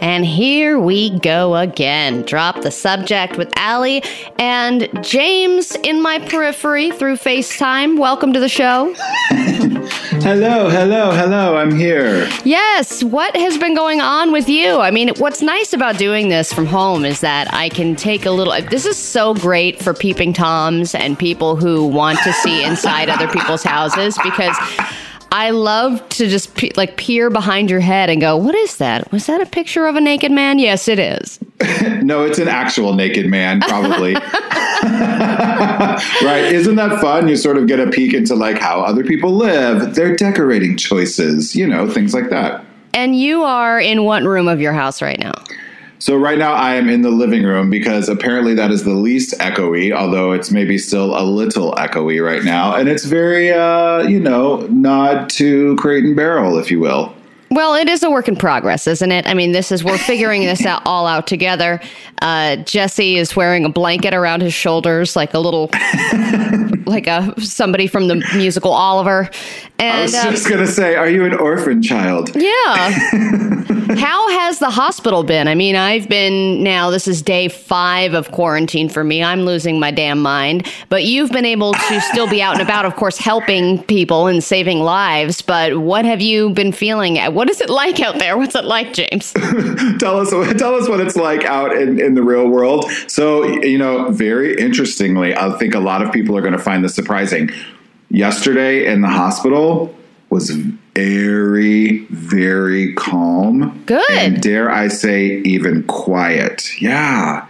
[0.00, 2.22] And here we go again.
[2.22, 4.02] Drop the subject with Allie
[4.38, 7.98] and James in my periphery through FaceTime.
[7.98, 8.94] Welcome to the show.
[9.30, 11.56] hello, hello, hello.
[11.56, 12.26] I'm here.
[12.44, 13.04] Yes.
[13.04, 14.78] What has been going on with you?
[14.78, 18.30] I mean, what's nice about doing this from home is that I can take a
[18.30, 18.54] little.
[18.70, 23.28] This is so great for peeping toms and people who want to see inside other
[23.28, 24.56] people's houses because
[25.32, 29.10] I love to just pe- like peer behind your head and go, "What is that?
[29.12, 31.38] Was that a picture of a naked man?" Yes, it is.
[32.02, 34.14] no, it's an actual naked man, probably.
[36.22, 36.44] right?
[36.52, 37.28] Isn't that fun?
[37.28, 41.54] You sort of get a peek into like how other people live, their decorating choices,
[41.54, 42.64] you know, things like that.
[42.92, 45.32] And you are in what room of your house right now?
[46.00, 49.38] So right now I am in the living room because apparently that is the least
[49.38, 54.18] echoey, although it's maybe still a little echoey right now, and it's very, uh, you
[54.18, 57.14] know, nod to Crate and Barrel, if you will.
[57.52, 59.26] Well, it is a work in progress, isn't it?
[59.26, 61.80] I mean, this is we're figuring this out all out together.
[62.22, 65.68] Uh, Jesse is wearing a blanket around his shoulders, like a little,
[66.86, 69.28] like a somebody from the musical Oliver.
[69.80, 72.30] And, I was just um, gonna say, are you an orphan child?
[72.36, 72.90] Yeah.
[73.96, 75.48] How has the hospital been?
[75.48, 76.90] I mean, I've been now.
[76.90, 79.22] This is day five of quarantine for me.
[79.22, 80.70] I'm losing my damn mind.
[80.90, 84.44] But you've been able to still be out and about, of course, helping people and
[84.44, 85.42] saving lives.
[85.42, 87.18] But what have you been feeling?
[87.40, 88.36] What is it like out there?
[88.36, 89.32] What's it like, James?
[89.98, 90.28] tell us.
[90.58, 92.84] Tell us what it's like out in, in the real world.
[93.06, 96.84] So, you know, very interestingly, I think a lot of people are going to find
[96.84, 97.48] this surprising.
[98.10, 99.96] Yesterday in the hospital
[100.28, 103.84] was very, very calm.
[103.86, 104.10] Good.
[104.10, 106.68] And dare I say, even quiet.
[106.78, 107.48] Yeah.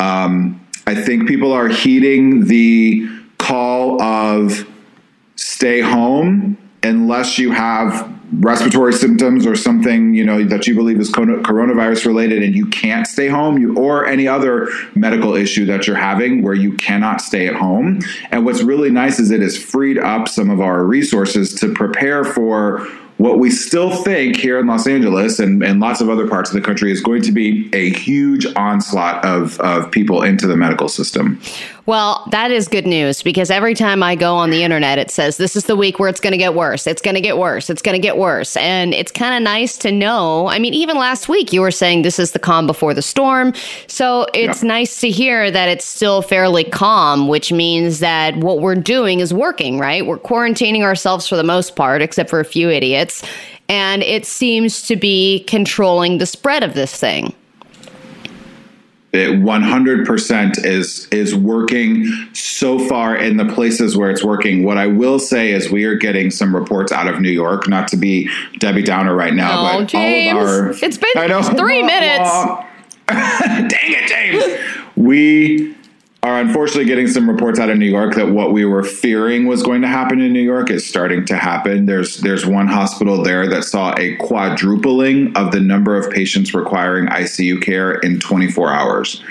[0.00, 4.68] Um, I think people are heeding the call of
[5.36, 11.10] stay home unless you have respiratory symptoms or something you know that you believe is
[11.10, 15.96] coronavirus related and you can't stay home you or any other medical issue that you're
[15.96, 18.00] having where you cannot stay at home.
[18.30, 22.24] And what's really nice is it has freed up some of our resources to prepare
[22.24, 22.86] for
[23.18, 26.54] what we still think here in Los Angeles and, and lots of other parts of
[26.54, 30.88] the country is going to be a huge onslaught of, of people into the medical
[30.88, 31.40] system.
[31.86, 35.36] Well, that is good news because every time I go on the internet, it says
[35.36, 36.86] this is the week where it's going to get worse.
[36.86, 37.68] It's going to get worse.
[37.68, 38.56] It's going to get worse.
[38.56, 40.48] And it's kind of nice to know.
[40.48, 43.52] I mean, even last week, you were saying this is the calm before the storm.
[43.86, 44.68] So it's yeah.
[44.68, 49.34] nice to hear that it's still fairly calm, which means that what we're doing is
[49.34, 50.06] working, right?
[50.06, 53.03] We're quarantining ourselves for the most part, except for a few idiots.
[53.68, 57.34] And it seems to be controlling the spread of this thing.
[59.12, 64.64] It 100% is is working so far in the places where it's working.
[64.64, 67.86] What i will say is we are getting some reports out of new york not
[67.88, 68.28] to be
[68.58, 71.82] debbie downer right now oh, but james, all of our it's been I know, three
[71.84, 72.28] minutes.
[73.06, 74.60] Dang it james.
[74.96, 75.73] We
[76.24, 79.62] are unfortunately getting some reports out of New York that what we were fearing was
[79.62, 81.84] going to happen in New York is starting to happen.
[81.84, 87.08] There's there's one hospital there that saw a quadrupling of the number of patients requiring
[87.08, 89.22] ICU care in 24 hours.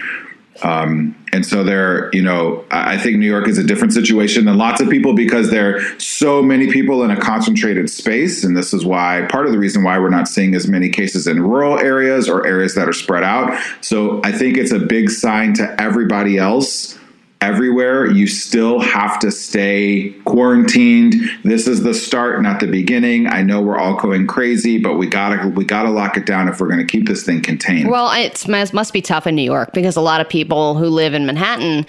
[0.62, 4.56] Um, and so they're, you know, I think New York is a different situation than
[4.56, 8.44] lots of people because there are so many people in a concentrated space.
[8.44, 11.26] And this is why part of the reason why we're not seeing as many cases
[11.26, 13.60] in rural areas or areas that are spread out.
[13.82, 17.00] So I think it's a big sign to everybody else
[17.44, 18.10] everywhere.
[18.10, 21.16] You still have to stay quarantined.
[21.44, 23.28] This is the start, not the beginning.
[23.28, 26.60] I know we're all going crazy, but we gotta we gotta lock it down if
[26.60, 27.90] we're going to keep this thing contained.
[27.90, 31.14] Well, it must be tough in New York because a lot of people who live
[31.14, 31.86] in Manhattan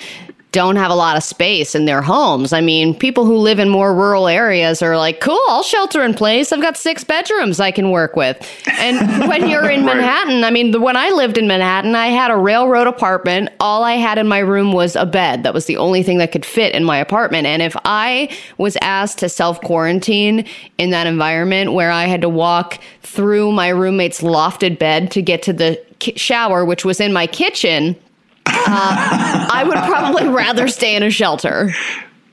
[0.55, 2.53] don't have a lot of space in their homes.
[2.53, 6.15] I mean, people who live in more rural areas are like, cool, I'll shelter in
[6.15, 6.53] place.
[6.53, 8.49] I've got six bedrooms I can work with.
[8.79, 9.97] And when you're in right.
[9.97, 13.49] Manhattan, I mean, when I lived in Manhattan, I had a railroad apartment.
[13.59, 15.43] All I had in my room was a bed.
[15.43, 17.49] That was the only thing that could fit in my apartment.
[17.49, 20.47] And if I was asked to self quarantine
[20.79, 25.43] in that environment where I had to walk through my roommate's lofted bed to get
[25.43, 27.97] to the shower, which was in my kitchen,
[28.67, 31.73] uh, I would probably rather stay in a shelter.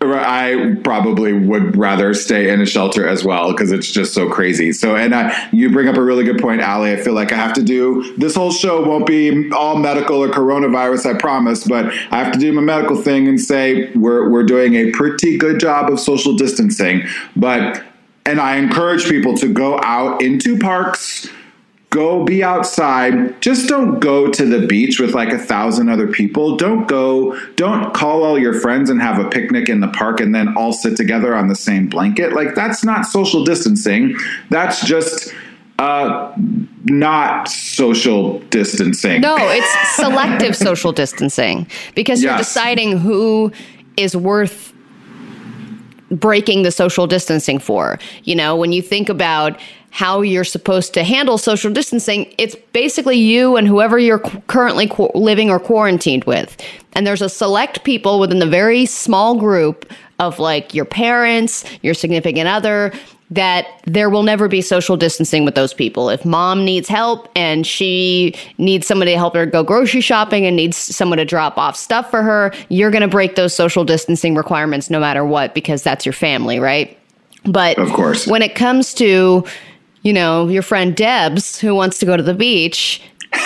[0.03, 4.73] I probably would rather stay in a shelter as well because it's just so crazy.
[4.73, 6.91] So, and uh, you bring up a really good point, Allie.
[6.91, 10.29] I feel like I have to do this whole show won't be all medical or
[10.29, 14.43] coronavirus, I promise, but I have to do my medical thing and say we're we're
[14.43, 17.03] doing a pretty good job of social distancing.
[17.35, 17.83] But
[18.25, 21.29] and I encourage people to go out into parks
[21.91, 26.55] go be outside just don't go to the beach with like a thousand other people
[26.55, 30.33] don't go don't call all your friends and have a picnic in the park and
[30.33, 34.15] then all sit together on the same blanket like that's not social distancing
[34.49, 35.33] that's just
[35.79, 36.31] Uh,
[36.85, 39.19] not social distancing.
[39.19, 41.65] No, it's selective social distancing
[41.95, 42.47] because you're Yes.
[42.47, 43.51] deciding who
[43.97, 44.73] is worth
[46.11, 47.97] breaking the social distancing for.
[48.25, 49.59] You know, when you think about
[49.91, 54.87] how you're supposed to handle social distancing, it's basically you and whoever you're cu- currently
[54.87, 56.57] qu- living or quarantined with.
[56.93, 61.93] And there's a select people within the very small group of like your parents, your
[61.93, 62.93] significant other,
[63.31, 66.09] that there will never be social distancing with those people.
[66.09, 70.55] If mom needs help and she needs somebody to help her go grocery shopping and
[70.55, 74.35] needs someone to drop off stuff for her, you're going to break those social distancing
[74.35, 76.97] requirements no matter what because that's your family, right?
[77.45, 78.27] But Of course.
[78.27, 79.45] when it comes to,
[80.03, 83.01] you know, your friend Debs who wants to go to the beach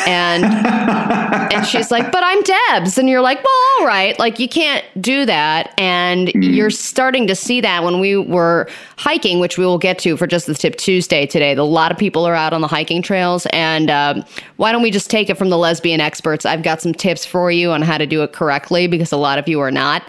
[0.08, 0.44] and
[1.54, 4.18] and she's like, "But I'm Debs." And you're like, "Well, all right.
[4.20, 8.68] Like you can't do that." And you're starting to see that when we were
[8.98, 11.54] hiking, which we will get to for just the tip Tuesday today.
[11.54, 14.24] A lot of people are out on the hiking trails and um,
[14.58, 16.46] why don't we just take it from the lesbian experts?
[16.46, 19.38] I've got some tips for you on how to do it correctly because a lot
[19.38, 20.04] of you are not.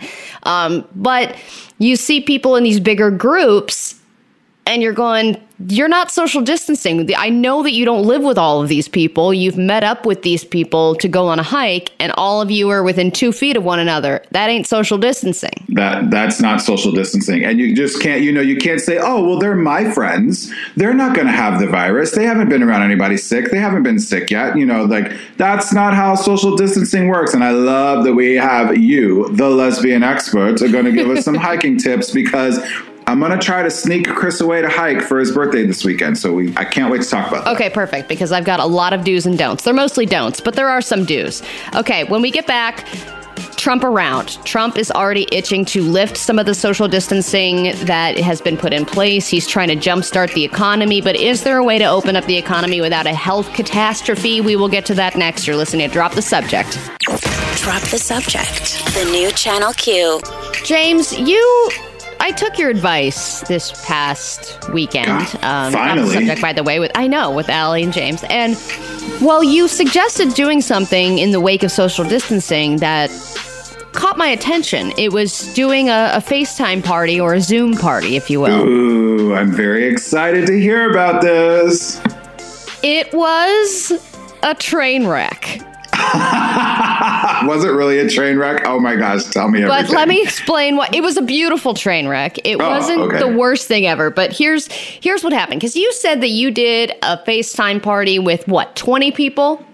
[0.44, 1.36] Um, but
[1.78, 4.00] you see people in these bigger groups
[4.66, 7.08] and you're going, you're not social distancing.
[7.16, 9.32] I know that you don't live with all of these people.
[9.32, 12.68] You've met up with these people to go on a hike, and all of you
[12.68, 14.22] are within two feet of one another.
[14.32, 15.64] That ain't social distancing.
[15.70, 18.22] That that's not social distancing, and you just can't.
[18.22, 20.52] You know, you can't say, "Oh, well, they're my friends.
[20.76, 22.12] They're not going to have the virus.
[22.12, 23.50] They haven't been around anybody sick.
[23.50, 27.32] They haven't been sick yet." You know, like that's not how social distancing works.
[27.32, 31.24] And I love that we have you, the lesbian experts, are going to give us
[31.24, 32.60] some hiking tips because.
[33.08, 36.32] I'm gonna try to sneak Chris away to hike for his birthday this weekend, so
[36.32, 37.54] we I can't wait to talk about that.
[37.54, 39.62] Okay, perfect, because I've got a lot of do's and don'ts.
[39.62, 41.42] They're mostly don'ts, but there are some do's.
[41.74, 42.84] Okay, when we get back,
[43.56, 44.44] Trump around.
[44.44, 48.72] Trump is already itching to lift some of the social distancing that has been put
[48.72, 49.28] in place.
[49.28, 52.36] He's trying to jumpstart the economy, but is there a way to open up the
[52.36, 54.40] economy without a health catastrophe?
[54.40, 55.46] We will get to that next.
[55.46, 56.72] You're listening to Drop the Subject.
[57.56, 58.84] Drop the subject.
[58.94, 60.20] The new Channel Q.
[60.64, 61.70] James, you.
[62.20, 65.06] I took your advice this past weekend.
[65.06, 66.14] God, um, the finally.
[66.14, 68.56] subject, by the way, with I know with Allie and James, and
[69.20, 73.10] well, you suggested doing something in the wake of social distancing that
[73.92, 74.92] caught my attention.
[74.98, 78.66] It was doing a, a FaceTime party or a Zoom party, if you will.
[78.66, 82.00] Ooh, I'm very excited to hear about this.
[82.82, 83.92] It was
[84.42, 85.62] a train wreck.
[87.46, 88.62] Was it really a train wreck?
[88.66, 89.86] Oh my gosh, tell me everything.
[89.86, 92.38] But let me explain what it was a beautiful train wreck.
[92.44, 93.18] It Oh, wasn't okay.
[93.18, 96.92] the worst thing ever, but here's here's what happened cuz you said that you did
[97.02, 99.64] a FaceTime party with what, 20 people?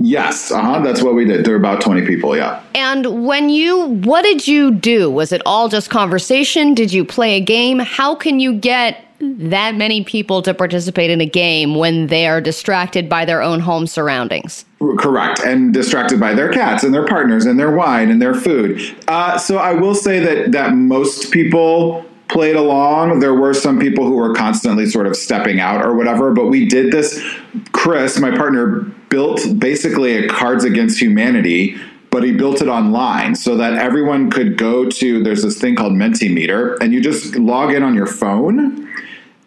[0.00, 0.80] Yes, uh huh.
[0.80, 1.44] That's what we did.
[1.44, 2.60] There were about 20 people, yeah.
[2.74, 5.10] And when you what did you do?
[5.10, 6.74] Was it all just conversation?
[6.74, 7.80] Did you play a game?
[7.80, 12.40] How can you get that many people to participate in a game when they are
[12.40, 14.64] distracted by their own home surroundings?
[14.98, 15.40] Correct.
[15.40, 18.80] And distracted by their cats and their partners and their wine and their food.
[19.08, 23.20] Uh, so I will say that, that most people played along.
[23.20, 26.66] There were some people who were constantly sort of stepping out or whatever, but we
[26.66, 27.22] did this.
[27.72, 28.80] Chris, my partner,
[29.10, 31.76] built basically a Cards Against Humanity.
[32.10, 35.22] But he built it online so that everyone could go to.
[35.22, 38.89] There's this thing called Mentimeter, and you just log in on your phone,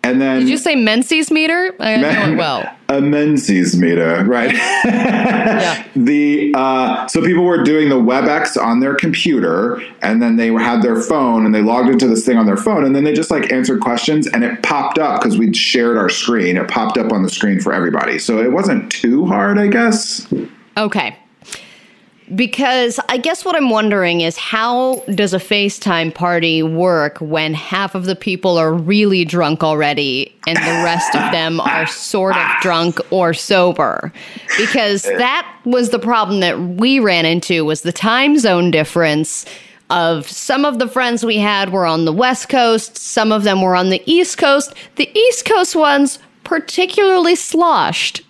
[0.03, 1.73] and then Did you say Menzies meter?
[1.79, 2.69] I know it well.
[2.89, 4.53] a Menzies meter, right?
[4.85, 5.87] yeah.
[5.95, 10.81] The uh, so people were doing the WebEx on their computer, and then they had
[10.81, 13.31] their phone, and they logged into this thing on their phone, and then they just
[13.31, 16.57] like answered questions, and it popped up because we'd shared our screen.
[16.57, 20.27] It popped up on the screen for everybody, so it wasn't too hard, I guess.
[20.77, 21.17] Okay.
[22.35, 27.95] Because I guess what I'm wondering is how does a FaceTime party work when half
[27.95, 32.47] of the people are really drunk already and the rest of them are sort of
[32.61, 34.11] drunk or sober?
[34.57, 39.45] Because that was the problem that we ran into was the time zone difference
[39.89, 43.61] of some of the friends we had were on the West Coast, some of them
[43.61, 44.73] were on the East Coast.
[44.95, 48.21] The East Coast ones particularly sloshed.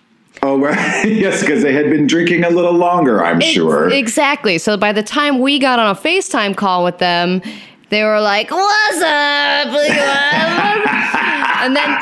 [0.44, 1.04] Oh, right.
[1.08, 3.88] yes, because they had been drinking a little longer, I'm Ex- sure.
[3.88, 4.58] Exactly.
[4.58, 7.40] So by the time we got on a FaceTime call with them,
[7.88, 9.68] they were like, "What's up?"
[11.62, 11.98] and then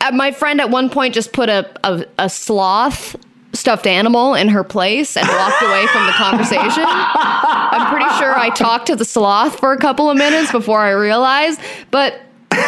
[0.00, 3.14] uh, my friend at one point just put a, a a sloth
[3.52, 6.82] stuffed animal in her place and walked away from the conversation.
[6.84, 10.90] I'm pretty sure I talked to the sloth for a couple of minutes before I
[10.90, 11.60] realized,
[11.92, 12.20] but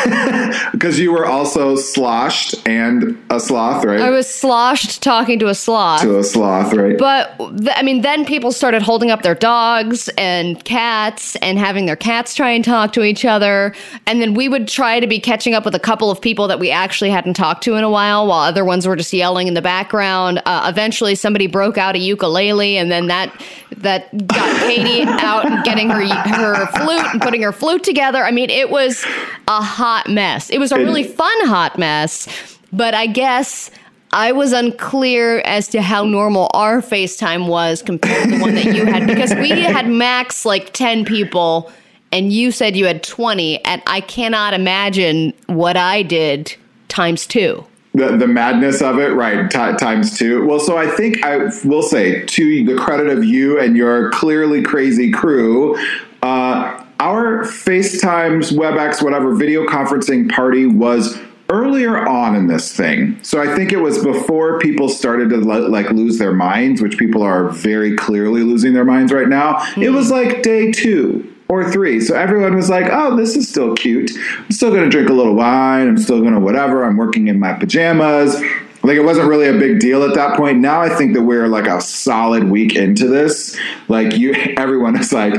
[0.72, 4.00] Because you were also sloshed and a sloth, right?
[4.00, 6.02] I was sloshed talking to a sloth.
[6.02, 6.98] to a sloth, right?
[6.98, 7.34] But
[7.74, 12.34] I mean, then people started holding up their dogs and cats and having their cats
[12.34, 13.74] try and talk to each other.
[14.06, 16.58] And then we would try to be catching up with a couple of people that
[16.58, 19.54] we actually hadn't talked to in a while, while other ones were just yelling in
[19.54, 20.42] the background.
[20.46, 23.32] Uh, eventually, somebody broke out a ukulele, and then that
[23.78, 28.22] that got Katie out and getting her her flute and putting her flute together.
[28.24, 29.04] I mean, it was
[29.48, 30.50] a hot mess.
[30.50, 32.28] It was a really fun hot mess,
[32.72, 33.70] but I guess.
[34.12, 38.64] I was unclear as to how normal our FaceTime was compared to the one that
[38.64, 41.70] you had because we had max like 10 people
[42.12, 46.54] and you said you had 20 and I cannot imagine what I did
[46.88, 47.66] times 2.
[47.96, 49.50] the, the madness of it, right?
[49.50, 50.46] T- times two.
[50.46, 54.62] Well, so I think I will say to the credit of you and your clearly
[54.62, 55.76] crazy crew,
[56.22, 63.22] uh, our FaceTimes, WebEx, whatever video conferencing party was earlier on in this thing.
[63.22, 67.22] So I think it was before people started to like lose their minds, which people
[67.22, 69.62] are very clearly losing their minds right now.
[69.76, 69.94] It hmm.
[69.94, 72.00] was like day two or three.
[72.00, 74.10] So everyone was like, oh, this is still cute.
[74.38, 75.88] I'm still going to drink a little wine.
[75.88, 76.84] I'm still going to whatever.
[76.84, 78.34] I'm working in my pajamas.
[78.82, 80.58] Like it wasn't really a big deal at that point.
[80.58, 83.56] Now I think that we're like a solid week into this.
[83.88, 85.34] Like you, everyone is like,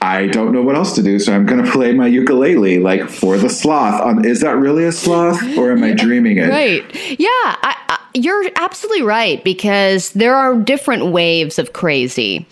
[0.00, 3.08] I don't know what else to do, so I'm going to play my ukulele like
[3.08, 4.00] for the sloth.
[4.00, 6.48] Um, is that really a sloth, or am I dreaming it?
[6.48, 6.84] Right.
[7.18, 12.46] Yeah, I, I, you're absolutely right because there are different waves of crazy.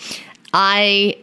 [0.52, 1.16] I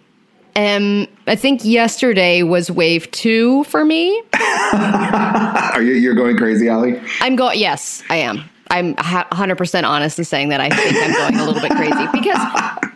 [0.56, 4.22] am, I think yesterday was wave two for me.
[4.74, 7.02] Are you you're going crazy, Allie?
[7.20, 8.50] I'm going, yes, I am.
[8.74, 12.40] I'm 100% honest in saying that I think I'm going a little bit crazy because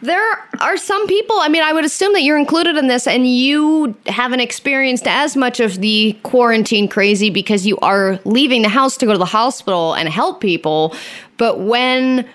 [0.01, 0.23] there
[0.59, 3.95] are some people, I mean, I would assume that you're included in this and you
[4.07, 9.05] haven't experienced as much of the quarantine crazy because you are leaving the house to
[9.05, 10.95] go to the hospital and help people.
[11.37, 12.27] But when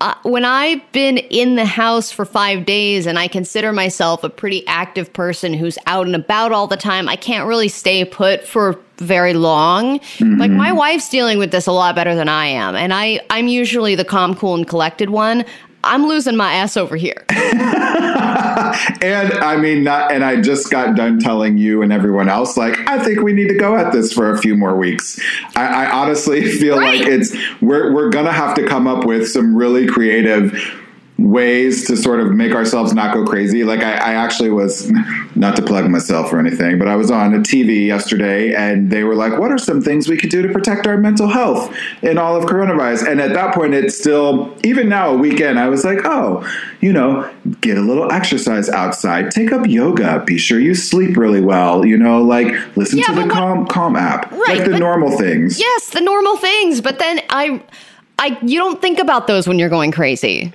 [0.00, 4.30] uh, when I've been in the house for five days and I consider myself a
[4.30, 8.46] pretty active person who's out and about all the time, I can't really stay put
[8.46, 10.00] for very long.
[10.38, 13.48] Like my wife's dealing with this a lot better than I am, and I I'm
[13.48, 15.44] usually the calm, cool, and collected one.
[15.82, 17.24] I'm losing my ass over here.
[19.02, 20.12] And I mean, not.
[20.12, 23.48] And I just got done telling you and everyone else, like, I think we need
[23.48, 25.18] to go at this for a few more weeks.
[25.56, 27.00] I, I honestly feel Right.
[27.00, 30.52] like it's we're we're gonna have to come up with some really creative
[31.20, 33.62] ways to sort of make ourselves not go crazy.
[33.64, 34.90] Like I, I actually was
[35.34, 39.04] not to plug myself or anything, but I was on a TV yesterday and they
[39.04, 42.18] were like, what are some things we could do to protect our mental health in
[42.18, 43.06] all of coronavirus?
[43.10, 46.46] And at that point, it's still, even now, a weekend, I was like, oh,
[46.80, 51.40] you know, get a little exercise outside, take up yoga, be sure you sleep really
[51.40, 54.78] well, you know, like listen Yeah, to the what- Calm, Calm app, Right, like the
[54.78, 55.60] normal things.
[55.60, 57.62] yes, the normal things, but then I
[58.18, 60.52] I you don't think about those when you're going crazy.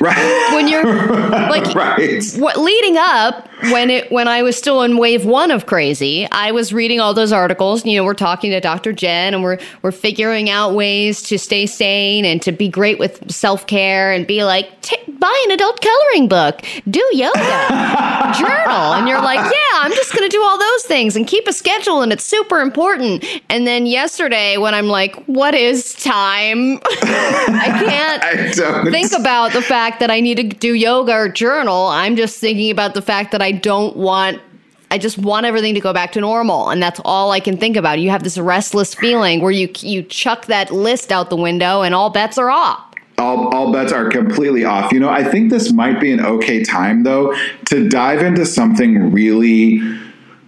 [0.00, 0.52] Right.
[0.54, 0.84] When you're
[1.30, 2.22] like right.
[2.36, 6.52] what leading up when it when I was still in wave one of crazy, I
[6.52, 7.84] was reading all those articles.
[7.84, 8.92] You know, we're talking to Dr.
[8.92, 13.30] Jen and we're we're figuring out ways to stay sane and to be great with
[13.30, 17.40] self care and be like, "Ta- buy an adult coloring book, do yoga,
[18.38, 21.52] journal, and you're like, yeah, I'm just gonna do all those things and keep a
[21.52, 23.24] schedule, and it's super important.
[23.48, 26.78] And then yesterday, when I'm like, what is time?
[26.84, 28.22] I can't
[28.58, 31.86] I think about the fact that I need to do yoga or journal.
[31.86, 34.40] I'm just thinking about the fact that I don't want.
[34.90, 37.76] I just want everything to go back to normal, and that's all I can think
[37.76, 37.98] about.
[37.98, 41.94] You have this restless feeling where you you chuck that list out the window, and
[41.94, 42.84] all bets are off.
[43.18, 44.92] all, all bets are completely off.
[44.92, 47.34] You know, I think this might be an okay time, though,
[47.66, 49.80] to dive into something really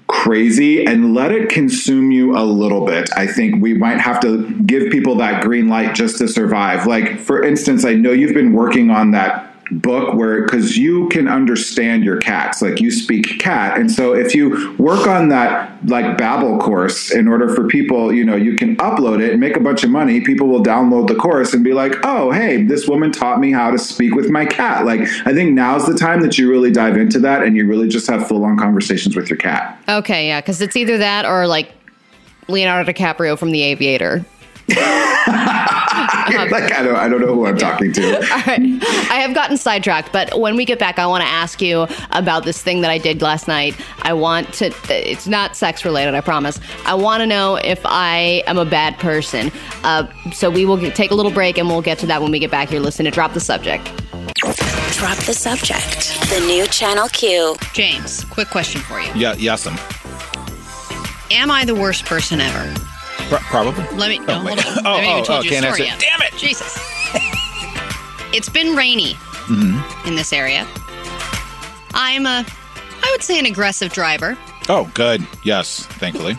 [0.07, 3.11] crazy and let it consume you a little bit.
[3.17, 6.87] I think we might have to give people that green light just to survive.
[6.87, 11.29] Like, for instance, I know you've been working on that book where because you can
[11.29, 13.79] understand your cats like you speak cat.
[13.79, 18.25] And so if you work on that like babel course in order for people you
[18.25, 21.15] know you can upload it and make a bunch of money people will download the
[21.15, 24.45] course and be like oh hey this woman taught me how to speak with my
[24.45, 24.85] cat.
[24.85, 27.89] Like i think now's the time that you really dive into that and you really
[27.89, 29.79] just have full-on conversations with your cat.
[29.89, 31.73] Okay, yeah, because it's either that or like
[32.49, 34.25] Leonardo DiCaprio from The Aviator.
[36.51, 38.61] like i don't i don't know who i'm talking to All right.
[39.11, 42.45] I have gotten sidetracked, but when we get back, I want to ask you about
[42.45, 43.75] this thing that I did last night.
[44.03, 46.61] I want to, it's not sex related, I promise.
[46.85, 49.51] I want to know if I am a bad person.
[49.83, 52.31] Uh, so we will get, take a little break and we'll get to that when
[52.31, 52.81] we get back here.
[52.81, 53.85] Listen to Drop the Subject.
[54.93, 56.21] Drop the subject.
[56.29, 57.57] The new Channel Q.
[57.73, 59.11] James, quick question for you.
[59.15, 59.77] Yeah, yes'm.
[61.31, 62.75] Am I the worst person ever?
[63.29, 63.85] Pro- probably.
[63.97, 64.19] Let me.
[64.21, 64.59] No, wait.
[64.61, 64.87] hold on.
[64.87, 66.07] Oh, I haven't oh, even told oh, you can't a story answer.
[66.07, 66.19] yet.
[66.19, 66.39] Damn it.
[66.39, 66.79] Jesus.
[68.35, 69.15] it's been rainy
[69.49, 70.09] Mm-hmm.
[70.09, 70.67] in this area.
[71.95, 72.45] I'm a,
[73.03, 74.37] I would say, an aggressive driver
[74.69, 75.27] Oh, good.
[75.43, 76.37] Yes, thankfully.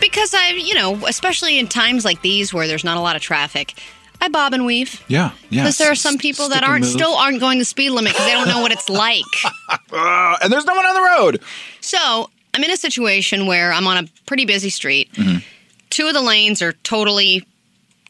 [0.00, 3.22] because I, you know, especially in times like these where there's not a lot of
[3.22, 3.80] traffic,
[4.20, 5.04] I bob and weave.
[5.06, 5.62] Yeah, yeah.
[5.62, 8.32] Because there are some people that aren't still aren't going the speed limit because they
[8.32, 9.22] don't know what it's like.
[9.92, 11.40] Uh, and there's no one on the road.
[11.80, 15.12] So I'm in a situation where I'm on a pretty busy street.
[15.12, 15.38] Mm-hmm.
[15.98, 17.44] Two of the lanes are totally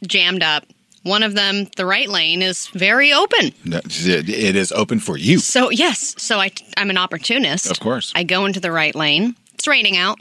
[0.07, 0.67] jammed up.
[1.05, 3.51] One of them, the right lane, is very open.
[3.65, 5.39] It is open for you.
[5.39, 7.71] So yes, so I I'm an opportunist.
[7.71, 8.13] Of course.
[8.15, 9.37] I go into the right lane.
[9.55, 10.21] It's raining out.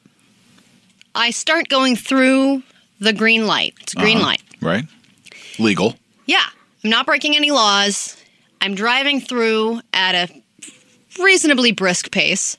[1.13, 2.63] I start going through
[3.01, 3.73] the green light.
[3.81, 4.27] It's a green Uh-huh.
[4.27, 4.41] light.
[4.61, 4.85] Right?
[5.59, 5.97] Legal.
[6.25, 6.45] Yeah,
[6.85, 8.15] I'm not breaking any laws.
[8.61, 10.33] I'm driving through at a
[11.21, 12.55] reasonably brisk pace.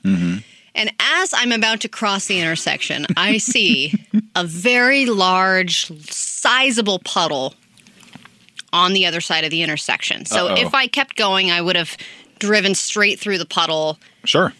[0.79, 3.93] And as I'm about to cross the intersection, I see
[4.33, 7.53] a very large, sizable puddle
[8.71, 10.25] on the other side of the intersection.
[10.25, 10.55] So Uh-oh.
[10.55, 11.97] if I kept going, I would have
[12.39, 13.99] driven straight through the puddle.
[14.23, 14.53] Sure.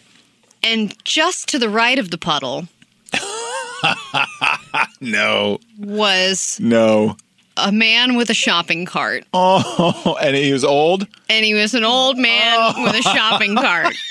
[0.62, 2.68] And just to the right of the puddle
[5.00, 5.58] No.
[5.78, 7.16] was No.
[7.56, 9.24] a man with a shopping cart.
[9.32, 11.06] Oh, and he was old.
[11.30, 12.82] and he was an old man oh.
[12.84, 13.94] with a shopping cart.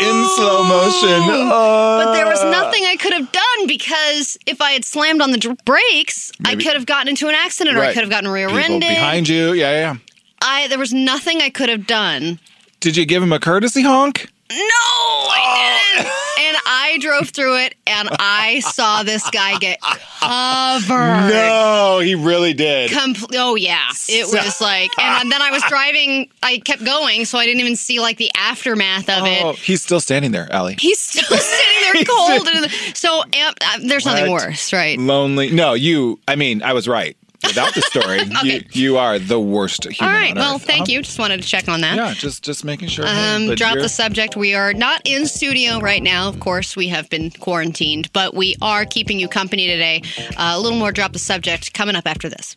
[0.00, 1.20] In slow motion.
[1.28, 5.30] But there was Uh, nothing I could have done because if I had slammed on
[5.30, 8.80] the brakes, I could have gotten into an accident or I could have gotten rear-ended.
[8.88, 9.52] behind you.
[9.52, 9.94] Yeah, yeah.
[10.42, 12.38] I there was nothing I could have done.
[12.80, 14.30] Did you give him a courtesy honk?
[14.54, 16.06] No, I didn't.
[16.46, 21.28] and I drove through it and I saw this guy get covered.
[21.30, 22.90] No, he really did.
[22.90, 26.28] Compl- oh yeah, it was like, and then I was driving.
[26.42, 29.56] I kept going, so I didn't even see like the aftermath of Oh, it.
[29.56, 30.76] he's still standing there, Allie.
[30.78, 32.48] He's still sitting there cold.
[32.48, 33.28] and so um,
[33.60, 34.44] uh, there's nothing What?
[34.46, 34.98] worse, right?
[34.98, 35.50] Lonely.
[35.50, 36.20] No, you.
[36.28, 37.16] I mean, I was right.
[37.46, 40.14] Without the story, you, you are the worst human.
[40.14, 40.30] All right.
[40.32, 40.64] on Well, earth.
[40.64, 40.92] thank Uh-huh.
[40.92, 41.02] you.
[41.02, 41.96] Just wanted to check on that.
[41.96, 43.04] Yeah, just just making sure.
[43.06, 44.36] Um, but drop the subject.
[44.36, 46.28] We are not in studio right now.
[46.28, 50.02] Of course, we have been quarantined, but we are keeping you company today.
[50.36, 52.56] Uh, a little more drop the subject coming up after this.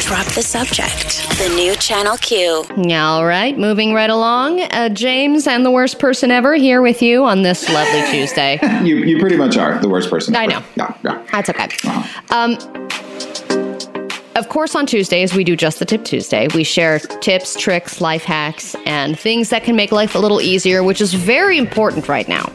[0.00, 1.26] Drop the subject.
[1.38, 2.64] The new Channel Q.
[2.94, 4.60] All right, moving right along.
[4.60, 8.58] Uh, James and the worst person ever here with you on this lovely Tuesday.
[8.88, 10.36] You you pretty much are the worst person.
[10.36, 10.52] I ever.
[10.52, 10.62] know.
[10.76, 11.26] Yeah, yeah.
[11.32, 11.68] That's okay.
[12.30, 12.56] Um,
[14.38, 16.48] of course, on Tuesdays, we do Just the Tip Tuesday.
[16.54, 20.82] We share tips, tricks, life hacks, and things that can make life a little easier,
[20.82, 22.50] which is very important right now.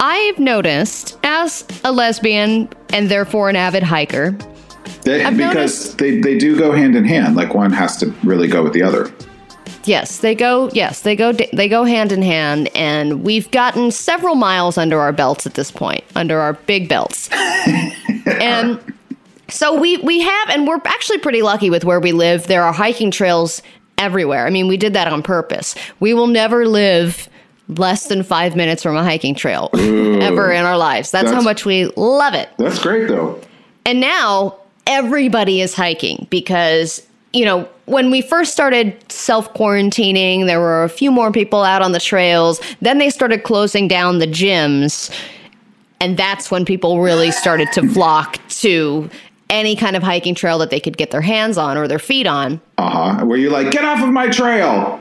[0.00, 4.30] I've noticed, as a lesbian and therefore an avid hiker,
[5.02, 7.36] They, because they, they do go hand in hand.
[7.36, 9.12] Like one has to really go with the other.
[9.84, 10.70] Yes, they go.
[10.72, 11.32] Yes, they go.
[11.32, 15.70] They go hand in hand, and we've gotten several miles under our belts at this
[15.70, 17.30] point, under our big belts,
[18.26, 18.78] and
[19.50, 22.46] so we we have, and we're actually pretty lucky with where we live.
[22.46, 23.62] There are hiking trails
[23.98, 24.46] everywhere.
[24.46, 25.74] I mean, we did that on purpose.
[26.00, 27.28] We will never live
[27.68, 31.10] less than five minutes from a hiking trail ever in our lives.
[31.10, 32.48] That's, how much we love it.
[32.56, 33.40] That's great though.
[33.84, 34.56] And now
[34.86, 40.88] everybody is hiking because, you know, when we first started self quarantining, there were a
[40.88, 42.60] few more people out on the trails.
[42.80, 45.14] Then they started closing down the gyms.
[46.00, 49.10] And that's when people really started to flock to
[49.50, 52.26] any kind of hiking trail that they could get their hands on or their feet
[52.26, 52.60] on.
[52.76, 53.24] Uh huh.
[53.24, 55.00] Where you like get off of my trail.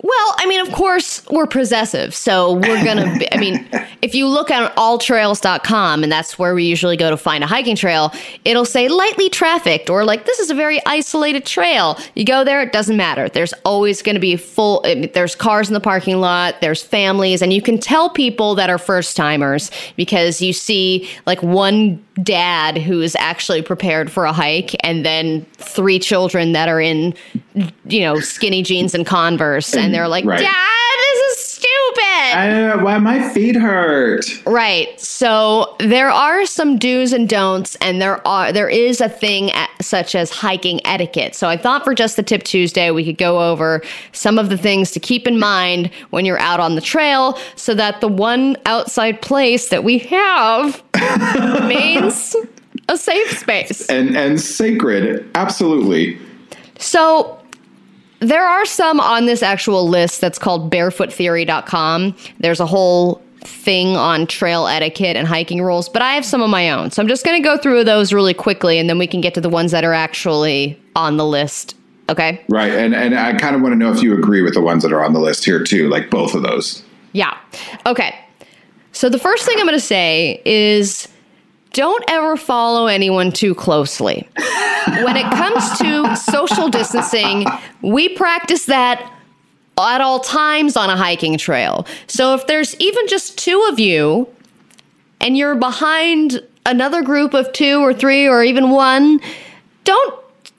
[0.00, 2.14] Well, I mean, of course, we're possessive.
[2.14, 3.68] So we're going to, be I mean,
[4.02, 7.74] if you look at alltrails.com, and that's where we usually go to find a hiking
[7.74, 8.12] trail,
[8.44, 11.98] it'll say lightly trafficked or like this is a very isolated trail.
[12.14, 13.28] You go there, it doesn't matter.
[13.28, 14.82] There's always going to be full,
[15.14, 18.78] there's cars in the parking lot, there's families, and you can tell people that are
[18.78, 24.74] first timers because you see like one dad who is actually prepared for a hike
[24.84, 27.14] and then three children that are in
[27.84, 30.40] you know skinny jeans and converse and they're like Right.
[30.40, 30.54] dad
[30.98, 34.24] this is stupid I don't know why my feet hurt.
[34.46, 39.50] right so there are some do's and don'ts and there are there is a thing
[39.52, 43.18] at, such as hiking etiquette so i thought for just the tip tuesday we could
[43.18, 46.80] go over some of the things to keep in mind when you're out on the
[46.80, 50.82] trail so that the one outside place that we have
[51.34, 52.34] remains
[52.88, 56.18] a safe space And and sacred, absolutely.
[56.78, 57.38] So
[58.20, 62.16] there are some on this actual list that's called barefoottheory.com.
[62.40, 66.50] There's a whole thing on trail etiquette and hiking rules, but I have some of
[66.50, 66.90] my own.
[66.90, 69.34] So I'm just going to go through those really quickly and then we can get
[69.34, 71.76] to the ones that are actually on the list.
[72.08, 72.42] Okay?
[72.48, 72.72] Right.
[72.72, 74.92] And and I kind of want to know if you agree with the ones that
[74.92, 76.82] are on the list here too, like both of those.
[77.12, 77.36] Yeah.
[77.86, 78.18] Okay.
[78.92, 81.06] So the first thing I'm going to say is
[81.72, 84.28] don't ever follow anyone too closely.
[84.86, 87.46] when it comes to social distancing,
[87.82, 89.12] we practice that
[89.78, 91.86] at all times on a hiking trail.
[92.06, 94.28] So if there's even just two of you
[95.20, 99.20] and you're behind another group of two or three or even one,
[99.84, 100.14] don't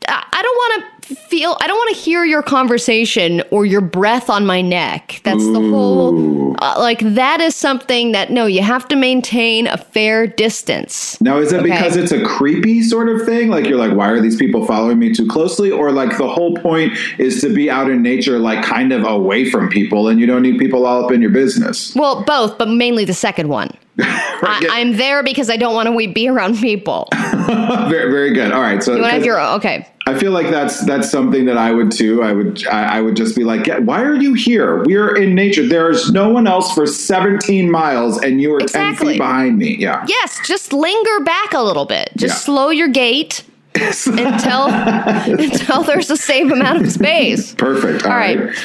[0.08, 4.30] I don't want to feel I don't want to hear your conversation or your breath
[4.30, 5.22] on my neck.
[5.24, 9.78] That's the whole uh, like that is something that no, you have to maintain a
[9.78, 11.20] fair distance.
[11.22, 11.70] Now, is it Okay.
[11.72, 13.50] because it's a creepy sort of thing?
[13.50, 15.72] Like you're like, why are these people following me too closely?
[15.72, 19.50] Or like the whole point is to be out in nature, like kind of away
[19.50, 21.96] from people, and you don't need people all up in your business.
[21.96, 23.72] Well, both, but mainly the second one.
[24.42, 24.70] I, yeah.
[24.72, 27.08] I'm there because I don't want to be around people.
[27.14, 28.52] very, very good.
[28.52, 29.88] All right, so You want to have your okay.
[30.08, 32.24] I feel like that's that's something that I would too.
[32.24, 34.84] I would I, I would just be like, yeah, why are you here?
[34.84, 35.68] We're in nature.
[35.68, 39.14] There's no one else for 17 miles, and you are 10 Exactly.
[39.14, 39.76] feet behind me.
[39.78, 40.04] Yeah.
[40.08, 42.10] Yes, just linger back a little bit.
[42.18, 42.40] Just Yeah.
[42.46, 43.44] slow your gait
[43.76, 47.54] until until there's the same amount of space.
[47.54, 48.04] Perfect.
[48.06, 48.40] All right.
[48.48, 48.58] right.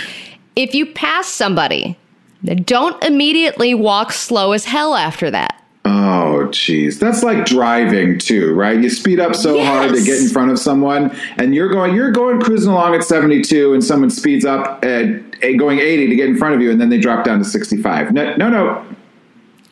[0.57, 1.99] If you pass somebody,
[2.45, 5.61] don't immediately walk slow as hell after that.
[5.87, 6.99] Oh, jeez.
[6.99, 8.81] That's like driving too, right?
[8.81, 12.11] You speed up so hard to get in front of someone, and you're going, you're
[12.11, 15.07] going cruising along at 72, and someone speeds up at,
[15.43, 17.45] at going 80 to get in front of you, and then they drop down to
[17.45, 18.13] 65.
[18.13, 18.87] No, no, no.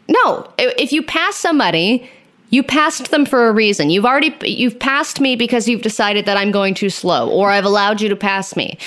[0.09, 2.09] No, if you pass somebody,
[2.51, 3.89] you passed them for a reason.
[3.89, 7.65] You've already you've passed me because you've decided that I'm going too slow or I've
[7.65, 8.79] allowed you to pass me.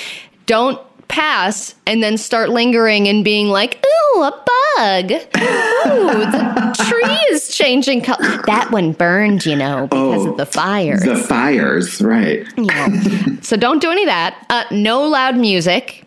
[0.46, 5.12] Don't pass and then start lingering and being like, "Ooh, a bug.
[5.12, 8.42] Ooh, the tree is changing color.
[8.46, 12.46] That one burned, you know, because Oh, of the fires." The fires, right?
[12.58, 12.88] Yeah.
[13.42, 14.46] so don't do any of that.
[14.50, 16.04] Uh, no loud music.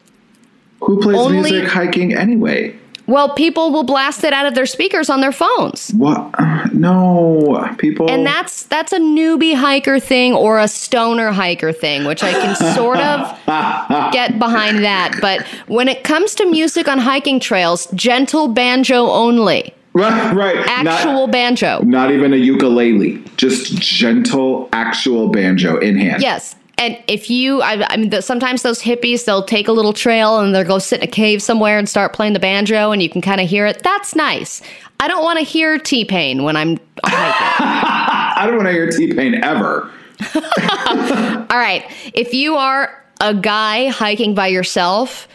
[0.80, 2.76] Who plays Only- music hiking anyway?
[3.08, 5.90] Well, people will blast it out of their speakers on their phones.
[5.92, 6.34] What?
[6.74, 8.10] No, people.
[8.10, 12.54] And that's that's a newbie hiker thing or a stoner hiker thing, which I can
[12.76, 13.34] sort of
[14.12, 15.16] get behind that.
[15.22, 19.74] But when it comes to music on hiking trails, gentle banjo only.
[19.94, 20.56] right, right.
[20.68, 21.80] Actual Not, banjo.
[21.82, 26.22] not even a ukulele, just gentle, actual banjo in hand.
[26.22, 26.54] Yes.
[26.78, 30.38] And if you, I, I mean, the, sometimes those hippies, they'll take a little trail
[30.38, 33.10] and they'll go sit in a cave somewhere and start playing the banjo, and you
[33.10, 33.82] can kind of hear it.
[33.82, 34.62] That's nice.
[35.00, 37.66] I don't want to hear T Pain when I'm hiking.
[37.66, 39.90] I don't want to hear T Pain ever.
[40.34, 41.84] All right.
[42.14, 45.28] If you are a guy hiking by yourself,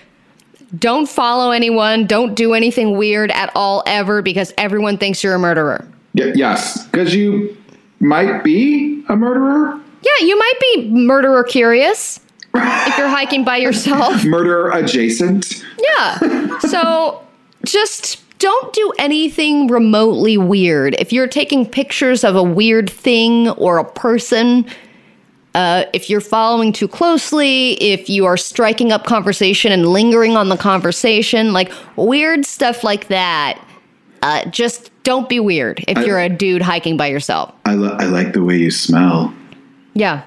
[0.80, 2.08] don't follow anyone.
[2.08, 5.88] Don't do anything weird at all ever because everyone thinks you're a murderer.
[6.16, 7.56] Y- yes, because you
[8.00, 9.80] might be a murderer.
[10.04, 12.20] Yeah, you might be murderer curious
[12.56, 14.24] if you're hiking by yourself.
[14.26, 15.64] Murderer adjacent.
[15.80, 16.60] Yeah.
[16.60, 17.26] So
[17.66, 20.96] just don't do anything remotely weird.
[21.00, 24.66] If you're taking pictures of a weird thing or a person,
[25.56, 30.50] uh, if you're following too closely, if you are striking up conversation and lingering on
[30.50, 33.64] the conversation, like weird stuff like that,
[34.24, 37.54] uh, just don't be weird if you're a dude hiking by yourself.
[37.66, 39.34] I, li- I like the way you smell.
[39.94, 40.24] Yeah.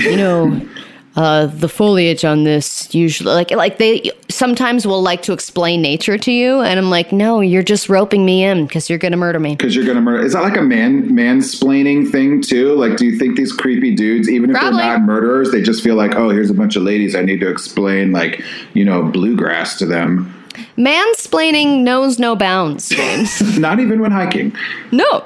[0.00, 0.68] You know,
[1.16, 6.16] uh, the foliage on this usually like like they sometimes will like to explain nature
[6.16, 9.18] to you and I'm like, "No, you're just roping me in because you're going to
[9.18, 10.24] murder me." Because you're gonna murder.
[10.24, 12.74] Is that like a man mansplaining thing too?
[12.74, 14.78] Like, do you think these creepy dudes, even if Probably.
[14.78, 17.40] they're not murderers, they just feel like, oh, here's a bunch of ladies, I need
[17.40, 18.42] to explain like,
[18.74, 20.32] you know, bluegrass to them.
[20.76, 23.58] Mansplaining knows no bounds, James.
[23.58, 24.54] Not even when hiking.
[24.92, 25.24] no.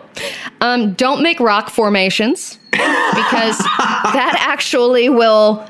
[0.60, 5.68] Um, don't make rock formations because that actually will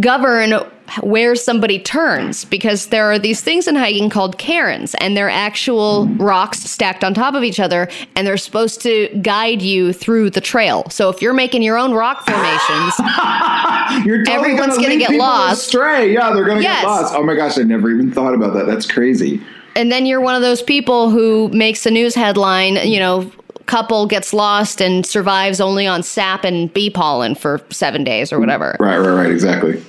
[0.00, 0.54] govern
[1.02, 6.06] where somebody turns because there are these things in hiking called cairns and they're actual
[6.16, 10.40] rocks stacked on top of each other and they're supposed to guide you through the
[10.40, 10.84] trail.
[10.90, 12.94] So if you're making your own rock formations,
[14.06, 15.66] You're totally Everyone's gonna gonna lead get lost.
[15.66, 16.12] Astray.
[16.12, 16.82] Yeah, they're gonna Yes.
[16.82, 17.14] get lost.
[17.16, 18.66] Oh my gosh, I never even thought about that.
[18.66, 19.40] That's crazy.
[19.76, 23.30] and then you're one of those people who makes a news headline, you know,
[23.66, 28.38] couple gets lost and survives only on sap and bee pollen for 7 days or
[28.40, 28.76] whatever.
[28.80, 29.30] Right, right, right.
[29.30, 29.82] Exactly.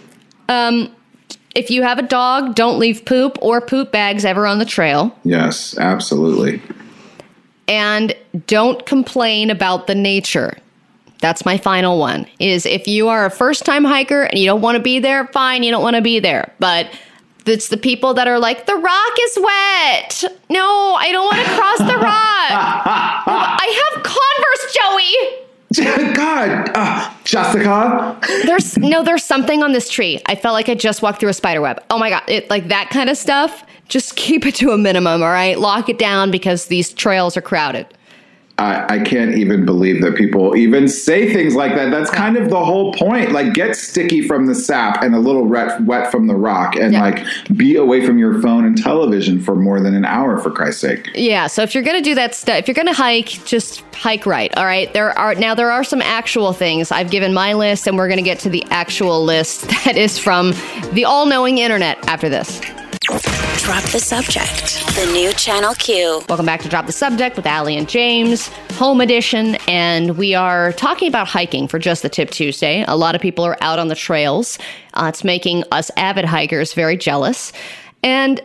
[0.49, 0.93] Um,
[1.55, 5.15] if you have a dog, don't leave poop or poop bags ever on the trail.
[5.23, 6.61] Yes, absolutely.
[7.67, 8.13] and
[8.47, 10.57] don't complain about the nature.
[11.19, 12.25] That's my final one.
[12.39, 15.63] Is if you are a first-time hiker and you don't want to be there, fine,
[15.63, 16.51] you don't want to be there.
[16.59, 16.87] But
[17.45, 20.23] it's the people that are like, the rock is wet.
[20.49, 22.03] No, I don't want to cross the rock.
[22.51, 25.47] I have Converse, Joey.
[26.13, 28.19] God, uh, Jessica.
[28.45, 30.21] There's no, there's something on this tree.
[30.27, 31.83] I felt like I just walked through a spider web.
[31.89, 33.65] Oh my god, it like that kind of stuff.
[33.87, 35.59] Just keep it to a minimum, all right?
[35.59, 37.87] Lock it down because these trails are crowded.
[38.59, 41.89] I, I can't even believe that people even say things like that.
[41.89, 43.31] That's kind of the whole point.
[43.31, 46.93] Like, get sticky from the sap and a little wet, wet from the rock, and
[46.93, 47.01] Yeah.
[47.01, 47.25] like
[47.57, 51.09] be away from your phone and television for more than an hour, for Christ's sake.
[51.15, 54.55] Yeah, so if you're gonna do that stuff, if you're gonna hike, just hike right.
[54.55, 54.93] All right.
[54.93, 56.91] There are now there are some actual things.
[56.91, 60.53] I've given my list, and we're gonna get to the actual list that is from
[60.93, 62.61] the all-knowing internet after this.
[63.03, 64.85] Drop the subject.
[64.95, 66.21] The new Channel Q.
[66.29, 70.71] Welcome back to Drop the Subject with Allie and James, home edition, and we are
[70.73, 72.85] talking about hiking for just the Tip Tuesday.
[72.87, 74.57] A lot of people are out on the trails.
[74.93, 77.51] Uh, it's making us avid hikers very jealous,
[78.03, 78.41] and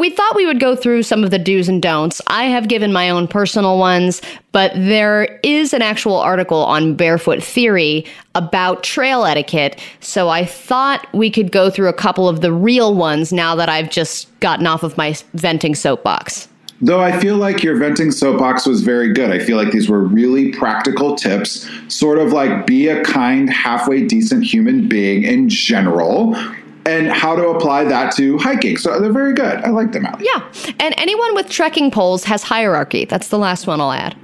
[0.00, 2.22] we thought we would go through some of the do's and don'ts.
[2.26, 7.42] I have given my own personal ones, but there is an actual article on Barefoot
[7.42, 9.78] Theory about trail etiquette.
[10.00, 13.68] So I thought we could go through a couple of the real ones now that
[13.68, 16.48] I've just gotten off of my venting soapbox.
[16.82, 19.30] Though I feel like your venting soapbox was very good.
[19.30, 24.06] I feel like these were really practical tips, sort of like be a kind, halfway
[24.06, 26.34] decent human being in general,
[26.86, 28.76] and how to apply that to hiking.
[28.76, 29.56] So they're very good.
[29.64, 30.20] I like them out.
[30.20, 30.50] Yeah.
[30.78, 33.04] And anyone with trekking poles has hierarchy.
[33.04, 34.16] That's the last one I'll add.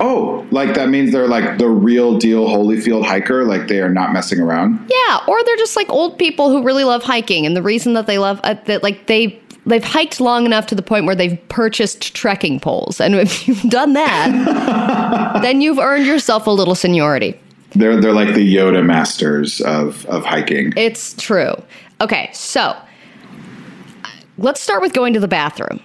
[0.00, 4.12] Oh, like that means they're like the real deal Holyfield hiker, like they are not
[4.12, 4.78] messing around.
[4.88, 8.06] Yeah, or they're just like old people who really love hiking, and the reason that
[8.06, 11.38] they love uh, that like they they've hiked long enough to the point where they've
[11.48, 17.38] purchased trekking poles, and if you've done that, then you've earned yourself a little seniority.
[17.72, 20.72] They're they're like the Yoda masters of of hiking.
[20.76, 21.54] It's true.
[22.00, 22.76] Okay, so
[24.36, 25.80] let's start with going to the bathroom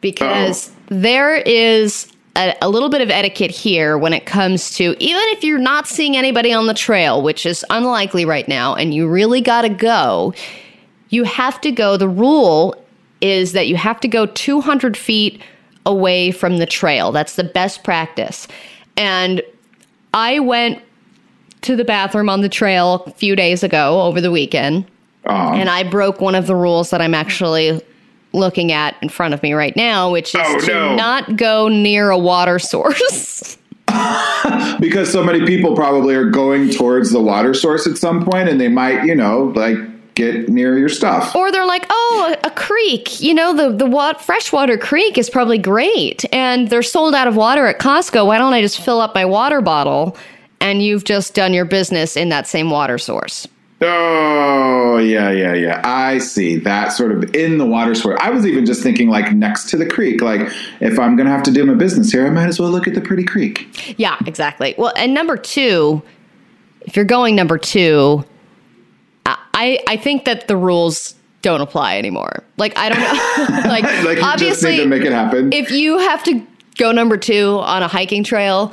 [0.00, 0.72] because oh.
[0.88, 5.44] there is a, a little bit of etiquette here when it comes to even if
[5.44, 9.40] you're not seeing anybody on the trail, which is unlikely right now, and you really
[9.40, 10.34] got to go,
[11.10, 11.96] you have to go.
[11.96, 12.74] The rule
[13.20, 15.40] is that you have to go 200 feet
[15.86, 17.12] away from the trail.
[17.12, 18.48] That's the best practice.
[18.96, 19.42] And
[20.12, 20.82] I went
[21.62, 24.86] to the bathroom on the trail a few days ago over the weekend
[25.26, 25.52] Aw.
[25.54, 27.80] and I broke one of the rules that I'm actually
[28.32, 30.96] looking at in front of me right now, which is Oh, to no.
[30.96, 33.56] not go near a water source.
[34.80, 38.60] because so many people probably are going towards the water source at some point and
[38.60, 39.76] they might, you know, like
[40.14, 41.34] get near your stuff.
[41.36, 43.20] or they're like, "Oh, a, a creek.
[43.20, 47.36] You know, the the wat- freshwater creek is probably great, and they're sold out of
[47.36, 48.26] water at Costco.
[48.26, 50.16] Why don't I just fill up my water bottle?"
[50.60, 53.48] And you've just done your business in that same water source.
[53.84, 55.80] Oh, yeah, yeah, yeah.
[55.84, 56.56] I see.
[56.56, 58.18] That sort of in the water source.
[58.22, 60.20] I was even just thinking like next to the creek.
[60.20, 60.40] Like
[60.80, 62.86] if I'm going to have to do my business here, I might as well look
[62.86, 63.94] at the pretty creek.
[63.98, 64.74] Yeah, exactly.
[64.78, 66.02] Well, and number two,
[66.82, 68.24] if you're going number two,
[69.26, 72.42] I I think that the rules don't apply anymore.
[72.56, 73.68] Like I don't know.
[73.70, 75.52] like, Like obviously, need to make it happen.
[75.52, 76.46] if you have to
[76.78, 78.72] go number two on a hiking trail,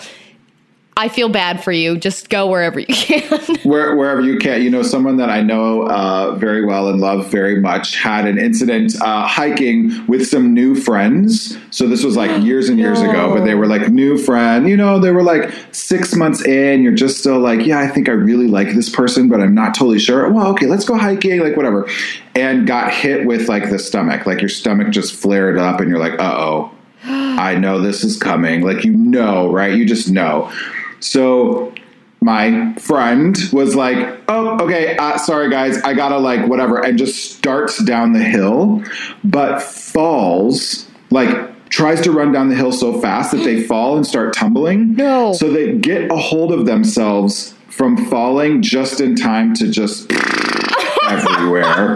[1.00, 1.98] I feel bad for you.
[1.98, 3.56] Just go wherever you can.
[3.64, 4.62] Where, wherever you can.
[4.62, 8.38] You know, someone that I know uh, very well and love very much had an
[8.38, 11.58] incident uh, hiking with some new friends.
[11.72, 14.68] So this was like years and years ago, but they were like new friend.
[14.68, 16.84] You know, they were like six months in.
[16.84, 19.74] You're just still like, yeah, I think I really like this person, but I'm not
[19.74, 20.30] totally sure.
[20.30, 21.88] Well, okay, let's go hiking, like whatever.
[22.36, 25.98] And got hit with like the stomach, like your stomach just flared up, and you're
[25.98, 26.72] like, uh oh.
[27.06, 28.64] I know this is coming.
[28.64, 29.74] Like, you know, right?
[29.74, 30.52] You just know.
[31.00, 31.74] So
[32.22, 37.32] my friend was like, oh, okay, uh, sorry guys, I gotta like whatever, and just
[37.38, 38.84] starts down the hill,
[39.24, 44.06] but falls, like, tries to run down the hill so fast that they fall and
[44.06, 44.96] start tumbling.
[44.96, 45.34] No.
[45.34, 50.12] So they get a hold of themselves from falling just in time to just
[51.10, 51.96] everywhere.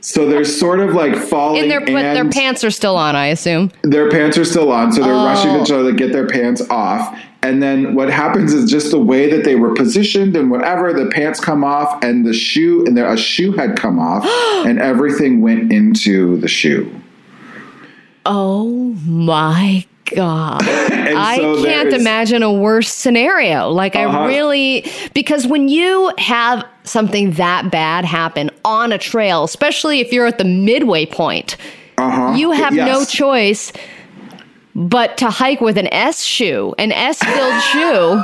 [0.00, 3.26] So they're sort of like falling In their but their pants are still on, I
[3.26, 3.70] assume.
[3.82, 5.62] their pants are still on, so they're rushing Oh.
[5.62, 7.18] each other to get their pants off.
[7.42, 11.06] And then what happens is just the way that they were positioned and whatever, the
[11.06, 14.24] pants come off, and the shoe and there, a shoe had come off,
[14.66, 16.90] and everything went into the shoe.
[18.26, 18.66] Oh
[19.06, 20.62] my god.
[20.66, 23.68] I so can't is- imagine a worse scenario.
[23.70, 24.18] Like Uh-huh.
[24.20, 30.12] I really because when you have something that bad happen on a trail, especially if
[30.12, 31.56] you're at the midway point,
[31.98, 32.34] Uh-huh.
[32.36, 33.72] you have no choice
[34.78, 38.22] but to hike with an S shoe, an S filled shoe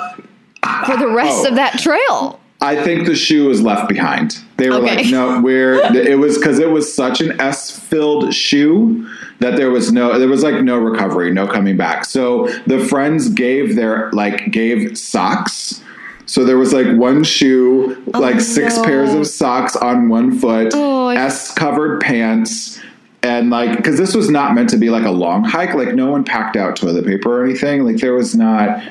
[0.86, 1.48] for the rest Oh.
[1.48, 2.40] of that trail.
[2.60, 4.38] I think the shoe was left behind.
[4.56, 4.96] They were Okay.
[5.02, 5.74] like, no, we're.
[5.94, 9.06] It was because it was such an S-filled shoe
[9.40, 12.06] that there was no, there was like no recovery, no coming back.
[12.06, 15.82] So the friends gave their like gave socks.
[16.24, 18.84] So there was like one shoe, oh, like six no.
[18.84, 22.80] pairs of socks on one foot, Oh, I- S-covered pants.
[23.24, 26.10] And like, because this was not meant to be like a long hike, like no
[26.10, 27.84] one packed out toilet paper or anything.
[27.84, 28.82] Like there was not.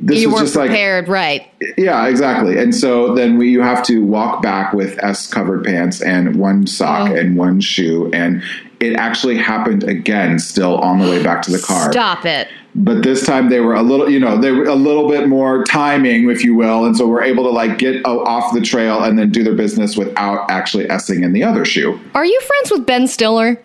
[0.00, 1.50] This you was just like prepared, right?
[1.76, 2.56] yeah, exactly.
[2.56, 6.66] And so then we, you have to walk back with S covered pants and one
[6.68, 7.16] sock Oh.
[7.16, 8.08] and one shoe.
[8.12, 8.42] And
[8.78, 11.90] it actually happened again, still on the way back to the car.
[11.90, 12.46] Stop it.
[12.76, 15.64] But this time they were a little, you know, they were a little bit more
[15.64, 16.84] timing, if you will.
[16.84, 19.96] And so we're able to like get off the trail and then do their business
[19.96, 21.98] without actually S'ing in the other shoe.
[22.14, 23.60] Are you friends with Ben Stiller?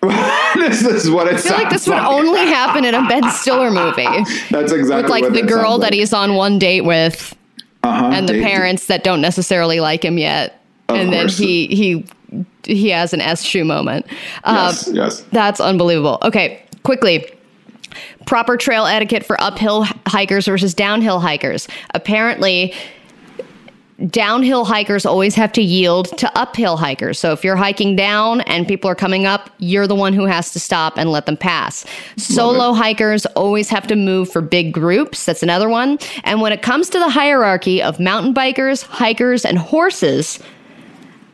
[0.54, 3.70] this is what it I feel like this would only happen in a Ben Stiller
[3.70, 4.04] movie.
[4.50, 5.94] That's exactly With like what the girl sounds that like.
[5.94, 7.36] he's on one date with
[7.82, 8.10] uh-huh.
[8.12, 10.62] and the parents that don't necessarily like him yet.
[10.88, 12.06] Of and then he he
[12.64, 14.06] he has an S shoe moment.
[14.44, 15.20] Um, Yes, yes.
[15.32, 16.18] That's unbelievable.
[16.22, 17.26] Okay, quickly.
[18.26, 21.66] Proper trail etiquette for uphill hikers versus downhill hikers.
[21.94, 22.74] Apparently,
[24.06, 27.18] downhill hikers always have to yield to uphill hikers.
[27.18, 30.52] So if you're hiking down and people are coming up, you're the one who has
[30.52, 31.84] to stop and let them pass.
[32.16, 35.24] Solo hikers always have to move for big groups.
[35.24, 35.98] That's another one.
[36.24, 40.38] And when it comes to the hierarchy of mountain bikers, hikers, and horses,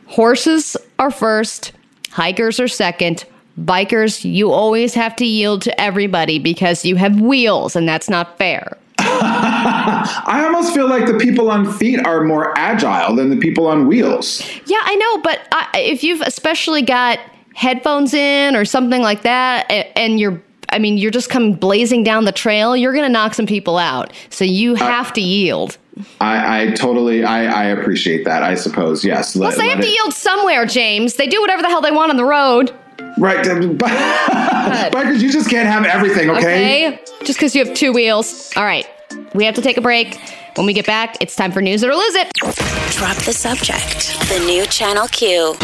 [0.07, 1.71] horses are first,
[2.09, 3.25] hikers are second.
[3.59, 8.37] Bikers, you always have to yield to everybody because you have wheels, and that's not
[8.37, 8.77] fair.
[8.99, 13.87] I almost feel like the people on feet are more agile than the people on
[13.87, 14.41] wheels.
[14.65, 17.19] Yeah, I know, but I, if you've especially got
[17.53, 22.25] headphones in or something like that, and you're, I mean, you're just coming blazing down
[22.25, 24.13] the trail, you're going to knock some people out.
[24.29, 25.77] So you uh, have to yield.
[26.19, 28.43] I, I totally, I, I appreciate that.
[28.43, 29.35] I suppose, yes.
[29.35, 31.15] Let- Plus, they have to yield somewhere, James.
[31.15, 32.73] They do whatever the hell they want on the road.
[33.17, 33.45] Right,
[34.91, 36.87] bikers, you just can't have everything, okay?
[36.87, 36.99] Okay?
[37.23, 38.51] Just because you have two wheels.
[38.55, 38.87] All right.
[39.33, 40.19] We have to take a break.
[40.55, 42.31] When we get back, it's time for news it or lose it.
[42.33, 44.17] Drop the subject.
[44.29, 45.55] The new Channel Q.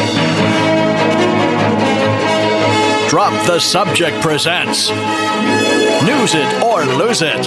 [3.10, 7.44] Drop the Subject presents News It or Lose It.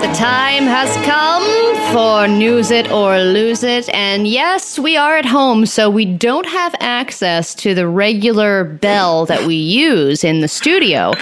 [0.00, 1.61] The time has come
[1.92, 3.86] for News It or Lose It.
[3.90, 9.26] And yes, we are at home, so we don't have access to the regular bell
[9.26, 11.12] that we use in the studio.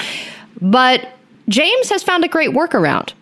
[0.60, 1.08] But
[1.48, 3.14] James has found a great workaround.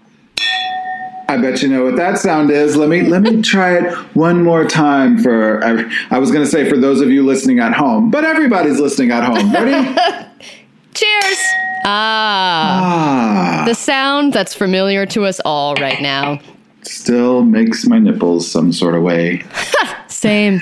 [1.30, 2.76] I bet you know what that sound is.
[2.76, 5.64] Let me let me try it one more time for.
[5.64, 8.78] I, I was going to say for those of you listening at home, but everybody's
[8.78, 9.52] listening at home.
[9.52, 9.72] Ready?
[10.94, 11.38] Cheers!
[11.86, 16.40] Ah, ah, the sound that's familiar to us all right now.
[16.88, 19.42] Still makes my nipples some sort of way.
[20.08, 20.60] Same.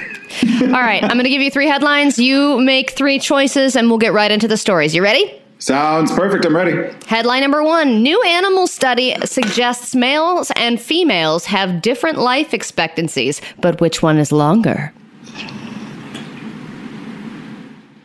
[0.62, 2.18] All right, I'm going to give you three headlines.
[2.18, 4.94] You make three choices, and we'll get right into the stories.
[4.94, 5.40] You ready?
[5.58, 6.44] Sounds perfect.
[6.44, 6.92] I'm ready.
[7.06, 13.80] Headline number one New animal study suggests males and females have different life expectancies, but
[13.80, 14.92] which one is longer?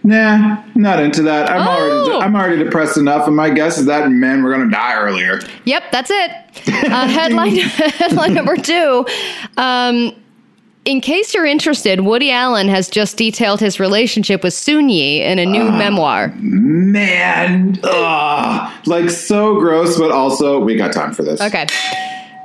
[0.03, 1.49] Nah, not into that.
[1.51, 1.69] I'm Oh.
[2.11, 4.95] already I'm already depressed enough, and my guess is that men were going to die
[4.95, 5.39] earlier.
[5.65, 6.31] Yep, that's it.
[6.91, 9.05] Uh, headline, headline number two.
[9.57, 10.13] Um,
[10.85, 15.37] in case you're interested, Woody Allen has just detailed his relationship with Soon Yi in
[15.37, 16.33] a new memoir.
[16.39, 21.39] Man, ugh, like so gross, but also we got time for this.
[21.39, 21.67] Okay.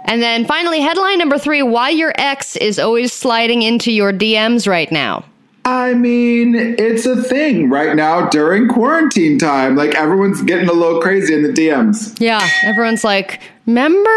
[0.04, 4.68] And then finally, headline number three why your ex is always sliding into your DMs
[4.68, 5.24] right now.
[5.66, 9.74] I mean, it's a thing right now during quarantine time.
[9.74, 12.16] Like everyone's getting a little crazy in the DMs.
[12.20, 14.08] Yeah, everyone's like, remember,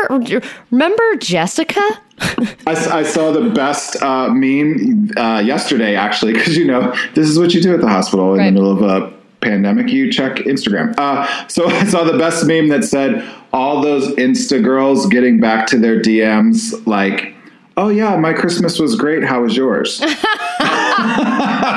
[0.70, 1.82] remember Jessica?
[2.68, 7.54] I saw the best uh, meme uh, yesterday, actually, because you know this is what
[7.56, 8.46] you do at the hospital in Right.
[8.46, 9.90] the middle of a pandemic.
[9.90, 10.94] You check Instagram.
[11.00, 15.66] Uh, so I saw the best meme that said all those Insta girls getting back
[15.68, 17.34] to their DMs, like,
[17.80, 19.24] "Oh yeah, my Christmas was great.
[19.24, 20.02] How was yours?"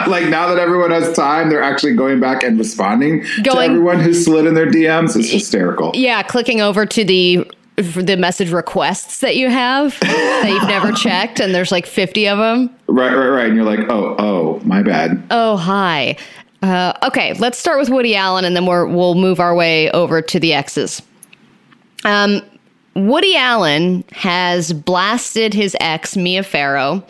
[0.08, 4.12] like now that everyone has time, they're actually going back and responding to everyone who
[4.12, 5.16] slid in their DMs.
[5.16, 5.92] It's hysterical.
[5.94, 11.40] Yeah, clicking over to the the message requests that you have that you've never checked,
[11.40, 12.74] and there's like 50 of them.
[12.88, 13.46] Right, right, right.
[13.46, 16.16] And you're like, "Oh, oh, my bad." Oh, hi.
[16.62, 20.22] Uh, okay, let's start with Woody Allen, and then we're, we'll move our way over
[20.22, 21.02] to the X's.
[22.04, 22.40] Um,
[22.94, 27.02] Woody Allen has blasted his ex, Mia Farrow,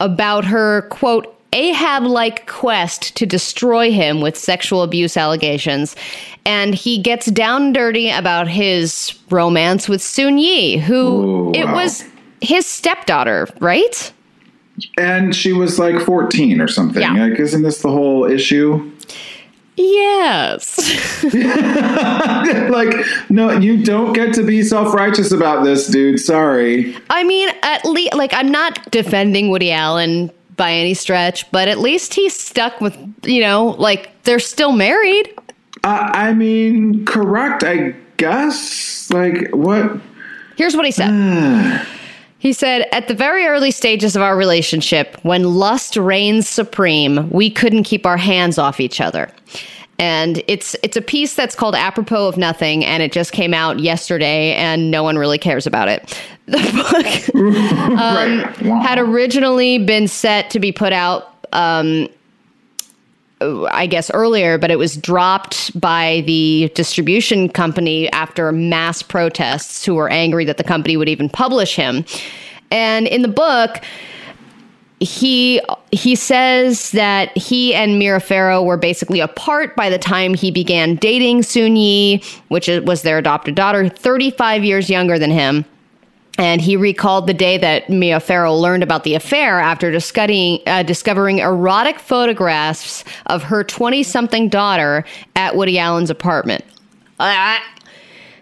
[0.00, 5.96] about her, quote, Ahab like quest to destroy him with sexual abuse allegations.
[6.44, 11.74] And he gets down dirty about his romance with Soon Yi, who Ooh, it wow.
[11.74, 12.04] was
[12.40, 14.12] his stepdaughter, right?
[14.98, 17.00] And she was like 14 or something.
[17.00, 17.14] Yeah.
[17.14, 18.92] Like, isn't this the whole issue?
[19.76, 20.78] Yes.
[22.70, 22.94] like,
[23.28, 26.18] no, you don't get to be self righteous about this, dude.
[26.18, 26.96] Sorry.
[27.10, 31.78] I mean, at least, like, I'm not defending Woody Allen by any stretch, but at
[31.78, 35.34] least he's stuck with, you know, like, they're still married.
[35.84, 39.10] Uh, I mean, correct, I guess.
[39.10, 40.00] Like, what?
[40.56, 41.86] Here's what he said.
[42.46, 47.50] He said, At the very early stages of our relationship, when lust reigns supreme, we
[47.50, 49.32] couldn't keep our hands off each other.
[49.98, 53.80] And it's it's a piece that's called Apropos of Nothing, and it just came out
[53.80, 56.22] yesterday, and no one really cares about it.
[56.46, 58.62] The book right.
[58.62, 58.76] Wow.
[58.76, 62.08] Um, had originally been set to be put out um
[63.40, 69.94] I guess earlier, but it was dropped by the distribution company after mass protests who
[69.94, 72.04] were angry that the company would even publish him.
[72.70, 73.82] And in the book,
[75.00, 75.60] he
[75.92, 80.94] he says that he and Mia Farrow were basically apart by the time he began
[80.96, 85.66] dating Soon Yi, which was their adopted daughter, 35 years younger than him.
[86.38, 90.82] And he recalled the day that Mia Farrow learned about the affair after discussing, uh,
[90.82, 96.64] discovering erotic photographs of her 20 something daughter at Woody Allen's apartment.
[97.18, 97.62] Ah.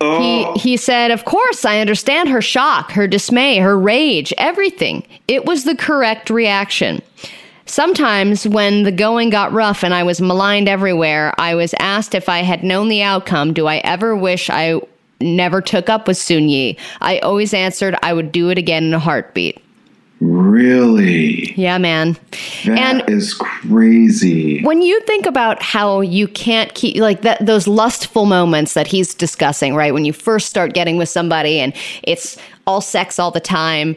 [0.00, 5.06] He, he said, Of course, I understand her shock, her dismay, her rage, everything.
[5.28, 7.00] It was the correct reaction.
[7.66, 12.28] Sometimes, when the going got rough and I was maligned everywhere, I was asked if
[12.28, 14.80] I had known the outcome, do I ever wish I
[15.24, 16.76] never took up with Soon Yi?
[17.00, 19.60] I always answered I would do it again in a heartbeat.
[20.20, 21.52] Really?
[21.54, 22.16] Yeah, man.
[22.64, 24.62] That is and crazy.
[24.62, 29.14] when you think about how you can't keep like that those lustful moments that he's
[29.14, 29.92] discussing, right?
[29.92, 33.96] When you first start getting with somebody and it's all sex all the time.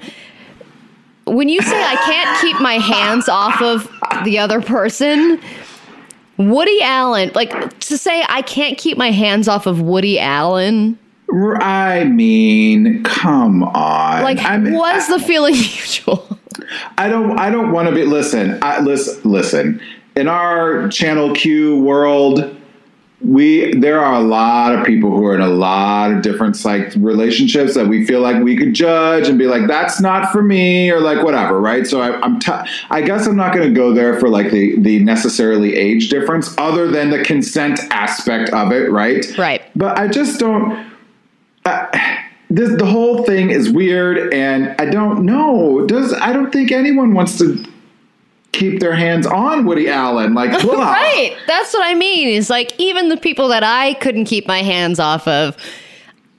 [1.25, 3.89] When you say I can't keep my hands off of
[4.23, 5.39] the other person,
[6.37, 10.97] Woody Allen, like to say I can't keep my hands off of Woody Allen,
[11.61, 14.23] I mean, come on.
[14.23, 16.39] like I mean, was the feeling mutual?
[16.97, 17.37] I don't.
[17.39, 18.05] I don't want to be.
[18.05, 18.59] Listen.
[18.61, 19.29] I, listen.
[19.29, 19.81] Listen.
[20.15, 22.55] In our Channel Q world,
[23.21, 26.93] we there are a lot of people who are in a lot of different like
[26.95, 30.89] relationships that we feel like we could judge and be like, that's not for me,
[30.91, 31.85] or like whatever, right?
[31.85, 32.39] So I, I'm.
[32.39, 32.51] T-
[32.89, 36.55] I guess I'm not going to go there for like the the necessarily age difference,
[36.57, 39.25] other than the consent aspect of it, right?
[39.37, 39.63] Right.
[39.75, 40.96] But I just don't.
[42.49, 47.13] This the whole thing is weird and i don't know does i don't think anyone
[47.13, 47.61] wants to
[48.57, 50.51] keep their hands on woody allen like.
[50.67, 51.35] Right.
[51.47, 52.29] That's what I mean.
[52.29, 55.57] Is like even the people that I couldn't keep my hands off of,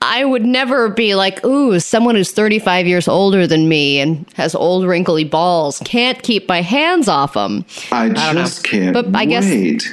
[0.01, 4.55] I would never be like, ooh, someone who's 35 years older than me and has
[4.55, 7.65] old wrinkly balls can't keep my hands off them.
[7.91, 8.33] i know.
[8.33, 9.45] just can't But I guess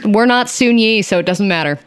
[0.05, 1.79] we're not Soon Yi, so it doesn't matter.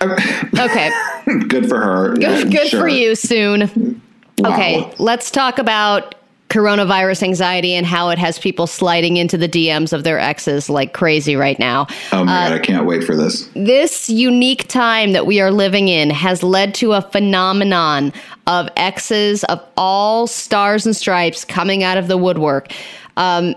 [0.00, 0.90] Okay.
[1.48, 2.80] good for her Yeah, Good, good sure.
[2.80, 4.00] for you, Soon.
[4.38, 4.52] Wow.
[4.54, 6.14] Okay, let's talk about
[6.48, 10.94] coronavirus anxiety and how it has people sliding into the DMs of their exes like
[10.94, 11.86] crazy right now.
[12.12, 15.50] oh my Uh, god i can't wait for this this unique time that we are
[15.50, 18.14] living in has led to a phenomenon
[18.46, 22.72] of exes of all stars and stripes coming out of the woodwork.
[23.18, 23.54] Um,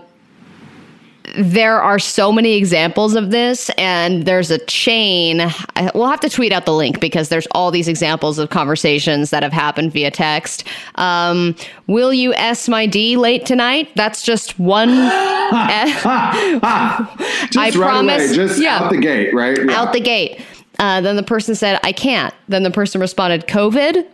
[1.36, 5.40] there are so many examples of this, and there's a chain.
[5.40, 9.30] I, we'll have to tweet out the link because there's all these examples of conversations
[9.30, 10.64] that have happened via text.
[10.96, 11.54] Um,
[11.86, 13.88] will you S my D late tonight?
[13.96, 14.88] That's just one.
[14.90, 18.78] just I right promise- away just yeah.
[18.80, 19.80] out the gate right Yeah.
[19.80, 20.40] out the gate.
[20.78, 22.34] Uh, then the person said, I can't.
[22.48, 24.06] Then the person responded, COVID.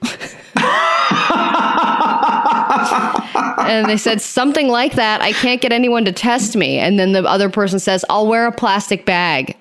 [3.35, 5.21] and they said something like that.
[5.21, 6.79] I can't get anyone to test me.
[6.79, 9.57] And then the other person says, I'll wear a plastic bag.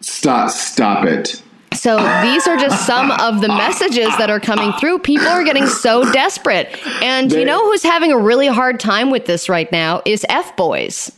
[0.00, 1.42] stop stop it
[1.72, 5.00] So these are just some of the messages that are coming through.
[5.00, 6.68] People are getting so desperate.
[7.02, 10.56] And you know who's having a really hard time with this right now is F
[10.56, 11.12] Boys.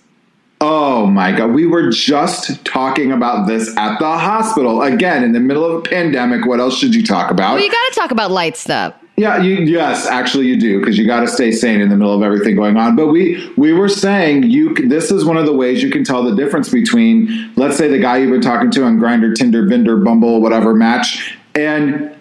[0.60, 1.52] Oh my God.
[1.52, 4.82] We were just talking about this at the hospital.
[4.82, 7.54] Again, in the middle of a pandemic, what else should you talk about?
[7.54, 8.94] Well, you got to talk about light stuff.
[9.16, 12.14] Yeah, you, yes, actually you do, because you got to stay sane in the middle
[12.14, 12.96] of everything going on.
[12.96, 16.22] But we we were saying you this is one of the ways you can tell
[16.22, 19.96] the difference between, let's say, the guy you've been talking to on Grindr, Tinder, Binder,
[19.98, 22.16] Bumble, whatever match, and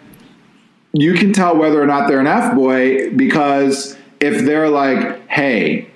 [0.94, 5.90] you can tell whether or not they're an F boy because if they're like, hey,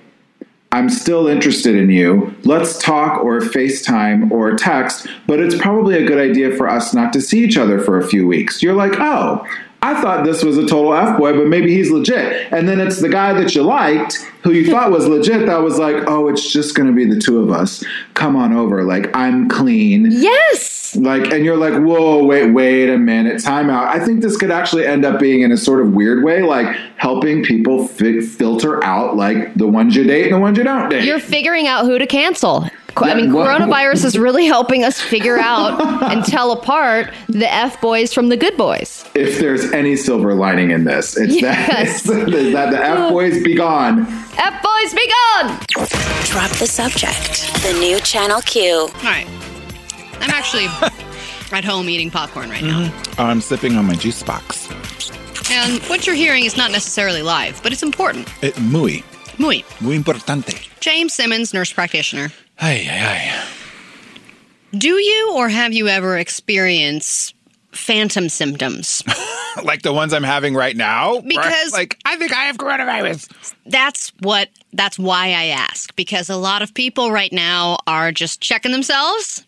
[0.72, 2.34] I'm still interested in you.
[2.44, 7.12] Let's talk or FaceTime or text, but it's probably a good idea for us not
[7.12, 8.62] to see each other for a few weeks.
[8.62, 9.46] You're like, oh,
[9.82, 12.52] I thought this was a total F boy, but maybe he's legit.
[12.52, 15.78] And then it's the guy that you liked, who you thought was legit, that was
[15.78, 17.84] like, oh, it's just going to be the two of us.
[18.14, 18.82] Come on over.
[18.84, 20.08] Like, I'm clean.
[20.10, 20.96] Yes.
[20.96, 23.88] Like, and you're like, whoa, wait, wait a minute, time out.
[23.88, 26.74] I think this could actually end up being in a sort of weird way, like
[26.96, 30.88] helping people fi- filter out like the ones you date and the ones you don't
[30.88, 31.04] date.
[31.04, 32.68] You're figuring out who to cancel.
[32.96, 35.80] Qu- I mean, well- coronavirus is really helping us figure out
[36.10, 39.04] and tell apart the F boys from the good boys.
[39.14, 42.02] if there's any silver lining in this, it's Yes.
[42.06, 44.06] that, is that the F boys be gone.
[44.38, 45.58] F boys, be gone!
[46.24, 47.52] Drop the subject.
[47.62, 48.72] The new Channel Q.
[48.74, 49.26] All right.
[50.20, 50.66] I'm actually
[51.52, 52.88] at home eating popcorn right now.
[52.88, 53.20] Mm-hmm.
[53.20, 54.68] I'm sipping on my juice box.
[55.50, 58.28] And what you're hearing is not necessarily live, but it's important.
[58.42, 59.04] It, muy,
[59.38, 59.64] Muy.
[59.80, 60.54] muy importante.
[60.80, 62.32] James Simmons, nurse practitioner.
[62.58, 63.46] Ay, ay, ay.
[64.76, 67.34] Do you or have you ever experienced
[67.72, 69.02] phantom symptoms?
[69.64, 71.22] Like the ones I'm having right now?
[71.22, 73.54] Because- like, I think I have coronavirus.
[73.64, 78.42] that's what that's why I ask because a lot of people right now are just
[78.42, 79.46] checking themselves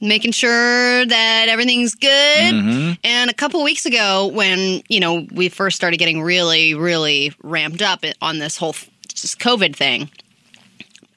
[0.00, 2.92] making sure that everything's good mm-hmm.
[3.02, 7.80] and a couple weeks ago when you know we first started getting really really ramped
[7.80, 8.74] up on this whole
[9.08, 10.10] just covid thing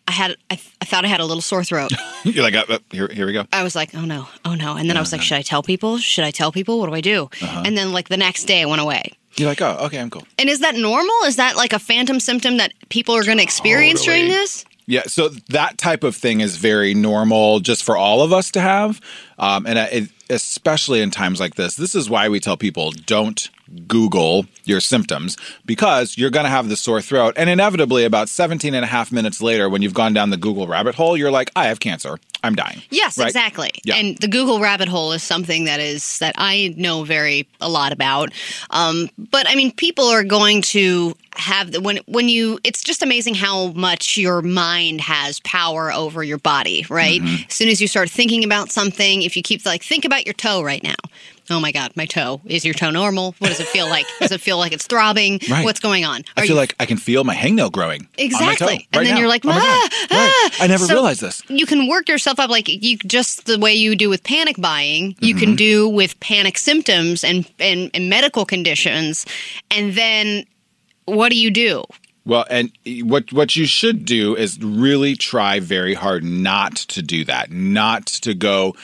[0.07, 1.91] I had I, I thought I had a little sore throat.
[2.23, 3.45] You're like, uh, uh, here, here we go.
[3.51, 4.75] I was like, oh no, oh no.
[4.75, 5.97] And then I was like, should I tell people?
[5.97, 6.79] Should I tell people?
[6.79, 7.29] What do I do?
[7.41, 9.11] And then like the next day it went away.
[9.35, 10.23] You're like, oh, okay, I'm cool.
[10.39, 11.15] And is that normal?
[11.25, 14.65] Is that like a phantom symptom that people are going to experience during this?
[14.87, 18.61] Yeah, so that type of thing is very normal just for all of us to
[18.61, 19.01] have.
[19.37, 23.49] Um, and it, especially in times like this, this is why we tell people don't
[23.87, 27.33] Google your symptoms because you're going to have the sore throat.
[27.37, 30.67] And inevitably, about 17 and a half minutes later, when you've gone down the Google
[30.67, 32.19] rabbit hole, you're like, I have cancer.
[32.43, 32.81] I'm dying.
[32.91, 33.27] Yes, Right?
[33.27, 33.71] exactly.
[33.83, 33.95] Yeah.
[33.95, 37.91] And the Google rabbit hole is something that is that I know very a lot
[37.91, 38.31] about.
[38.69, 42.59] Um, but I mean, people are going to have the, when when you.
[42.63, 46.85] It's just amazing how much your mind has power over your body.
[46.89, 47.21] Right.
[47.21, 47.43] Mm-hmm.
[47.47, 50.33] As soon as you start thinking about something, if you keep like think about your
[50.33, 50.95] toe right now.
[51.49, 52.41] Oh my God, my toe.
[52.45, 53.33] Is your toe normal?
[53.39, 54.05] What does it feel like?
[54.19, 55.39] does it feel like it's throbbing?
[55.49, 55.63] Right.
[55.63, 56.23] What's going on?
[56.35, 58.01] I feel you like I can feel my hangnail growing.
[58.01, 58.67] on my toe Exactly.
[58.67, 59.19] right and then now.
[59.19, 60.51] you're like, Oh my ah, Right.
[60.59, 60.63] ah.
[60.63, 61.41] I never So realized this.
[61.49, 65.15] You can work yourself up like you just the way you do with panic buying,
[65.19, 65.39] you Mm-hmm.
[65.45, 69.25] can do with panic symptoms and, and, and medical conditions.
[69.71, 70.45] And then
[71.05, 71.83] what do you do?
[72.25, 72.71] Well, and
[73.03, 78.05] what what you should do is really try very hard not to do that, not
[78.07, 78.75] to go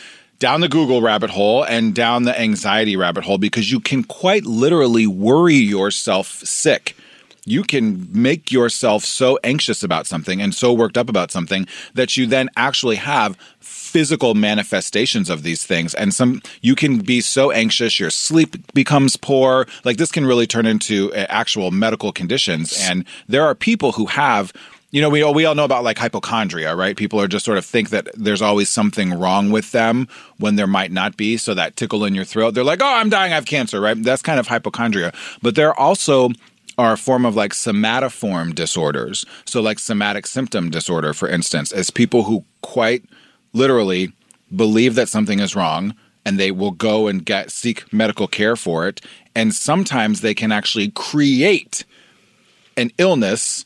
[0.44, 4.44] down the Google rabbit hole and down the anxiety rabbit hole because you can quite
[4.44, 6.98] literally worry yourself sick.
[7.46, 12.18] You can make yourself so anxious about something and so worked up about something that
[12.18, 15.94] you then actually have physical manifestations of these things.
[15.94, 19.66] And some you can be so anxious your sleep becomes poor.
[19.86, 22.78] Like this can really turn into uh, actual medical conditions.
[22.82, 24.52] And there are people who have
[24.94, 27.58] you know we all, we all know about like hypochondria right people are just sort
[27.58, 31.54] of think that there's always something wrong with them when there might not be so
[31.54, 34.22] that tickle in your throat they're like oh i'm dying i have cancer right that's
[34.22, 36.30] kind of hypochondria but there also
[36.78, 39.26] are a form of like somatoform disorders.
[39.46, 43.04] So, like somatic symptom disorder, for instance, is people who quite
[43.54, 44.12] literally
[44.56, 48.88] believe that something is wrong and they will go and get seek medical care for
[48.88, 49.02] it.
[49.36, 51.86] And sometimes they can actually create
[52.78, 53.66] an illness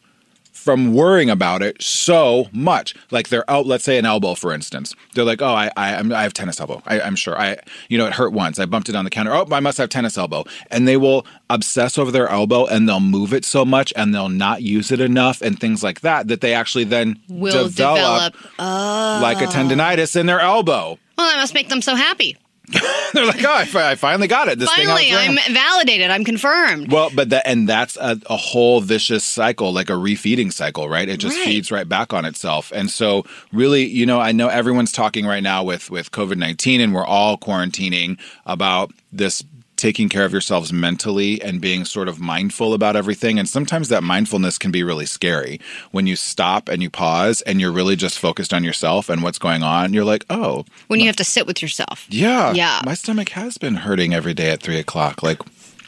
[0.68, 2.93] from worrying about it so much.
[3.09, 4.93] Like they're out, let's say an elbow, for instance.
[5.13, 6.84] They're like, oh, I, I, I'm, have tennis elbow.
[6.86, 7.39] I, I'm sure.
[7.39, 7.55] I,
[7.88, 8.59] you know, it hurt once.
[8.59, 9.34] I bumped it on the counter.
[9.34, 10.43] Oh, I must have tennis elbow.
[10.70, 14.28] And they will obsess over their elbow and they'll move it so much and they'll
[14.28, 19.22] not use it enough and things like that that they actually then Will develop, develop.
[19.22, 20.99] like a tendonitis in their elbow.
[21.18, 22.36] Well, that must make them so happy.
[23.13, 24.59] They're like, oh, I, I finally got it.
[24.59, 26.11] This Finally, thing I was I'm validated.
[26.11, 26.91] I'm confirmed.
[26.91, 31.07] Well, but that and that's a, a whole vicious cycle, like a refeeding cycle, right?
[31.07, 31.45] It just Right.
[31.45, 32.72] feeds right back on itself.
[32.76, 36.82] And so, really, you know, I know everyone's talking right now with with COVID nineteen,
[36.82, 39.43] and we're all quarantining about this
[39.78, 43.39] taking care of yourselves mentally and being sort of mindful about everything.
[43.39, 45.61] And sometimes that mindfulness can be really scary
[45.91, 49.39] when you stop and you pause and you're really just focused on yourself and what's
[49.39, 49.93] going on.
[49.93, 52.05] You're like, oh, when you have to sit with yourself.
[52.09, 52.82] yeah, Yeah.
[52.86, 55.21] my stomach has been hurting every day at three o'clock.
[55.23, 55.39] Like,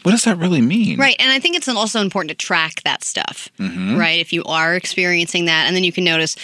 [0.04, 0.98] what does that really mean?
[0.98, 1.18] Right.
[1.20, 3.98] And I think it's also important to track that stuff, Mm-hmm.
[3.98, 4.20] right?
[4.20, 6.38] If you are experiencing that, and then you can notice,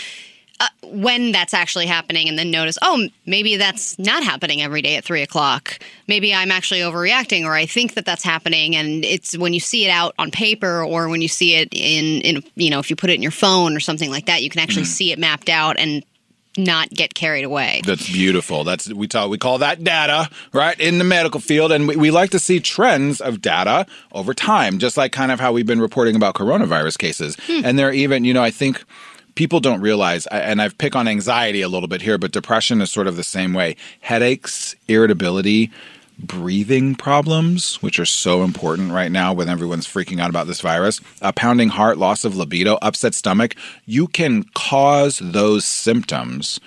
[0.59, 4.95] uh, when that's actually happening and then notice, oh, maybe that's not happening every day
[4.95, 5.79] at three o'clock.
[6.07, 8.75] Maybe I'm actually overreacting or I think that that's happening.
[8.75, 12.21] And it's when you see it out on paper or when you see it in,
[12.21, 14.49] in you know, if you put it in your phone or something like that, you
[14.49, 16.03] can actually see it mapped out and
[16.57, 17.81] not get carried away.
[17.85, 18.63] That's beautiful.
[18.63, 19.29] That's we talk.
[19.29, 22.61] We call that data, right, in the medical field, and we, we like to see
[22.61, 26.97] trends of data over time, just like kind of how we've been reporting about coronavirus
[26.97, 27.35] cases.
[27.49, 28.83] And they're even, you know, I think
[29.35, 32.91] people don't realize, and I've picked on anxiety a little bit here, but depression is
[32.91, 33.75] sort of the same way.
[34.01, 35.71] Headaches, irritability,
[36.17, 41.01] breathing problems, which are so important right now when everyone's freaking out about this virus,
[41.21, 43.55] a pounding heart, loss of libido, upset stomach,
[43.85, 46.59] you can cause those symptoms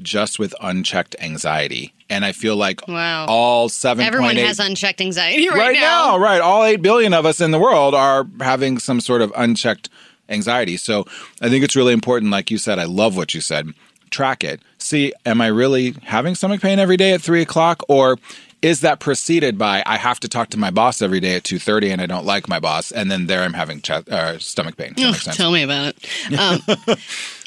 [0.00, 1.92] just with unchecked anxiety.
[2.08, 3.26] And I feel like Wow.
[3.26, 4.04] all seven.
[4.04, 6.18] Everyone has unchecked anxiety right, right now.
[6.18, 6.40] right?
[6.40, 9.88] All 8 billion of us in the world are having some sort of unchecked
[10.32, 10.76] anxiety.
[10.76, 11.04] So
[11.40, 13.68] I think it's really important, like you said, I love what you said.
[14.10, 14.60] Track it.
[14.78, 17.82] See, am I really having stomach pain every day at three o'clock?
[17.88, 18.18] Or
[18.62, 21.58] is that preceded by I have to talk to my boss every day at two
[21.58, 24.76] thirty and I don't like my boss, and then there I'm having chest, uh, stomach
[24.76, 24.94] pain.
[24.98, 25.36] Ugh, sense?
[25.36, 26.38] tell me about it.
[26.38, 26.96] Um,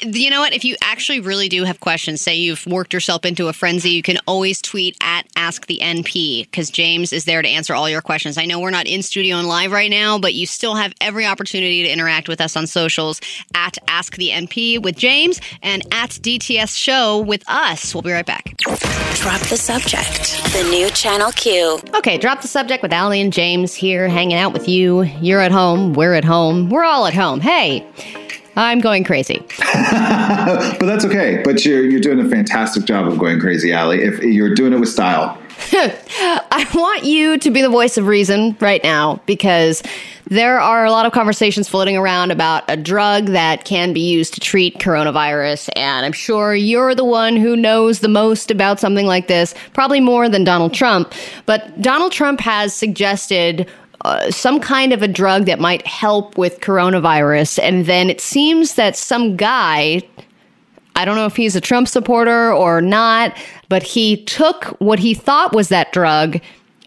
[0.00, 0.52] you know what?
[0.52, 4.02] If you actually really do have questions, say you've worked yourself into a frenzy, you
[4.02, 8.02] can always tweet at Ask the NP because James is there to answer all your
[8.02, 8.36] questions.
[8.38, 11.26] I know we're not in studio and live right now, but you still have every
[11.26, 13.20] opportunity to interact with us on socials
[13.54, 17.94] at Ask the NP with James and at DTS Show with us.
[17.94, 18.56] We'll be right back.
[19.14, 20.42] Drop the subject.
[20.52, 21.78] The new Channel Q.
[21.94, 25.02] Okay, drop the subject with Allie and James here, hanging out with you.
[25.20, 25.92] You're at home.
[25.92, 26.68] We're at home.
[26.68, 27.40] We're all at home.
[27.40, 27.86] Hey,
[28.56, 29.40] I'm going crazy.
[29.60, 31.42] But that's okay.
[31.44, 34.02] But you're you're doing a fantastic job of going crazy, Allie.
[34.02, 35.40] If you're doing it with style.
[35.72, 39.82] I want you to be the voice of reason right now because
[40.28, 44.34] there are a lot of conversations floating around about a drug that can be used
[44.34, 45.70] to treat coronavirus.
[45.76, 50.00] And I'm sure you're the one who knows the most about something like this, probably
[50.00, 51.12] more than Donald Trump.
[51.46, 53.68] But Donald Trump has suggested
[54.02, 57.60] uh, some kind of a drug that might help with coronavirus.
[57.62, 60.02] And then it seems that some guy
[60.96, 63.36] I don't know if he's a Trump supporter or not,
[63.68, 66.40] but he took what he thought was that drug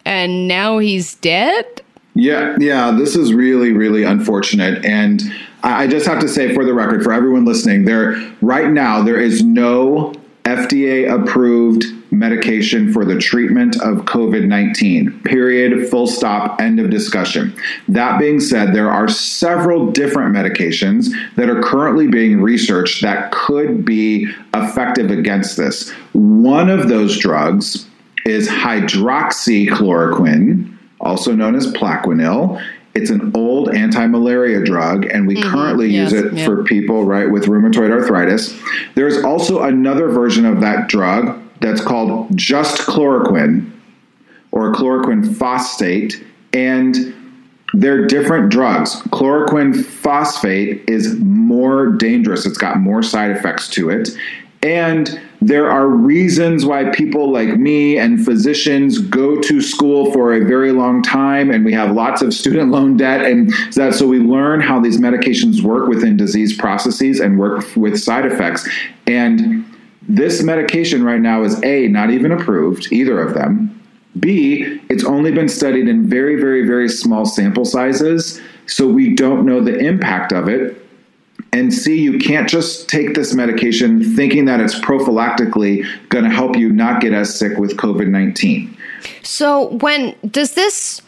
[0.05, 1.81] and now he's dead.
[2.15, 4.83] Yeah, yeah, this is really, really unfortunate.
[4.83, 5.21] And
[5.63, 9.19] I just have to say, for the record, for everyone listening, there right now there
[9.19, 10.13] is no
[10.49, 15.21] FDA approved medication for the treatment of COVID 19.
[15.21, 15.87] Period.
[15.89, 16.59] Full stop.
[16.59, 17.55] End of discussion.
[17.87, 23.85] That being said, there are several different medications that are currently being researched that could
[23.85, 25.91] be effective against this.
[26.13, 27.85] One of those drugs
[28.25, 32.59] is hydroxychloroquine, also known as Plaquenil.
[32.99, 35.49] It's an old anti-malaria drug, and we mm-hmm.
[35.49, 36.45] currently yes, use it yeah.
[36.45, 38.59] for people right with rheumatoid arthritis.
[38.95, 43.71] There's also another version of that drug that's called just chloroquine
[44.51, 46.23] or chloroquine phosphate,
[46.53, 47.15] and
[47.73, 49.01] they're different drugs.
[49.09, 52.45] Chloroquine phosphate is more dangerous.
[52.45, 54.09] It's got more side effects to it.
[54.63, 60.43] And there are reasons why people like me and physicians go to school for a
[60.43, 64.19] very long time, and we have lots of student loan debt, and that so we
[64.19, 68.67] learn how these medications work within disease processes and work with side effects.
[69.07, 69.65] And
[70.09, 73.75] this medication right now is A, not even approved, either of them.
[74.19, 79.45] B, it's only been studied in very, very, very small sample sizes, so we don't
[79.45, 80.88] know the impact of it.
[81.51, 86.55] And C, you can't just take this medication thinking that it's prophylactically going to help
[86.55, 88.75] you not get as sick with COVID 19.
[89.23, 91.01] So, when does this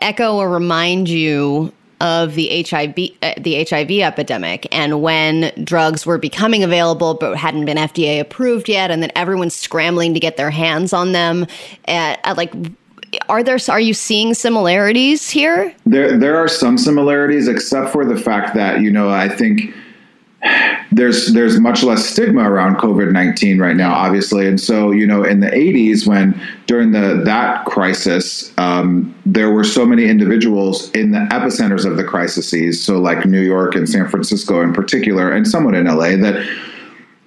[0.00, 6.18] echo or remind you of the HIV uh, the HIV epidemic and when drugs were
[6.18, 10.50] becoming available but hadn't been FDA approved yet and then everyone's scrambling to get their
[10.50, 11.46] hands on them
[11.86, 12.52] at, uh, like
[13.28, 15.74] are there are you seeing similarities here?
[15.86, 19.74] There, there are some similarities, except for the fact that, you know, I think
[20.92, 25.24] there's there's much less stigma around COVID nineteen right now, obviously, and so you know
[25.24, 31.10] in the '80s when during the that crisis, um, there were so many individuals in
[31.10, 35.46] the epicenters of the crises, so like New York and San Francisco in particular, and
[35.46, 36.46] somewhat in LA, that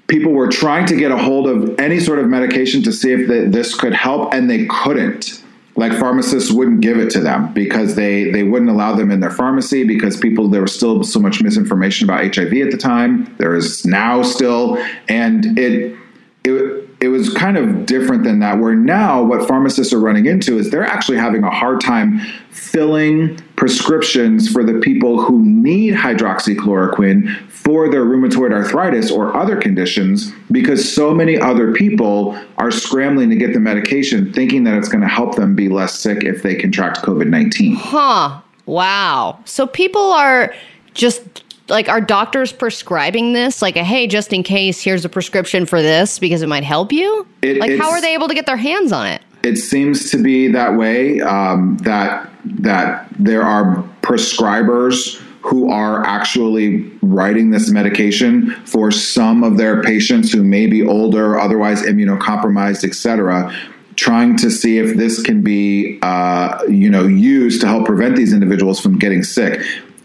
[0.07, 3.27] people were trying to get a hold of any sort of medication to see if
[3.27, 5.40] this could help, and they couldn't
[5.75, 9.31] like pharmacists wouldn't give it to them because they they wouldn't allow them in their
[9.31, 13.55] pharmacy because people there was still so much misinformation about HIV at the time there
[13.55, 15.97] is now still and it
[16.43, 18.59] it it was kind of different than that.
[18.59, 22.19] Where now, what pharmacists are running into is they're actually having a hard time
[22.51, 30.31] filling prescriptions for the people who need hydroxychloroquine for their rheumatoid arthritis or other conditions
[30.51, 34.99] because so many other people are scrambling to get the medication thinking that it's going
[35.03, 37.75] to help them be less sick if they contract COVID 19.
[37.75, 38.41] Huh.
[38.65, 39.39] Wow.
[39.45, 40.55] So people are
[40.95, 43.61] just like, are doctors prescribing this?
[43.61, 46.91] Like, a, hey, just in case, here's a prescription for this because it might help
[46.91, 47.27] you?
[47.43, 49.21] It- like, how are they able to get their hands on it?
[49.43, 56.91] It seems to be that way um, that that there are prescribers who are actually
[57.01, 63.51] writing this medication for some of their patients who may be older, otherwise immunocompromised, etc.
[63.95, 68.33] Trying to see if this can be, uh, you know, used to help prevent these
[68.33, 69.61] individuals from getting sick.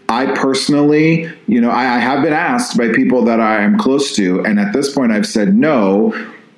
[0.09, 4.15] I personally, you know, I, I have been asked by people that I am close
[4.15, 6.13] to, and at this point, I've said no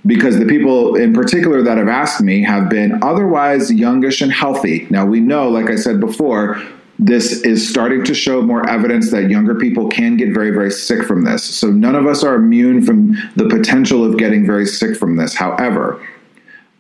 [0.05, 4.87] because the people in particular that have asked me have been otherwise youngish and healthy.
[4.89, 6.61] Now, we know, like I said before,
[6.97, 11.05] this is starting to show more evidence that younger people can get very, very sick
[11.05, 11.43] from this.
[11.43, 15.35] So, none of us are immune from the potential of getting very sick from this.
[15.35, 16.01] However,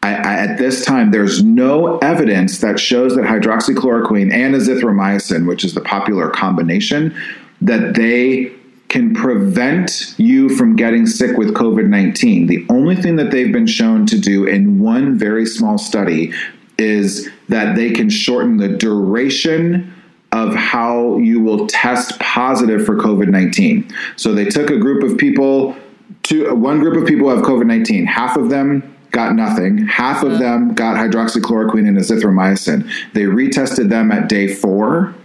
[0.01, 5.65] I, I, at this time, there's no evidence that shows that hydroxychloroquine and azithromycin, which
[5.65, 7.15] is the popular combination,
[7.61, 8.53] that they
[8.89, 12.47] can prevent you from getting sick with COVID 19.
[12.47, 16.33] The only thing that they've been shown to do in one very small study
[16.77, 19.93] is that they can shorten the duration
[20.31, 23.89] of how you will test positive for COVID 19.
[24.15, 25.75] So they took a group of people,
[26.23, 29.87] two, one group of people have COVID 19, half of them got nothing.
[29.87, 30.37] Half of uh.
[30.37, 32.89] them got hydroxychloroquine and azithromycin.
[33.13, 35.15] They retested them at day four.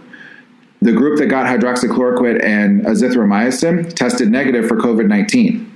[0.85, 5.71] The group that got hydroxychloroquine and azithromycin tested negative for COVID 19.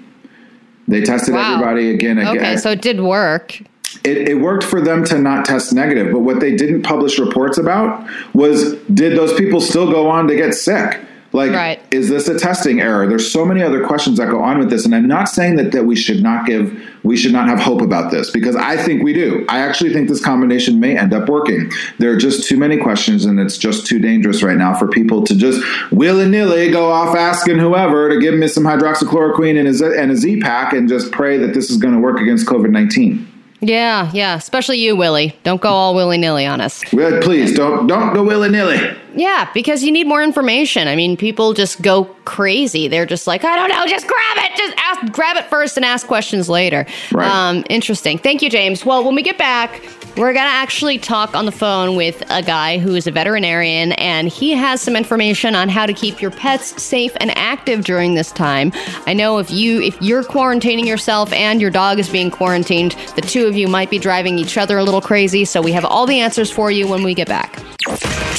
[0.88, 1.54] They tested Wow.
[1.56, 2.20] everybody again.
[2.20, 2.38] again.
[2.38, 3.60] Okay, so it did work.
[4.04, 7.58] it, it worked for them to not test negative, but what they didn't publish reports
[7.58, 11.00] about was did those people still go on to get sick?
[11.32, 11.80] Like, Right.
[11.92, 13.06] is this a testing error?
[13.08, 15.72] There's so many other questions that go on with this, and I'm not saying that
[15.74, 16.74] that we should not give,
[17.04, 19.46] we should not have hope about this because I think we do.
[19.48, 21.72] I actually think this combination may end up working.
[22.00, 25.24] There are just too many questions, and it's just too dangerous right now for people
[25.26, 25.62] to just
[25.92, 30.12] willy nilly go off asking whoever to give me some hydroxychloroquine and a, Z- and
[30.12, 33.29] a Z pack and just pray that this is going to work against COVID 19.
[33.62, 34.36] Yeah, yeah.
[34.38, 35.36] Especially you, Willie.
[35.44, 36.82] Don't go all willy nilly on us.
[36.94, 38.80] Well, please don't don't go willy nilly.
[39.16, 40.88] Yeah, because you need more information.
[40.88, 42.88] I mean, people just go crazy.
[42.88, 44.56] They're just like, I don't know, just grab it.
[44.56, 46.86] Just ask, grab it first and ask questions later.
[47.12, 47.28] Right.
[47.30, 48.18] Um, interesting.
[48.18, 48.86] Thank you, James.
[48.86, 49.82] Well, when we get back,
[50.20, 53.94] we're going to actually talk on the phone with a guy who is a veterinarian,
[53.94, 58.16] and he has some information on how to keep your pets safe and active during
[58.16, 58.74] this time.
[59.08, 63.22] I know if you if you're quarantining yourself and your dog is being quarantined, the
[63.22, 65.46] two of you might be driving each other a little crazy.
[65.46, 67.58] So we have all the answers for you when we get back.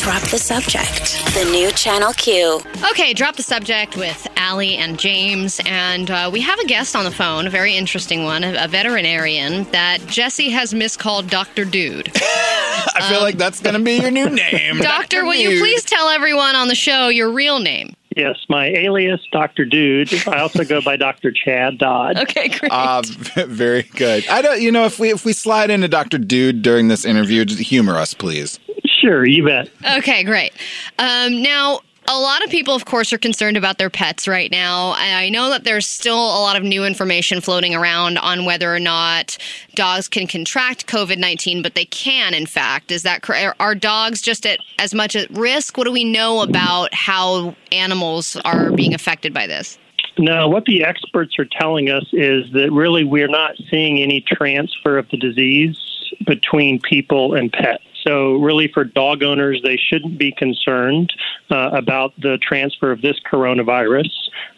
[0.03, 1.25] Drop the subject.
[1.35, 2.61] The new Channel Q.
[2.91, 7.05] Okay, drop the subject with Allie and James, and uh, we have a guest on
[7.05, 11.65] the phone, a very interesting one, a, a veterinarian that Jesse has miscalled Dr.
[11.65, 12.11] Dude.
[12.17, 14.79] I feel like that's going to be your new name.
[14.79, 17.95] Doctor, will you please tell everyone on the show your real name?
[18.17, 19.65] Yes, my alias, Dr.
[19.65, 20.13] Dude.
[20.27, 21.31] I also go by Dr.
[21.31, 22.19] Chad Dodd.
[22.19, 22.73] Okay, great.
[22.73, 23.03] Uh,
[23.47, 24.27] very good.
[24.29, 24.61] I don't.
[24.61, 27.97] You know, if we if we slide into Doctor Dude during this interview, just humor
[27.97, 28.59] us, please.
[29.01, 29.71] Sure, you bet.
[29.99, 30.53] Okay, great.
[30.99, 34.91] Um, now, a lot of people, of course, are concerned about their pets right now.
[34.97, 38.75] I I know that there's still a lot of new information floating around on whether
[38.75, 39.39] or not
[39.75, 42.91] dogs can contract COVID 19, but they can, in fact.
[42.91, 43.57] Is that correct?
[43.61, 45.79] Are dogs just at as much at risk?
[45.79, 49.79] What do we know about how animals are being affected by this?
[50.19, 54.99] No, what the experts are telling us is that really we're not seeing any transfer
[54.99, 55.79] of the disease
[56.27, 57.85] between people and pets.
[58.07, 61.13] So, really, for dog owners, they shouldn't be concerned
[61.51, 64.11] uh, about the transfer of this coronavirus.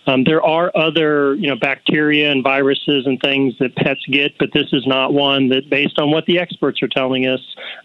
[0.06, 4.52] Um, there are other, you know, bacteria and viruses and things that pets get, but
[4.52, 7.40] this is not one that, based on what the experts are telling us,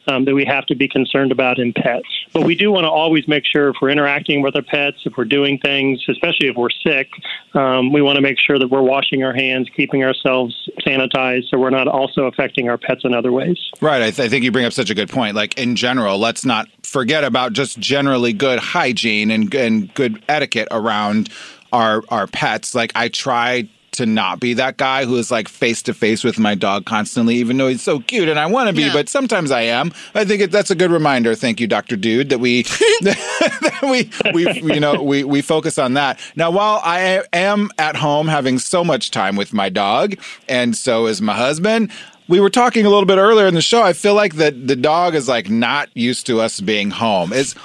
[0.07, 2.07] um, that we have to be concerned about in pets.
[2.34, 5.13] But we do want to always make sure if we're interacting with our pets, if
[5.18, 7.09] we're doing things, especially if we're sick,
[7.53, 11.57] um, we want to make sure that we're washing our hands, keeping ourselves sanitized, so
[11.57, 13.59] we're not also affecting our pets in other ways.
[13.82, 14.01] Right.
[14.01, 15.36] I, th- I think you bring up such a good point.
[15.36, 20.68] Like in general, let's not forget about just generally good hygiene and and good etiquette
[20.72, 21.30] around
[21.74, 22.74] our our pets.
[22.76, 26.38] Like I try to not be that guy who is like face to face with
[26.38, 28.93] my dog constantly, even though he's so cute and I want to be, Yeah.
[28.93, 29.91] but sometimes I am.
[30.13, 31.34] I think it, that's a good reminder.
[31.34, 32.61] Thank you, Doctor Dude, that we
[33.01, 36.20] that we we you know we we focus on that.
[36.36, 40.15] Now, while I am at home having so much time with my dog,
[40.47, 41.91] and so is my husband.
[42.30, 43.82] We were talking a little bit earlier in the show.
[43.82, 47.32] I feel like that the dog is like not used to us being home.
[47.32, 47.55] Is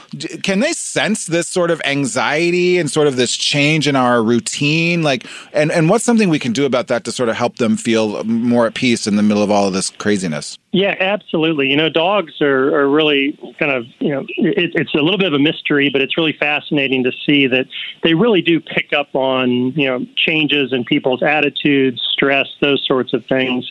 [0.43, 5.03] can they sense this sort of anxiety and sort of this change in our routine?
[5.03, 7.77] Like, and and what's something we can do about that to sort of help them
[7.77, 10.59] feel more at peace in the middle of all of this craziness?
[10.75, 11.69] Yeah, absolutely.
[11.69, 15.27] You know, dogs are, are really kind of, you know, it, it's a little bit
[15.27, 17.67] of a mystery, but it's really fascinating to see that
[18.03, 23.13] they really do pick up on, you know, changes in people's attitudes, stress, those sorts
[23.13, 23.71] of things.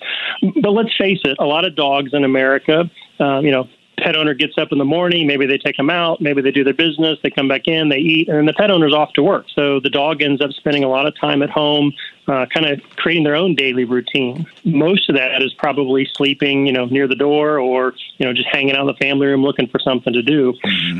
[0.62, 2.89] But let's face it, a lot of dogs in America,
[3.20, 6.22] uh, you know, pet owner gets up in the morning, maybe they take them out,
[6.22, 8.72] maybe they do their business, they come back in, they eat, and then the pet
[8.72, 9.45] owner's off to work.
[9.56, 11.93] So the dog ends up spending a lot of time at home,
[12.28, 14.46] uh, kind of creating their own daily routine.
[14.64, 18.48] Most of that is probably sleeping, you know, near the door or, you know, just
[18.52, 20.54] hanging out in the family room looking for something to do.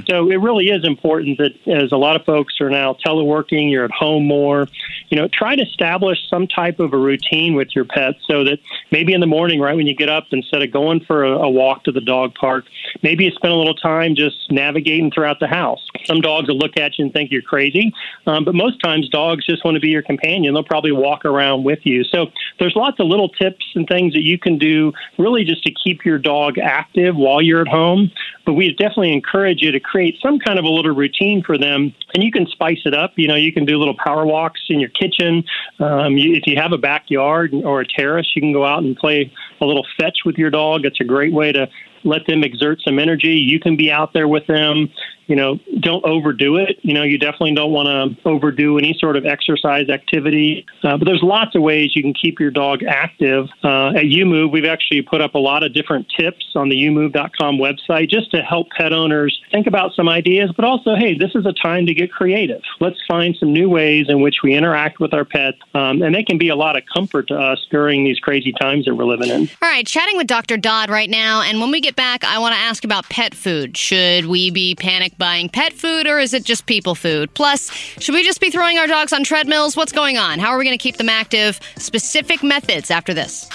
[0.10, 3.86] So it really is important that as a lot of folks are now teleworking, you're
[3.86, 4.68] at home more,
[5.10, 8.60] you know, try to establish some type of a routine with your pet so that
[8.92, 11.50] maybe in the morning, right when you get up, instead of going for a, a
[11.50, 12.66] walk to the dog park,
[13.04, 15.86] maybe you spend a little time just navigating throughout the house.
[16.06, 17.94] Some dogs will look at you and think you're crazy,
[18.26, 20.54] um, but most times dogs just want to be your companion.
[20.54, 22.04] They'll probably walk around with you.
[22.04, 22.28] So
[22.60, 26.06] there's lots of little tips and things that you can do really just to keep
[26.06, 28.12] your dog active while you're at home.
[28.46, 31.94] But we definitely encourage you to create some kind of a little routine for them,
[32.14, 33.14] and you can spice it up.
[33.16, 35.44] You know, you can do little power walks in your kitchen.
[35.80, 38.96] Um, you, if you have a backyard or a terrace, you can go out and
[38.96, 40.86] play a little fetch with your dog.
[40.86, 41.70] It's a great way to
[42.04, 43.36] let them exert some energy.
[43.36, 44.90] You can be out there with them.
[45.28, 46.80] You know, don't overdo it.
[46.82, 50.66] You know, you definitely don't want to overdo any sort of exercise activity.
[50.84, 53.48] Uh, but there's lots of ways you can keep your dog active.
[53.64, 57.58] Uh, at UMove, we've actually put up a lot of different tips on the umove.com
[57.58, 61.46] website just to help pet owners think about some ideas, but also, hey, this is
[61.46, 62.62] a time to get creative.
[62.82, 66.24] Let's find some new ways in which we interact with our pets, um, and they
[66.24, 69.30] can be a lot of comfort to us during these crazy times that we're living
[69.30, 69.50] in.
[69.62, 70.58] All right, chatting with Dr.
[70.58, 71.42] Dodd right now.
[71.42, 73.78] And when we get back, I want to ask about pet food.
[73.78, 77.34] Should we be panic buying pet food or is it just people food?
[77.34, 79.76] Plus, should we just be throwing our dogs on treadmills?
[79.76, 80.40] What's going on?
[80.40, 81.60] How are we going to keep them active?
[81.78, 83.48] Specific methods after this.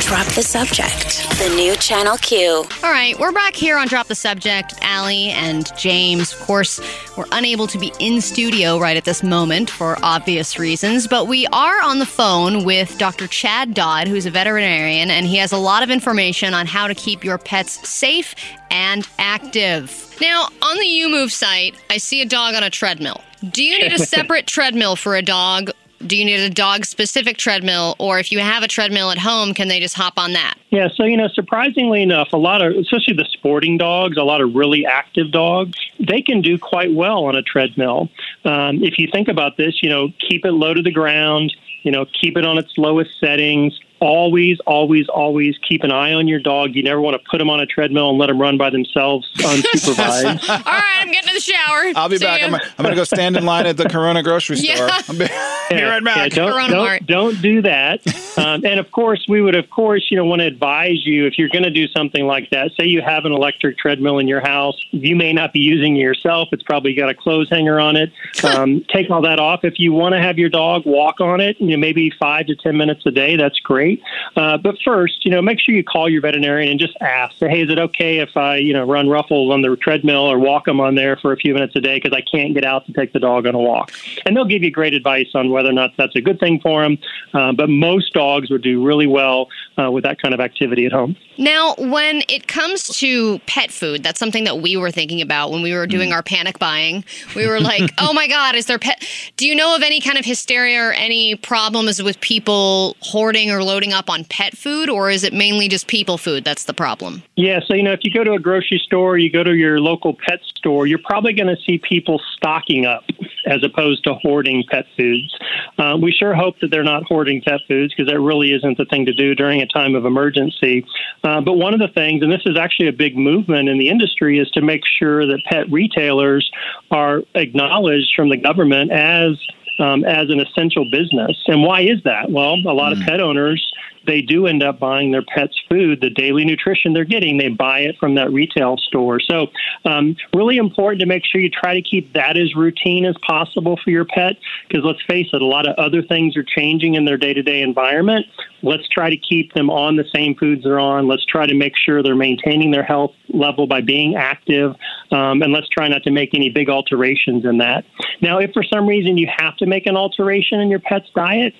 [0.00, 1.28] Drop the subject.
[1.38, 2.64] The new Channel Q.
[2.82, 4.74] All right, we're back here on Drop the Subject.
[4.82, 6.80] Allie and James, of course,
[7.16, 11.46] we're unable to be in studio right at this moment for obvious reasons, but we
[11.48, 13.26] are on the phone with Dr.
[13.26, 16.94] Chad Dodd, who's a veterinarian, and he has a lot of information on how to
[16.94, 18.34] keep your pets safe
[18.70, 20.16] and active.
[20.20, 23.20] Now, on the UMove site, I see a dog on a treadmill.
[23.50, 25.70] Do you need a separate treadmill for a dog?
[26.04, 27.94] Do you need a dog specific treadmill?
[28.00, 30.56] Or if you have a treadmill at home, can they just hop on that?
[30.70, 34.40] Yeah, so you know, surprisingly enough, a lot of, especially the sporting dogs, a lot
[34.40, 38.08] of really active dogs, they can do quite well on a treadmill.
[38.44, 41.92] Um, if you think about this, you know, keep it low to the ground, you
[41.92, 43.78] know, keep it on its lowest settings.
[44.02, 46.74] Always, always, always keep an eye on your dog.
[46.74, 49.30] You never want to put them on a treadmill and let them run by themselves
[49.38, 50.48] unsupervised.
[50.48, 51.92] All right, I'm getting to the shower.
[51.94, 52.40] I'll be See back.
[52.40, 52.48] ya.
[52.48, 54.88] I'm, I'm going to go stand in line at the Corona grocery store.
[54.88, 55.00] Yeah.
[55.08, 55.28] I'll be,
[55.76, 56.16] be right back.
[56.16, 58.04] Yeah, don't, don't, don't do that.
[58.36, 61.38] Um, and of course, we would, of course, you know, want to advise you if
[61.38, 62.72] you're going to do something like that.
[62.76, 66.00] Say you have an electric treadmill in your house, you may not be using it
[66.00, 66.48] yourself.
[66.50, 68.12] It's probably got a clothes hanger on it.
[68.42, 69.60] Um, take all that off.
[69.62, 72.56] If you want to have your dog walk on it, you know, maybe five to
[72.56, 73.91] ten minutes a day, that's great.
[74.36, 77.36] Uh, but first, you know, make sure you call your veterinarian and just ask.
[77.38, 80.38] Say, hey, is it okay if I, you know, run ruffles on the treadmill or
[80.38, 82.86] walk them on there for a few minutes a day because I can't get out
[82.86, 83.92] to take the dog on a walk?
[84.26, 86.82] And they'll give you great advice on whether or not that's a good thing for
[86.82, 86.98] them.
[87.34, 89.48] Uh, but most dogs would do really well
[89.78, 91.16] uh, with that kind of activity at home.
[91.38, 95.62] Now, when it comes to pet food, that's something that we were thinking about when
[95.62, 96.14] we were doing Mm.
[96.14, 97.04] our panic buying.
[97.34, 99.02] We were like, oh my God, is there pet?
[99.36, 103.62] Do you know of any kind of hysteria or any problems with people hoarding or
[103.64, 107.22] loading up on pet food, or is it mainly just people food that's the problem?
[107.36, 109.80] Yeah, so you know, if you go to a grocery store, you go to your
[109.80, 113.04] local pet store, you're probably going to see people stocking up
[113.46, 115.36] as opposed to hoarding pet foods.
[115.78, 118.84] Uh, we sure hope that they're not hoarding pet foods because that really isn't the
[118.86, 120.84] thing to do during a time of emergency.
[121.24, 123.88] Uh, but one of the things, and this is actually a big movement in the
[123.88, 126.50] industry, is to make sure that pet retailers
[126.90, 129.38] are acknowledged from the government as
[129.82, 131.36] um, as an essential business.
[131.46, 132.30] And why is that?
[132.30, 133.60] Well, a lot of pet owners
[134.06, 137.80] they do end up buying their pets food, the daily nutrition they're getting, they buy
[137.80, 139.20] it from that retail store.
[139.20, 139.48] So,
[139.84, 143.78] um, really important to make sure you try to keep that as routine as possible
[143.82, 144.36] for your pet.
[144.68, 147.42] Because let's face it, a lot of other things are changing in their day to
[147.42, 148.26] day environment.
[148.62, 151.08] Let's try to keep them on the same foods they're on.
[151.08, 154.74] Let's try to make sure they're maintaining their health level by being active.
[155.10, 157.84] Um, and let's try not to make any big alterations in that.
[158.20, 161.54] Now, if for some reason you have to make an alteration in your pet's diet,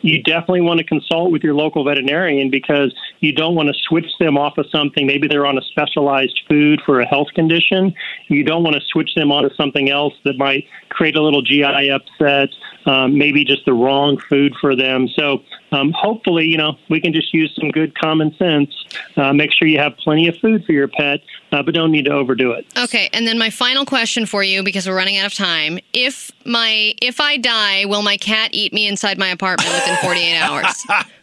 [0.00, 4.06] you definitely want to consult with your local veterinarian because you don't want to switch
[4.18, 5.06] them off of something.
[5.06, 7.94] Maybe they're on a specialized food for a health condition.
[8.28, 11.90] You don't want to switch them onto something else that might create a little GI
[11.90, 12.48] upset,
[12.86, 15.08] um, maybe just the wrong food for them.
[15.14, 15.42] So
[15.72, 18.70] um, hopefully, you know, we can just use some good common sense.
[19.16, 21.20] Uh, make sure you have plenty of food for your pet,
[21.50, 22.66] uh, but don't need to overdo it.
[22.76, 25.78] Okay, and then my final question for you because we're running out of time.
[25.92, 30.38] If my if I die, will my cat eat me inside my apartment within 48
[30.38, 30.86] hours?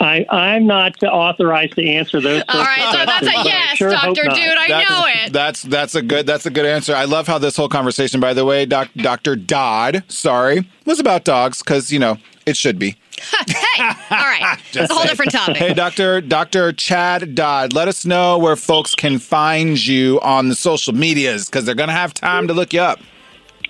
[0.00, 2.42] I, I'm not authorized to answer those.
[2.48, 4.22] All right, so that's a questions, yes, sure Doctor.
[4.22, 4.34] Dude.
[4.34, 5.32] I That's- know it.
[5.32, 6.94] That's that's a good that's a good answer.
[6.94, 9.36] I love how this whole conversation, by the way, doc, Dr.
[9.36, 12.96] Dodd, sorry, was about dogs because you know it should be.
[13.48, 15.56] hey, all right, it's a whole different topic.
[15.56, 20.54] Hey, Doctor Doctor Chad Dodd, let us know where folks can find you on the
[20.54, 22.98] social medias because they're gonna have time to look you up.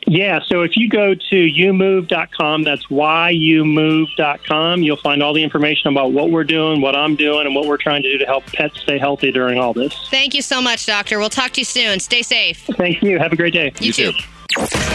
[0.07, 6.13] Yeah, so if you go to youmove.com, that's whyyoumove.com, you'll find all the information about
[6.13, 8.81] what we're doing, what I'm doing, and what we're trying to do to help pets
[8.81, 9.95] stay healthy during all this.
[10.11, 11.19] Thank you so much, Doctor.
[11.19, 12.01] We'll talk to you soon.
[12.01, 12.67] Stay safe.
[12.77, 13.19] Thank you.
[13.19, 13.73] Have a great day.
[13.81, 14.13] You, too.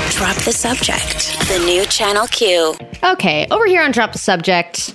[0.09, 1.37] Drop the subject.
[1.47, 2.75] The new Channel Q.
[3.03, 4.93] Okay, over here on Drop the Subject,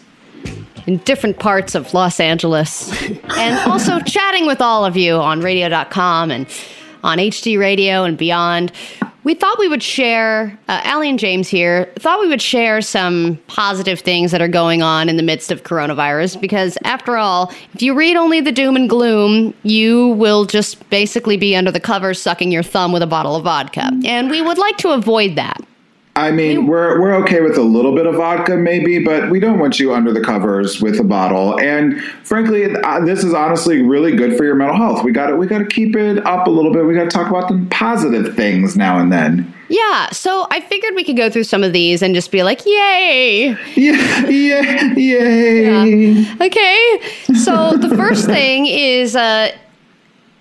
[0.87, 2.93] in different parts of Los Angeles,
[3.37, 6.47] and also chatting with all of you on radio.com and
[7.03, 8.72] on HD radio and beyond.
[9.22, 13.38] We thought we would share, uh, Allie and James here, thought we would share some
[13.48, 17.82] positive things that are going on in the midst of coronavirus because, after all, if
[17.82, 22.20] you read only the doom and gloom, you will just basically be under the covers
[22.20, 23.90] sucking your thumb with a bottle of vodka.
[24.07, 25.61] And we would like to avoid that.
[26.17, 29.59] I mean, we're we're okay with a little bit of vodka, maybe, but we don't
[29.59, 31.59] want you under the covers with a bottle.
[31.61, 35.05] And frankly, uh, this is honestly really good for your mental health.
[35.05, 36.85] We got to we got to keep it up a little bit.
[36.85, 39.55] We got to talk about the positive things now and then.
[39.69, 42.67] Yeah, so I figured we could go through some of these and just be like,
[42.67, 43.57] yay!
[43.77, 46.27] Yeah, yeah, yay!
[46.41, 47.01] Okay,
[47.37, 49.53] so the first thing is uh,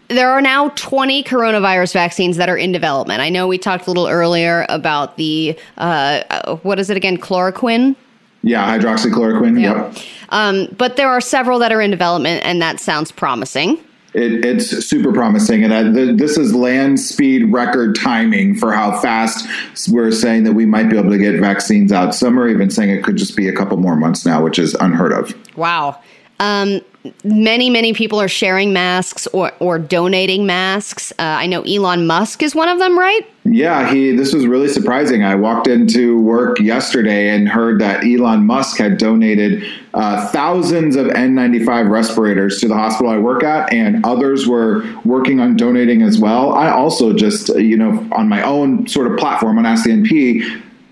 [0.09, 3.21] there are now 20 coronavirus vaccines that are in development.
[3.21, 7.17] I know we talked a little earlier about the, uh, uh, what is it again,
[7.17, 7.95] chloroquine?
[8.41, 9.61] Yeah, hydroxychloroquine.
[9.61, 10.03] Yep.
[10.29, 13.77] Um, but there are several that are in development, and that sounds promising.
[14.13, 18.99] It, it's super promising, and I, th- this is land speed record timing for how
[18.99, 19.47] fast
[19.91, 22.15] we're saying that we might be able to get vaccines out.
[22.15, 24.73] Some are even saying it could just be a couple more months now, which is
[24.75, 25.35] unheard of.
[25.55, 26.01] Wow.
[26.39, 26.81] Um,
[27.23, 31.11] many, many people are sharing masks or, or donating masks.
[31.13, 33.25] Uh, I know Elon Musk is one of them, right?
[33.45, 34.15] Yeah, he.
[34.15, 35.23] This was really surprising.
[35.23, 41.07] I walked into work yesterday and heard that Elon Musk had donated uh, thousands of
[41.07, 46.19] N95 respirators to the hospital I work at, and others were working on donating as
[46.19, 46.53] well.
[46.53, 49.89] I also just, you know, on my own sort of platform on Ask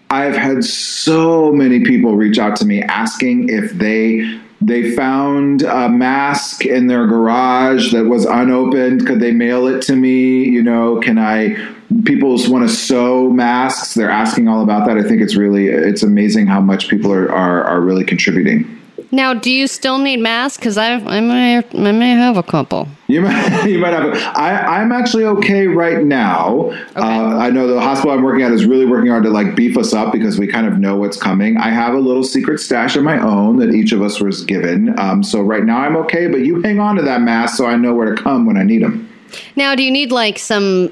[0.09, 5.87] I've had so many people reach out to me asking if they they found a
[5.87, 9.05] mask in their garage that was unopened.
[9.05, 10.45] Could they mail it to me?
[10.45, 11.55] You know, can I?
[12.05, 13.93] People want to sew masks.
[13.93, 14.97] They're asking all about that.
[14.97, 18.76] I think it's really it's amazing how much people are are, are really contributing.
[19.11, 20.57] Now, do you still need masks?
[20.57, 22.87] Because I, I may, I may have a couple.
[23.07, 24.05] You might, you might have.
[24.05, 26.71] A, I, I'm actually okay right now.
[26.95, 29.77] Uh, I know the hospital I'm working at is really working hard to like beef
[29.77, 31.57] us up because we kind of know what's coming.
[31.57, 34.97] I have a little secret stash of my own that each of us was given.
[34.99, 37.77] Um, so right now I'm okay, but you hang on to that mask so I
[37.77, 39.09] know where to come when I need them.
[39.55, 40.91] Now, do you need like some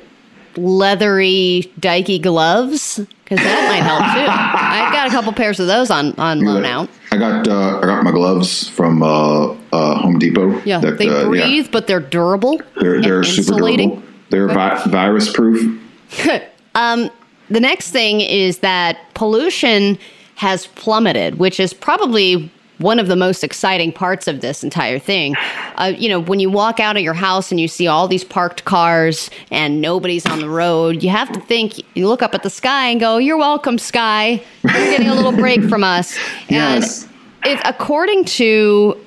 [0.55, 3.01] leathery, dikey gloves?
[3.25, 4.31] Because that might help too.
[4.31, 6.89] I've got a couple pairs of those on on loan out.
[7.11, 10.61] I got uh, I got my gloves from uh, uh, Home Depot.
[10.63, 11.45] Yeah, that, they uh, yeah.
[11.45, 12.61] breathe, but they're durable.
[12.79, 13.89] They're they're super insulating.
[13.89, 14.05] durable.
[14.29, 15.81] They're vi- virus proof.
[16.77, 17.09] Um,
[17.49, 19.97] the next thing is that pollution
[20.35, 25.35] has plummeted, which is probably one of the most exciting parts of this entire thing.
[25.75, 28.23] Uh, you know, when you walk out of your house and you see all these
[28.23, 32.43] parked cars and nobody's on the road, you have to think, you look up at
[32.43, 34.41] the sky and go, You're welcome, sky.
[34.63, 36.17] You're getting a little break from us.
[36.49, 37.07] And Yes.
[37.45, 38.99] it, according to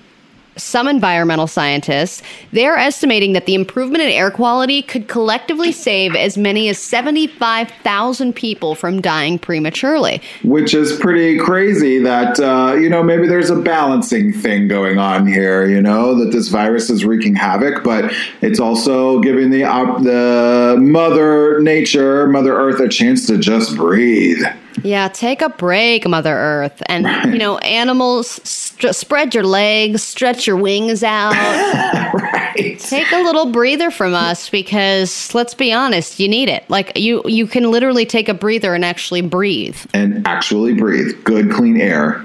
[0.59, 6.37] some environmental scientists, they're estimating that the improvement in air quality could collectively save as
[6.37, 10.21] many as 75,000 people from dying prematurely.
[10.45, 15.27] Which is pretty crazy that, uh, you know, maybe there's a balancing thing going on
[15.27, 19.99] here, you know, that this virus is wreaking havoc, but it's also giving the, uh,
[20.01, 24.43] the Mother Nature, Mother Earth, a chance to just breathe.
[24.85, 26.83] Yeah, take a break, Mother Earth.
[26.87, 27.27] And, right.
[27.27, 31.33] you know, animals, st- spread your legs, stretch your wings out.
[32.15, 32.79] right.
[32.79, 36.69] Take a little breather from us because let's be honest, you need it.
[36.69, 39.79] Like you you can literally take a breather and actually breathe.
[39.95, 41.23] And actually breathe.
[41.25, 42.25] Good clean air.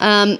[0.00, 0.38] Um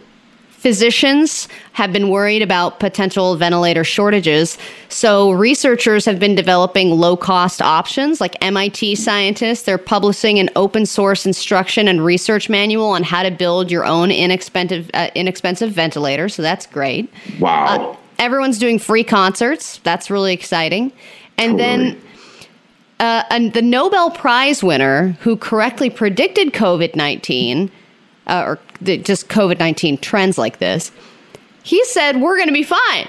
[0.64, 4.56] Physicians have been worried about potential ventilator shortages.
[4.88, 9.64] So, researchers have been developing low cost options like MIT scientists.
[9.64, 14.10] They're publishing an open source instruction and research manual on how to build your own
[14.10, 16.30] inexpensive, uh, inexpensive ventilator.
[16.30, 17.12] So, that's great.
[17.38, 17.66] Wow.
[17.66, 19.80] Uh, everyone's doing free concerts.
[19.84, 20.92] That's really exciting.
[21.36, 21.90] And totally.
[21.90, 22.02] then
[23.00, 27.70] uh, and the Nobel Prize winner who correctly predicted COVID 19
[28.26, 30.92] uh, or the, just COVID 19 trends like this,
[31.62, 33.08] he said, We're going to be fine.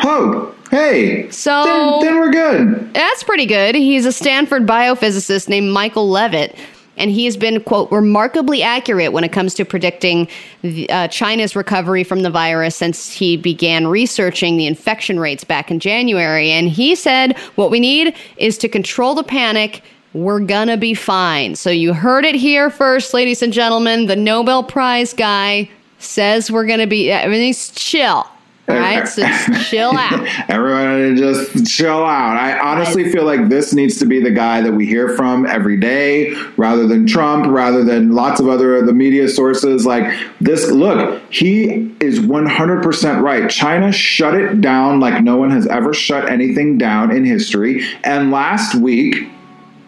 [0.00, 1.30] Oh, hey.
[1.30, 2.92] So then, then, we're good.
[2.92, 3.74] That's pretty good.
[3.74, 6.54] He's a Stanford biophysicist named Michael Levitt,
[6.96, 10.28] and he has been, quote, remarkably accurate when it comes to predicting
[10.62, 15.70] the, uh, China's recovery from the virus since he began researching the infection rates back
[15.70, 16.50] in January.
[16.50, 19.82] And he said, What we need is to control the panic
[20.16, 21.54] we're gonna be fine.
[21.54, 24.06] So you heard it here first, ladies and gentlemen.
[24.06, 28.26] The Nobel Prize guy says we're gonna be everything's chill.
[28.68, 29.24] All right, so
[29.68, 30.26] chill out.
[30.50, 32.36] Everyone just chill out.
[32.36, 35.76] I honestly feel like this needs to be the guy that we hear from every
[35.76, 39.86] day rather than Trump, rather than lots of other the media sources.
[39.86, 43.48] Like this, look, he is 100% right.
[43.48, 47.84] China shut it down like no one has ever shut anything down in history.
[48.02, 49.28] And last week,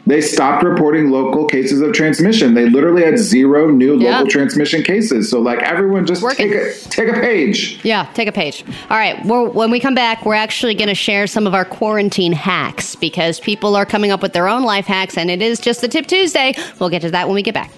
[0.09, 2.55] they stopped reporting local cases of transmission.
[2.55, 5.31] They literally had zero new local transmission cases.
[5.31, 7.79] So like everyone just take a take a page.
[7.85, 8.65] Yeah, take a page.
[8.91, 9.23] All right.
[9.27, 12.95] Well, when we come back, we're actually going to share some of our quarantine hacks
[12.95, 15.89] because people are coming up with their own life hacks, and it is just the
[15.89, 16.55] Tip Tuesday.
[16.81, 17.71] We'll get to that when we get back.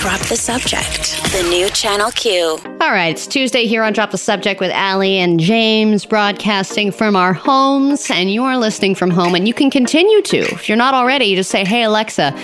[0.00, 1.22] Drop the subject.
[1.32, 2.58] The new Channel Q.
[2.80, 7.16] All right, it's Tuesday here on Drop the Subject with Allie and James, broadcasting from
[7.16, 10.38] our homes, and you are listening from home, and you can continue to.
[10.38, 12.34] If you're not already, just say, hey, Alexa,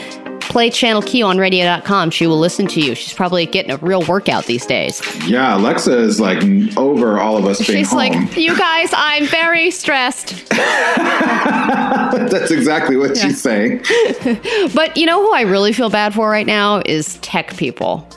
[0.40, 2.10] play Channel Q on radio.com.
[2.10, 2.94] She will listen to you.
[2.94, 5.00] She's probably getting a real workout these days.
[5.26, 6.42] Yeah, Alexa is like
[6.76, 7.98] over all of us being She's home.
[7.98, 10.48] like, you guys, I'm very stressed.
[10.50, 13.22] That's exactly what yeah.
[13.22, 13.78] she's saying.
[14.74, 18.08] but you know who I really feel bad for right now is tech people.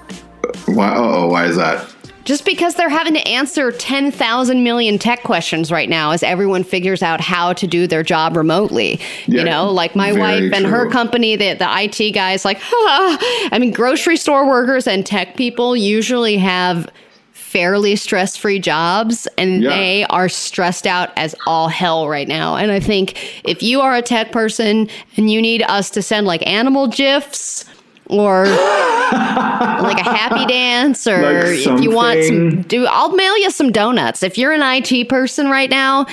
[0.66, 0.94] Why?
[0.96, 1.94] Oh, why is that?
[2.30, 7.02] Just because they're having to answer 10,000 million tech questions right now as everyone figures
[7.02, 9.00] out how to do their job remotely.
[9.26, 10.70] Yeah, you know, like my wife and true.
[10.70, 15.76] her company, the, the IT guys, like, I mean, grocery store workers and tech people
[15.76, 16.88] usually have
[17.32, 19.70] fairly stress free jobs and yeah.
[19.72, 22.58] they are stressed out as all hell right now.
[22.58, 26.28] And I think if you are a tech person and you need us to send
[26.28, 27.66] like animal GIFs,
[28.10, 28.46] or
[29.12, 33.72] like a happy dance or like if you want some do I'll mail you some
[33.72, 34.24] donuts.
[34.24, 36.06] If you're an IT person right now,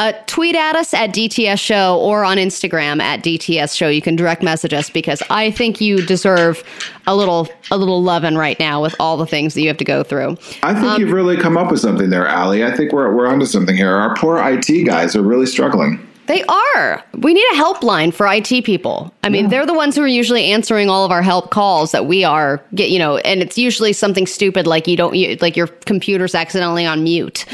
[0.00, 3.88] uh, tweet at us at DTS Show or on Instagram at DTS Show.
[3.88, 6.64] You can direct message us because I think you deserve
[7.06, 9.84] a little a little loving right now with all the things that you have to
[9.84, 10.38] go through.
[10.62, 12.64] I think um, you've really come up with something there, Allie.
[12.64, 13.94] I think we're we're onto something here.
[13.94, 16.04] Our poor IT guys are really struggling.
[16.26, 17.04] They are.
[17.18, 19.12] We need a helpline for IT people.
[19.24, 19.50] I mean, yeah.
[19.50, 22.62] they're the ones who are usually answering all of our help calls that we are
[22.74, 26.34] get, you know, and it's usually something stupid like you don't you, like your computer's
[26.34, 27.46] accidentally on mute.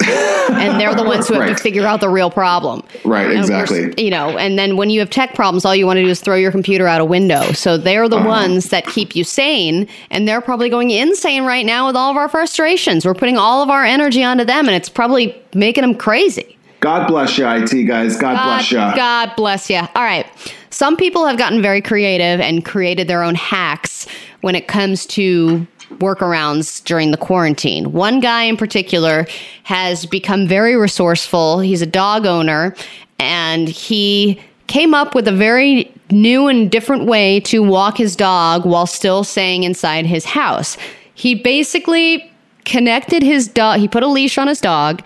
[0.52, 1.56] and they're the ones who have right.
[1.56, 2.82] to figure out the real problem.
[3.04, 3.92] Right, exactly.
[4.02, 6.20] You know, and then when you have tech problems, all you want to do is
[6.20, 7.52] throw your computer out a window.
[7.52, 8.28] So they're the uh-huh.
[8.28, 12.16] ones that keep you sane, and they're probably going insane right now with all of
[12.16, 13.04] our frustrations.
[13.04, 16.56] We're putting all of our energy onto them, and it's probably making them crazy.
[16.80, 18.16] God bless you, IT guys.
[18.16, 18.78] God, God bless you.
[18.78, 19.80] God bless you.
[19.94, 20.26] All right.
[20.70, 24.06] Some people have gotten very creative and created their own hacks
[24.40, 25.66] when it comes to
[25.98, 27.92] workarounds during the quarantine.
[27.92, 29.26] One guy in particular
[29.64, 31.60] has become very resourceful.
[31.60, 32.74] He's a dog owner
[33.18, 38.64] and he came up with a very new and different way to walk his dog
[38.64, 40.76] while still staying inside his house.
[41.14, 42.30] He basically
[42.64, 45.02] connected his dog, he put a leash on his dog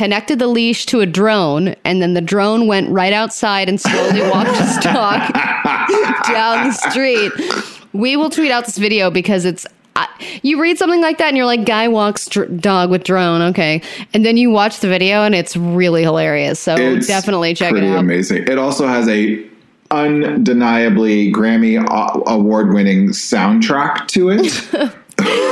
[0.00, 4.22] connected the leash to a drone, and then the drone went right outside and slowly
[4.22, 5.30] walked his dog
[6.26, 7.30] down the street.
[7.92, 10.08] We will tweet out this video because it's I,
[10.42, 13.42] you read something like that and you're like, guy walks dr- dog with drone.
[13.50, 13.82] Okay.
[14.14, 16.58] And then you watch the video and it's really hilarious.
[16.58, 17.98] So It's definitely check it out.
[17.98, 18.44] amazing.
[18.48, 19.46] It also has a
[19.90, 21.76] undeniably Grammy
[22.26, 24.94] award winning soundtrack to it.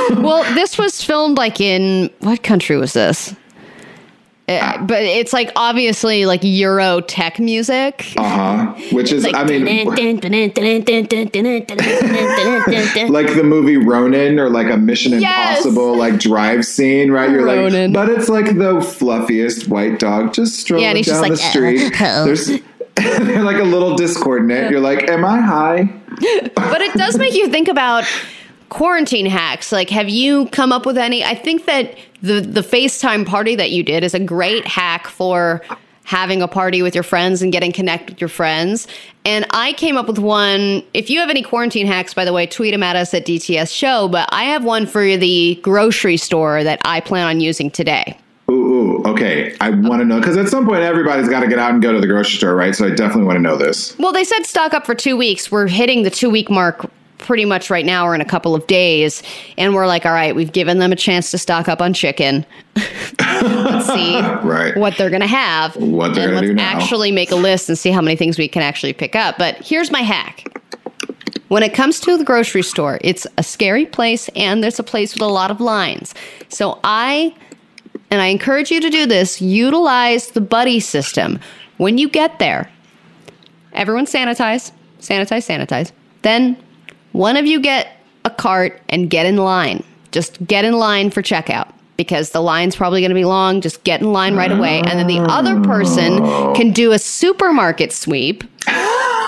[0.09, 3.35] Well, this was filmed like in what country was this?
[4.49, 8.13] Uh, but it's like obviously like Euro tech music.
[8.17, 8.73] Uh huh.
[8.91, 9.65] Which is, I mean,
[13.11, 15.59] like the movie Ronin or like a Mission Yes.
[15.59, 17.29] Impossible like drive scene, right?
[17.29, 17.93] You're Ronin.
[17.93, 21.37] like, but it's like the fluffiest white dog just strolling Yeah, down just the like,
[21.37, 22.01] street.
[22.01, 22.47] "Uh, There's
[22.95, 24.71] they're like a little discordant.
[24.71, 25.83] You're like, am I high?
[26.55, 28.03] but it does make you think about
[28.69, 29.71] quarantine hacks.
[29.71, 31.23] Like, have you come up with any?
[31.23, 35.61] I think that the the FaceTime party that you did is a great hack for
[36.03, 38.87] having a party with your friends and getting connected with your friends.
[39.25, 40.83] And I came up with one.
[40.95, 43.71] If you have any quarantine hacks, by the way, tweet them at us at DTS
[43.75, 44.07] Show.
[44.07, 48.17] But I have one for the grocery store that I plan on using today.
[48.49, 49.55] Ooh, ooh, okay.
[49.61, 51.93] I want to know because at some point everybody's got to get out and go
[51.93, 52.73] to the grocery store, right?
[52.73, 53.95] So I definitely want to know this.
[53.99, 55.51] Well, they said stock up for two weeks.
[55.51, 56.89] We're hitting the two week mark
[57.19, 59.21] pretty much right now or in a couple of days.
[59.57, 62.45] And we're like, all right, we've given them a chance to stock up on chicken.
[63.19, 64.75] Let's see Right.
[64.75, 65.75] what they're going to have.
[65.75, 66.77] What they're gonna let's do now.
[66.77, 69.37] actually make a list and see how many things we can actually pick up.
[69.37, 70.45] But here's my hack.
[71.49, 75.13] When it comes to the grocery store, it's a scary place and there's a place
[75.13, 76.13] with a lot of lines.
[76.49, 77.35] So I
[78.11, 81.39] and I encourage you to do this, utilize the buddy system.
[81.77, 82.69] When you get there,
[83.73, 85.91] everyone sanitize, sanitize, sanitize.
[86.21, 86.55] Then
[87.11, 87.87] one of you get
[88.25, 89.83] a cart and get in line.
[90.11, 93.61] Just get in line for checkout because the line's probably going to be long.
[93.61, 94.79] Just get in line right away.
[94.79, 96.17] And then the other person
[96.55, 98.43] can do a supermarket sweep.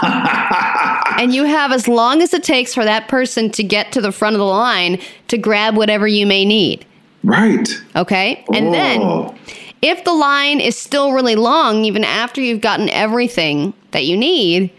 [0.01, 4.11] and you have as long as it takes for that person to get to the
[4.11, 6.85] front of the line to grab whatever you may need.
[7.23, 7.69] Right.
[7.95, 8.43] Okay.
[8.53, 8.71] And Oh.
[8.71, 9.39] then
[9.81, 14.71] if the line is still really long, even after you've gotten everything that you need,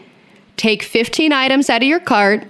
[0.56, 2.44] take 15 items out of your cart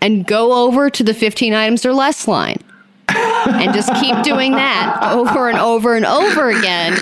[0.00, 2.58] and go over to the 15 items or less line.
[3.08, 6.96] and just keep doing that over and over and over again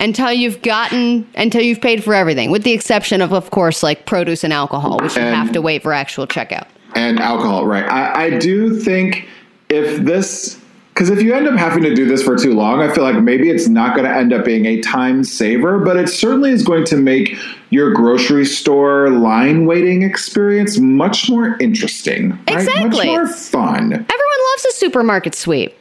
[0.00, 4.04] until you've gotten until you've paid for everything with the exception of of course like
[4.04, 6.66] produce and alcohol which you have to wait for actual checkout
[6.96, 9.28] and alcohol right i, I do think
[9.68, 10.60] if this
[10.94, 13.20] because if you end up having to do this for too long i feel like
[13.22, 16.62] maybe it's not going to end up being a time saver but it certainly is
[16.62, 17.36] going to make
[17.70, 22.58] your grocery store line waiting experience much more interesting right?
[22.58, 22.88] Exactly.
[22.88, 25.74] much more fun everyone loves a supermarket sweep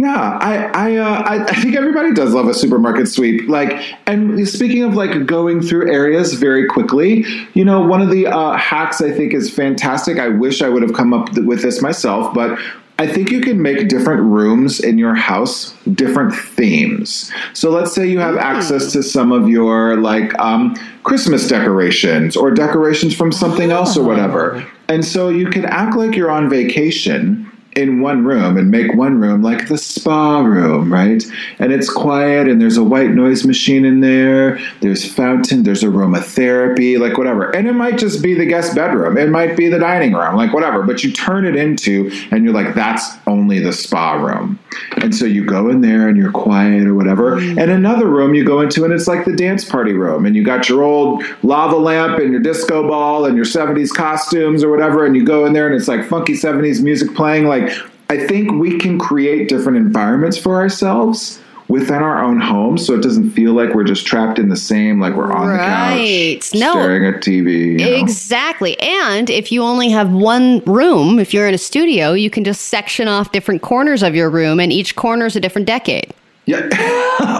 [0.00, 3.48] yeah, I I, uh, I I think everybody does love a supermarket sweep.
[3.48, 8.28] Like, and speaking of like going through areas very quickly, you know, one of the
[8.28, 10.20] uh, hacks I think is fantastic.
[10.20, 12.56] I wish I would have come up with this myself, but
[13.00, 17.30] I think you can make different rooms in your house different themes.
[17.52, 22.50] So let's say you have access to some of your like um, Christmas decorations or
[22.50, 27.47] decorations from something else or whatever, and so you can act like you're on vacation
[27.82, 31.24] in one room and make one room like the spa room, right?
[31.58, 34.58] And it's quiet and there's a white noise machine in there.
[34.80, 37.54] There's fountain, there's aromatherapy, like whatever.
[37.54, 39.16] And it might just be the guest bedroom.
[39.16, 40.82] It might be the dining room, like whatever.
[40.82, 44.58] But you turn it into and you're like, that's only the spa room.
[44.96, 47.36] And so you go in there and you're quiet or whatever.
[47.36, 47.60] Mm.
[47.60, 50.26] And another room you go into and it's like the dance party room.
[50.26, 54.62] And you got your old lava lamp and your disco ball and your 70s costumes
[54.62, 55.04] or whatever.
[55.04, 57.46] And you go in there and it's like funky 70s music playing.
[57.46, 57.67] Like,
[58.10, 63.02] I think we can create different environments for ourselves within our own home so it
[63.02, 65.96] doesn't feel like we're just trapped in the same, like we're on Right.
[65.98, 66.72] the couch No.
[66.72, 67.72] staring at TV.
[67.72, 67.94] you know?
[67.96, 68.80] Exactly.
[68.80, 72.68] And if you only have one room, if you're in a studio, you can just
[72.68, 76.14] section off different corners of your room, and each corner is a different decade.
[76.46, 76.66] Yeah.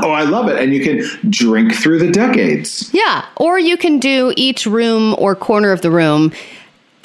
[0.04, 0.60] oh, I love it.
[0.62, 2.90] And you can drink through the decades.
[2.92, 3.24] Yeah.
[3.36, 6.32] Or you can do each room or corner of the room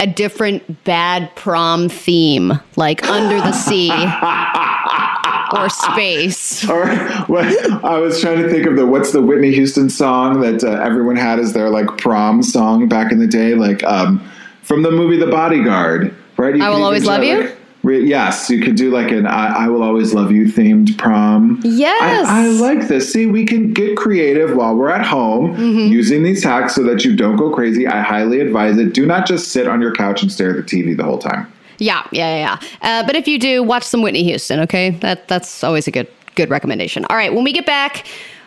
[0.04, 3.90] a different bad prom theme, like under the sea
[5.58, 6.68] or space.
[6.68, 6.94] Or
[7.24, 7.46] what
[7.82, 11.16] I was trying to think of the what's the Whitney Houston song that uh, everyone
[11.16, 14.22] had as their like prom song back in the day, like um,
[14.62, 16.54] from the movie The Bodyguard, right?
[16.54, 17.44] You I Will Always Love You?
[17.44, 21.60] like, yes, you could do like an I, I Will Always Love You themed prom.
[21.64, 22.26] Yes.
[22.28, 23.12] I, I like this.
[23.12, 25.92] See, we can get creative while we're at home Mm-hmm.
[25.92, 27.86] using these hacks so that you don't go crazy.
[27.86, 28.94] I highly advise it.
[28.94, 31.50] Do not just sit on your couch and stare at the TV the whole time.
[31.78, 32.58] Yeah, yeah, yeah.
[32.60, 32.68] yeah.
[33.00, 34.60] Uh, but if you do, watch some Whitney Houston.
[34.60, 37.04] Okay, that that's always a good good recommendation.
[37.10, 38.06] All right, when we get back,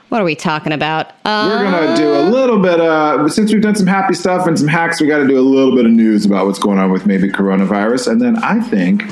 [0.09, 1.11] What are we talking about?
[1.25, 2.79] Uh, We're gonna do a little bit.
[2.79, 5.41] Uh, since we've done some happy stuff and some hacks, we got to do a
[5.41, 9.03] little bit of news about what's going on with maybe coronavirus, and then I think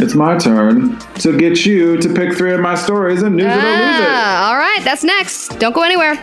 [0.00, 3.50] it's my turn to get you to pick three of my stories and news it
[3.50, 4.06] or lose it.
[4.08, 5.58] ah, all right, that's next.
[5.58, 6.14] Don't go anywhere.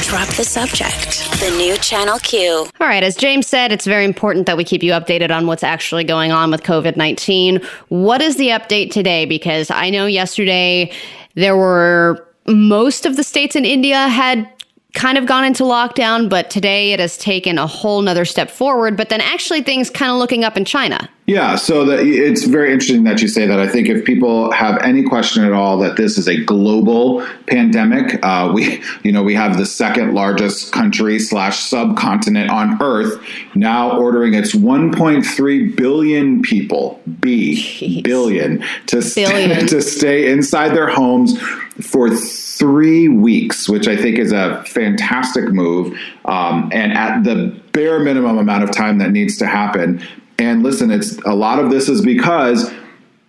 [0.00, 1.28] Drop the subject.
[1.40, 2.66] The new Channel Q.
[2.80, 5.62] All right, as James said, it's very important that we keep you updated on what's
[5.62, 7.60] actually going on with COVID 19.
[7.88, 9.26] What is the update today?
[9.26, 10.90] Because I know yesterday
[11.34, 14.48] there were most of the states in India had
[14.94, 18.96] kind of gone into lockdown, but today it has taken a whole nother step forward.
[18.96, 21.08] But then actually things kind of looking up in China.
[21.26, 23.60] Yeah, so the, it's very interesting that you say that.
[23.60, 28.18] I think if people have any question at all that this is a global pandemic,
[28.24, 33.24] uh, we, you know, we have the second largest country slash subcontinent on Earth
[33.54, 38.02] now ordering its 1.3 billion people, B Jeez.
[38.02, 39.66] billion, to Billion.
[39.68, 41.40] to stay inside their homes
[41.80, 48.00] for three weeks, which I think is a fantastic move, um, and at the bare
[48.00, 50.04] minimum amount of time that needs to happen.
[50.38, 52.72] And listen, it's a lot of this is because,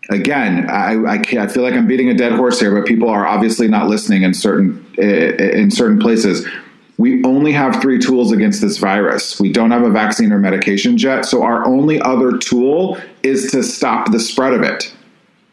[0.09, 3.09] again, I, I, can't, I feel like I'm beating a dead horse here, but people
[3.09, 6.47] are obviously not listening in certain in certain places.
[6.97, 9.39] We only have three tools against this virus.
[9.39, 13.63] We don't have a vaccine or medications yet, so our only other tool is to
[13.63, 14.93] stop the spread of it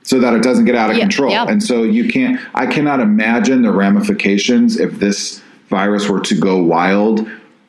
[0.03, 1.31] so that it doesn't get out of Yeah, control.
[1.31, 1.47] yeah.
[1.49, 6.63] And so you can't, I cannot imagine the ramifications if this virus were to go
[6.63, 7.21] wild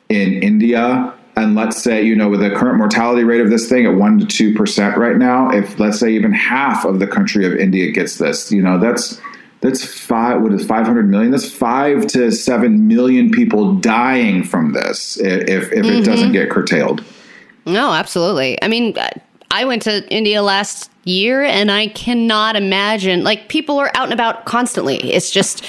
[0.08, 1.14] in India.
[1.34, 4.18] And let's say, you know, with the current mortality rate of this thing at one
[4.18, 7.90] to two percent right now, if let's say even half of the country of India
[7.90, 9.20] gets this, you know, that's
[9.60, 10.42] that's five.
[10.42, 11.30] What is five hundred million?
[11.30, 16.32] That's five to seven million people dying from this if if it doesn't mm-hmm.
[16.32, 17.02] get curtailed.
[17.64, 18.60] No, absolutely.
[18.62, 18.94] I mean,
[19.50, 24.12] I went to India last year and I cannot imagine like people are out and
[24.12, 24.96] about constantly.
[24.96, 25.64] It's just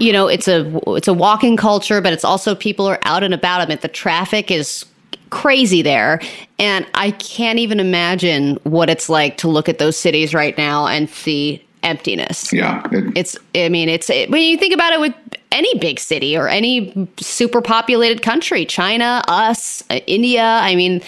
[0.00, 3.34] you know, it's a it's a walking culture, but it's also people are out and
[3.34, 3.60] about.
[3.60, 4.84] I mean, the traffic is
[5.30, 6.20] crazy there,
[6.58, 10.86] and I can't even imagine what it's like to look at those cities right now
[10.86, 12.52] and see emptiness.
[12.52, 15.14] Yeah, it- It's, I mean, it's, it, when you think about it with
[15.52, 21.00] any big city or any super populated country, China, us, uh, India, I mean,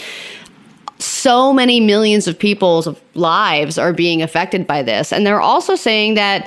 [0.98, 5.12] so many millions of people's lives are being affected by this.
[5.12, 6.46] And they're also saying that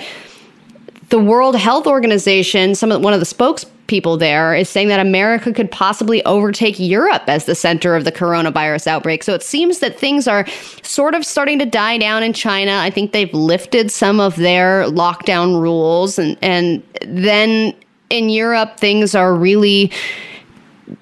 [1.10, 5.52] the World Health Organization, some of one of the spokespeople there is saying that America
[5.52, 9.24] could possibly overtake Europe as the center of the coronavirus outbreak.
[9.24, 10.46] So it seems that things are
[10.82, 12.74] sort of starting to die down in China.
[12.74, 17.74] I think they've lifted some of their lockdown rules and and then
[18.10, 19.92] in Europe things are really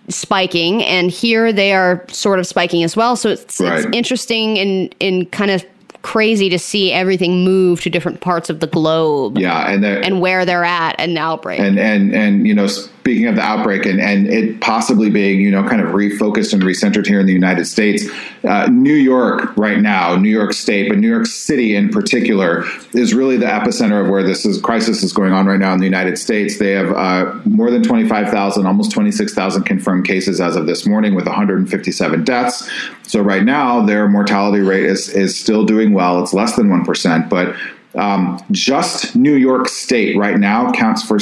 [0.07, 3.79] spiking and here they are sort of spiking as well so it's, Right.
[3.79, 5.65] it's interesting and and kind of
[6.01, 10.45] crazy to see everything move to different parts of the globe yeah, and and where
[10.45, 11.59] they're at and the outbreak.
[11.59, 12.67] and and and you know
[13.01, 16.61] speaking of the outbreak and and it possibly being you know kind of refocused and
[16.61, 18.05] recentered here in the United States,
[18.43, 22.63] uh, New York right now, New York State, but New York City in particular
[22.93, 25.79] is really the epicenter of where this is crisis is going on right now in
[25.79, 26.59] the United States.
[26.59, 30.55] They have uh, more than twenty five thousand, almost twenty six thousand confirmed cases as
[30.55, 32.69] of this morning, with one hundred and fifty seven deaths.
[33.01, 36.21] So right now their mortality rate is is still doing well.
[36.21, 37.55] It's less than one percent, but
[37.95, 41.19] um, just New York State right now counts for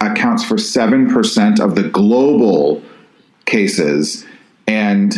[0.00, 2.82] accounts for seven percent of the global
[3.46, 4.24] cases,
[4.66, 5.14] and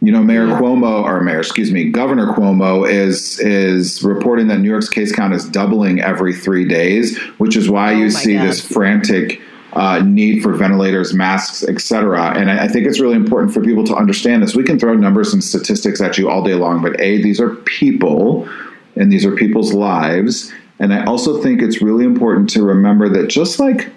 [0.00, 4.70] you know Mayor Cuomo or Mayor, excuse me, Governor Cuomo is is reporting that New
[4.70, 8.46] York's case count is doubling every three days, which is why you see God.
[8.46, 9.40] this frantic.
[9.72, 12.32] Uh, need for ventilators, masks, etc.
[12.34, 14.56] And I, I think it's really important for people to understand this.
[14.56, 17.50] We can throw numbers and statistics at you all day long, but a these are
[17.50, 18.48] people
[18.96, 20.52] and these are people's lives.
[20.78, 23.90] And I also think it's really important to remember that just like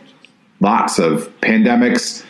[0.59, 2.25] lots of pandemics,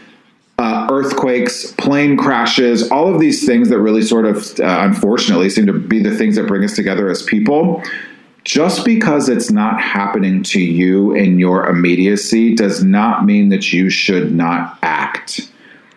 [0.57, 5.65] uh, earthquakes, plane crashes, all of these things that really sort of, uh, unfortunately, seem
[5.65, 7.81] to be the things that bring us together as people.
[8.43, 13.89] Just because it's not happening to you in your immediacy does not mean that you
[13.89, 15.51] should not act.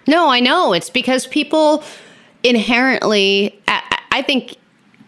[0.07, 0.73] no, I know.
[0.73, 1.85] It's because people
[2.43, 4.57] inherently, I, I think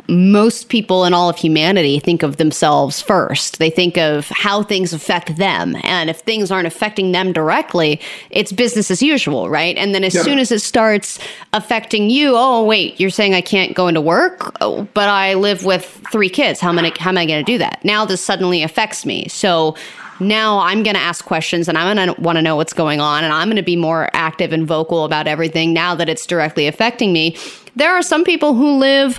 [0.09, 3.59] most people in all of humanity think of themselves first.
[3.59, 5.77] They think of how things affect them.
[5.83, 8.01] And if things aren't affecting them directly,
[8.31, 9.77] it's business as usual, right?
[9.77, 10.23] And then as Yeah.
[10.23, 11.19] soon as it starts
[11.55, 15.65] affecting you, oh, wait, you're saying I can't go into work, oh, but I live
[15.65, 16.61] with three kids.
[16.61, 17.81] How am I, how am I going to do that?
[17.83, 19.27] Now this suddenly affects me.
[19.29, 19.75] So
[20.21, 23.01] now I'm going to ask questions and I'm going to want to know what's going
[23.01, 26.27] on and I'm going to be more active and vocal about everything now that it's
[26.27, 27.37] directly affecting me.
[27.75, 29.19] There are some people who live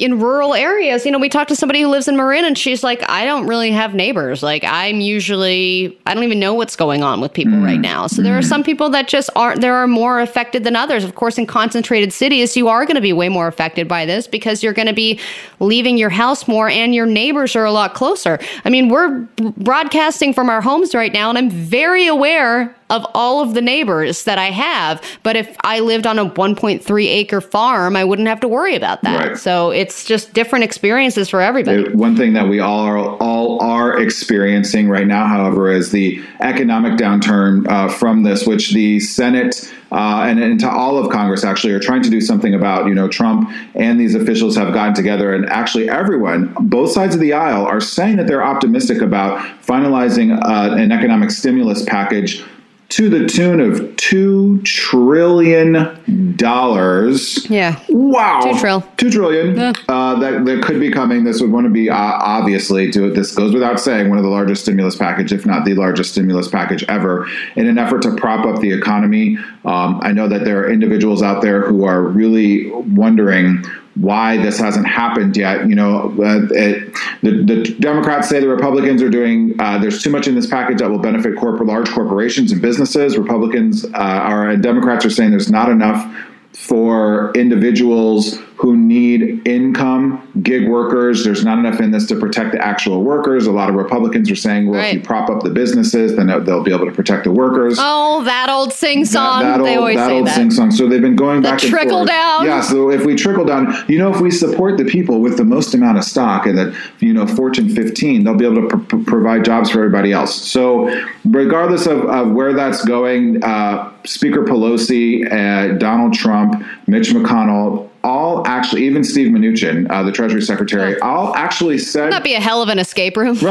[0.00, 2.82] in rural areas, you know, we talked to somebody who lives in Marin and she's
[2.82, 4.42] like, I don't really have neighbors.
[4.42, 7.82] Like, I'm usually, I don't even know what's going on with people right mm.
[7.82, 8.06] now.
[8.06, 8.48] So there are mm.
[8.48, 11.04] some people that just aren't, there are more affected than others.
[11.04, 14.26] Of course, in concentrated cities, you are going to be way more affected by this
[14.26, 15.20] because you're going to be
[15.60, 18.38] leaving your house more and your neighbors are a lot closer.
[18.64, 19.20] I mean, we're
[19.58, 24.24] broadcasting from our homes right now and I'm very aware of all of the neighbors
[24.24, 25.02] that I have.
[25.22, 29.02] But if I lived on a 1.3 acre farm, I wouldn't have to worry about
[29.02, 29.28] that.
[29.28, 29.38] Right.
[29.38, 31.86] So it's just different experiences for everybody.
[31.86, 36.22] Uh, One thing that we all are all are experiencing right now, however, is the
[36.40, 41.44] economic downturn uh, from this, which the Senate uh, and, and to all of Congress
[41.44, 42.86] actually are trying to do something about.
[42.86, 47.20] You know, Trump and these officials have gotten together, and actually everyone, both sides of
[47.20, 52.44] the aisle, are saying that they're optimistic about finalizing uh, an economic stimulus package
[52.90, 57.48] to the tune of two trillion dollars.
[57.48, 57.80] yeah.
[57.88, 58.80] Wow, Two trill.
[58.96, 59.58] two trillion.
[59.88, 61.24] Uh, that that could be coming.
[61.24, 64.30] This would want to be uh, obviously to this goes without saying one of the
[64.30, 67.26] largest stimulus package, if not the largest stimulus package ever,
[67.56, 69.38] in an effort to prop up the economy.
[69.64, 73.64] Um, I know that there are individuals out there who are really wondering
[73.94, 75.68] why this hasn't happened yet.
[75.68, 79.54] You know, uh, it, the, the Democrats say the Republicans are doing.
[79.58, 83.18] Uh, there's too much in this package that will benefit corporate, large corporations and businesses.
[83.18, 86.14] Republicans uh, are and Democrats are saying there's not enough
[86.52, 91.24] for individuals who need income, gig workers.
[91.24, 93.46] There's not enough in this to protect the actual workers.
[93.46, 96.60] A lot of Republicans are saying, well, if you prop up the businesses, then they'll-
[96.60, 97.78] be able to protect the workers.
[97.80, 99.40] Oh, that old sing song.
[99.40, 100.34] That, that they old, always that say old that.
[100.34, 100.70] sing song.
[100.70, 102.44] So they've been going The back and trickle down.
[102.44, 102.60] Yeah.
[102.60, 105.72] So if we trickle down, you know, if we support the people with the most
[105.72, 109.42] amount of stock, and that you know, Fortune 15, they'll be able to pr- provide
[109.42, 110.34] jobs for everybody else.
[110.34, 110.90] So
[111.24, 117.89] regardless of, of where that's going, uh, Speaker Pelosi, uh, Donald Trump, Mitch McConnell.
[118.02, 122.40] All actually, even Steve Mnuchin, uh, the Treasury Secretary, all actually said That'd be a
[122.40, 123.34] hell of an escape room.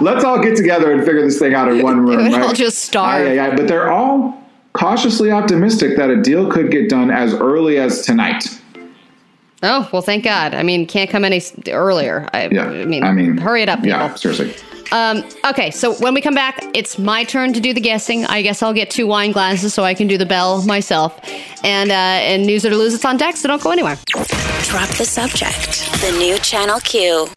[0.00, 2.24] Let's all get together and figure this thing out in one room.
[2.24, 2.56] would right?
[2.56, 3.26] just starve.
[3.26, 3.54] Aye, aye, aye.
[3.54, 4.42] But they're all
[4.72, 8.44] cautiously optimistic that a deal could get done as early as tonight.
[9.62, 10.54] Oh, well, thank God.
[10.54, 12.28] I mean, can't come any earlier.
[12.32, 13.90] I, Yeah, I mean, I mean, hurry it up, people.
[13.98, 14.54] Yeah, seriously.
[14.92, 18.24] Um, okay, so when we come back, it's my turn to do the guessing.
[18.26, 21.18] I guess I'll get two wine glasses so I can do the bell myself.
[21.64, 23.96] And uh, and news it or to lose, it's on deck, so don't go anywhere.
[24.62, 25.90] Drop the subject.
[26.00, 27.28] The new Channel Q.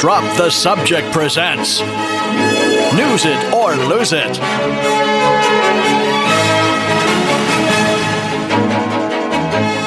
[0.00, 4.38] Drop the Subject presents News It or Lose It.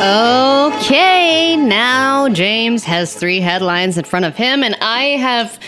[0.01, 5.59] Okay, now James has three headlines in front of him, and I have.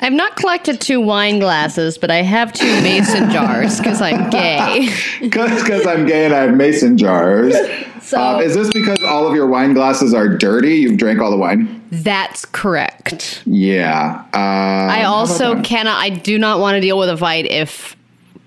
[0.00, 4.88] I've not collected two wine glasses, but I have two mason jars because I'm gay.
[5.20, 7.54] Because I'm gay and I have mason jars.
[8.02, 10.74] So- Uh, is this because all of your wine glasses are dirty?
[10.76, 11.82] You've drank all the wine?
[11.90, 13.42] That's correct.
[13.46, 14.22] Yeah.
[14.34, 15.98] Uh, I also cannot.
[16.00, 17.96] I do not want to deal with a fight if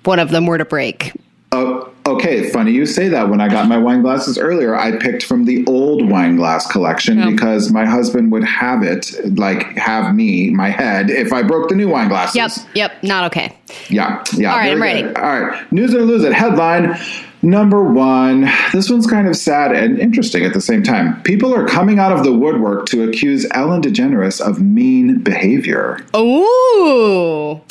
[0.05, 1.11] one of them were to break.
[1.51, 3.29] Oh, okay, funny you say that.
[3.29, 7.21] When I got my wine glasses earlier, I picked from the old wine glass collection
[7.21, 7.31] Oh.
[7.31, 11.75] because my husband would have it, like have me, my head, if I broke the
[11.75, 12.35] new wine glasses.
[12.35, 13.55] Yep, yep, not okay.
[13.89, 14.51] Yeah, yeah.
[14.51, 15.01] All right, I'm ready.
[15.03, 15.17] good.
[15.17, 16.33] All right, news or lose it.
[16.33, 16.97] Headline
[17.41, 18.49] number one.
[18.73, 21.21] This one's kind of sad and interesting at the same time.
[21.23, 25.99] People are coming out of the woodwork to accuse Ellen DeGeneres of mean behavior.
[26.15, 27.61] Ooh,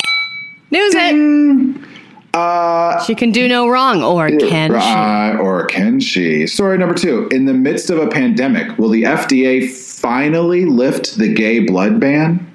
[0.71, 1.81] news it.
[2.33, 4.77] Uh, She can do no wrong, or can she?
[4.77, 6.45] Uh, or can she?
[6.47, 7.27] Story number two.
[7.31, 12.45] In the midst of a pandemic, will the FDA finally lift the gay blood ban?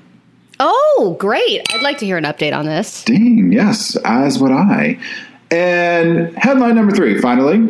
[0.61, 1.63] Oh, great!
[1.75, 3.03] I'd like to hear an update on this.
[3.05, 4.99] Ding, yes, as would I.
[5.51, 7.69] And headline number three, finally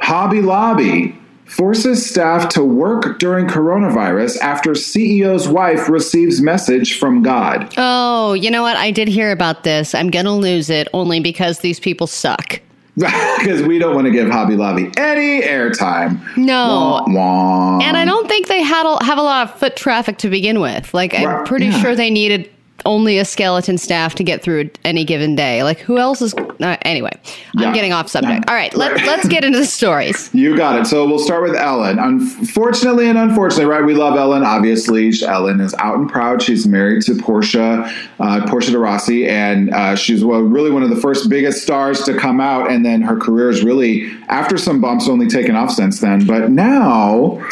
[0.00, 1.16] Hobby Lobby
[1.46, 7.72] forces staff to work during coronavirus after CEO's wife receives message from God.
[7.76, 8.76] Oh, you know what?
[8.76, 9.94] I did hear about this.
[9.94, 12.60] I'm gonna lose it only because these people suck.
[13.38, 16.18] Because we don't want to give Hobby Lobby any airtime.
[16.38, 17.04] No.
[17.06, 17.78] Wah, wah.
[17.82, 20.58] And I don't think they had a, have a lot of foot traffic to begin
[20.60, 20.92] with.
[20.94, 21.80] Like, I'm Right, pretty yeah.
[21.82, 22.50] sure they needed
[22.86, 25.62] only a skeleton staff to get through any given day.
[25.62, 26.32] Like, who else is?
[26.34, 27.10] Uh, anyway,
[27.54, 27.66] Yeah.
[27.68, 28.44] I'm getting off subject.
[28.46, 28.50] Yeah.
[28.50, 29.06] All right, let, Right.
[29.06, 30.30] let's get into the stories.
[30.46, 30.86] You got it.
[30.86, 31.98] So we'll start with Ellen.
[31.98, 33.84] Unfortunately and unfortunately, right?
[33.84, 34.42] We love Ellen.
[34.44, 36.40] Obviously, Ellen is out and proud.
[36.40, 37.90] She's married to Portia,
[38.20, 42.02] uh, Portia de Rossi, and uh, she's well, really one of the first biggest stars
[42.04, 42.70] to come out.
[42.70, 46.24] And then her career is really, after some bumps, only taken off since then.
[46.26, 47.42] But now.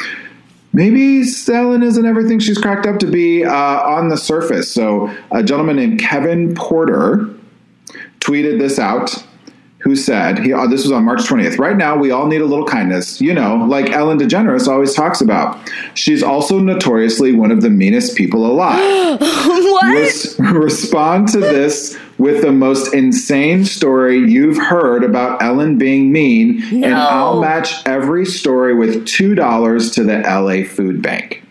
[0.74, 4.70] Maybe Ellen isn't everything she's cracked up to be uh, on the surface.
[4.70, 7.30] So, a gentleman named Kevin Porter
[8.18, 9.24] tweeted this out
[9.84, 12.46] who said, he, uh, this was on March 20th, right now we all need a
[12.46, 15.70] little kindness, you know, like Ellen DeGeneres always talks about.
[15.92, 18.80] She's also notoriously one of the meanest people alive.
[19.20, 19.94] what?
[19.94, 26.62] Res- respond to this with the most insane story you've heard about Ellen being mean,
[26.84, 31.42] and I'll match every story with $2 to the LA Food Bank.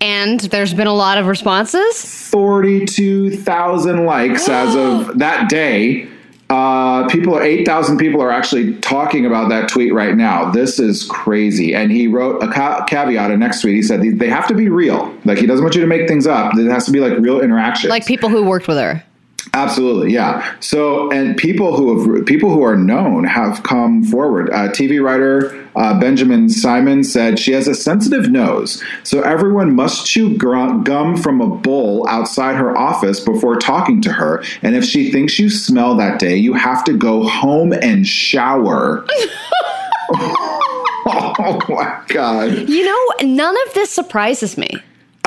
[0.00, 2.04] and there's been a lot of responses.
[2.30, 6.08] 42,000 likes as of that day.
[6.50, 10.50] Uh, people, 8,000 people are actually talking about that tweet right now.
[10.50, 11.74] This is crazy.
[11.74, 13.74] And he wrote a ca- caveat in next tweet.
[13.74, 15.14] He said they have to be real.
[15.26, 16.54] Like he doesn't want you to make things up.
[16.56, 17.90] There has to be like real interaction.
[17.90, 19.04] Like people who worked with her.
[19.58, 20.54] Absolutely, yeah.
[20.60, 24.50] So, and people who have people who are known have come forward.
[24.50, 30.06] Uh, TV writer uh, Benjamin Simon said she has a sensitive nose, so everyone must
[30.06, 34.44] chew gr- gum from a bowl outside her office before talking to her.
[34.62, 39.04] And if she thinks you smell that day, you have to go home and shower.
[40.14, 42.68] oh my god!
[42.68, 44.70] You know, none of this surprises me.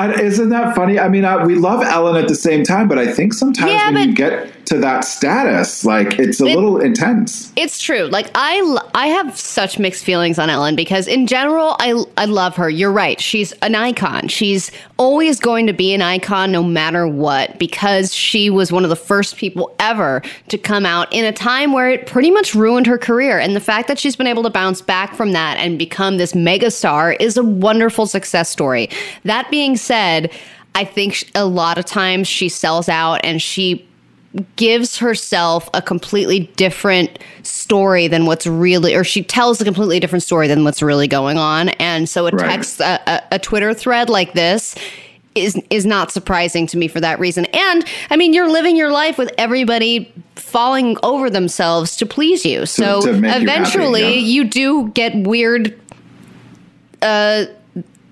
[0.10, 1.00] I, isn't that funny?
[1.00, 3.92] I mean, I, we love Ellen at the same time, but I think sometimes Yeah,
[3.92, 7.52] when you get to that status, like it's a It- little intense.
[7.56, 8.04] It's true.
[8.06, 12.56] Like I, I have such mixed feelings on Ellen because in general, I, I love
[12.56, 12.70] her.
[12.70, 13.20] You're right.
[13.20, 14.28] She's an icon.
[14.30, 18.90] She's always going to be an icon no matter what because she was one of
[18.90, 22.88] the first people ever to come out in a time where it pretty much ruined
[22.88, 23.40] her career.
[23.40, 26.34] And the fact that she's been able to bounce back from that and become this
[26.34, 28.90] megastar is a wonderful success story.
[29.26, 29.91] That being said,
[30.76, 33.88] I think a lot of times she sells out and she
[34.56, 40.24] gives herself a completely different story than what's really, or she tells a completely different
[40.24, 41.70] story than what's really going on.
[41.70, 42.50] And so a Right.
[42.50, 44.76] text, a, a, a Twitter thread like this
[45.36, 47.46] is is not surprising to me for that reason.
[47.46, 52.66] And I mean, you're living your life with everybody falling over themselves to please you.
[52.66, 54.28] So make you happy, eventually, yeah.
[54.28, 55.78] you do get weird.
[57.02, 57.46] Uh,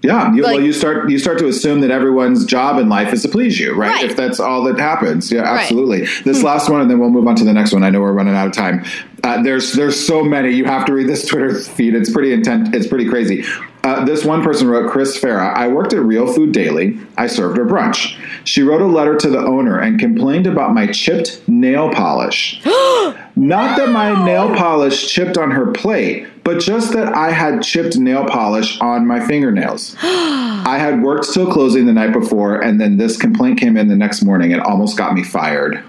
[0.02, 3.22] Yeah, you, well, you start you start to assume that everyone's job in life is
[3.24, 3.90] to please you, right?
[3.96, 4.06] Right.
[4.06, 5.50] If that's all that happens, yeah, Right.
[5.52, 5.58] Hmm.
[5.60, 6.06] absolutely.
[6.24, 7.84] This last one, and then we'll move on to the next one.
[7.84, 8.86] I know we're running out of time.
[9.26, 10.52] Uh, there's there's so many.
[10.52, 11.96] You have to read this Twitter feed.
[11.96, 12.74] It's pretty intent.
[12.74, 13.44] It's pretty crazy.
[13.84, 17.00] Uh, this one person wrote, Chris Farah, I worked at Real Food Daily.
[17.18, 18.18] I served her brunch.
[18.44, 22.60] She wrote a letter to the owner and complained about my chipped nail polish.
[22.66, 27.96] Not that my nail polish chipped on her plate, but just that I had chipped
[27.98, 29.96] nail polish on my fingernails.
[30.02, 33.96] I had worked till closing the night before, and then this complaint came in the
[33.96, 35.84] next morning and almost got me fired.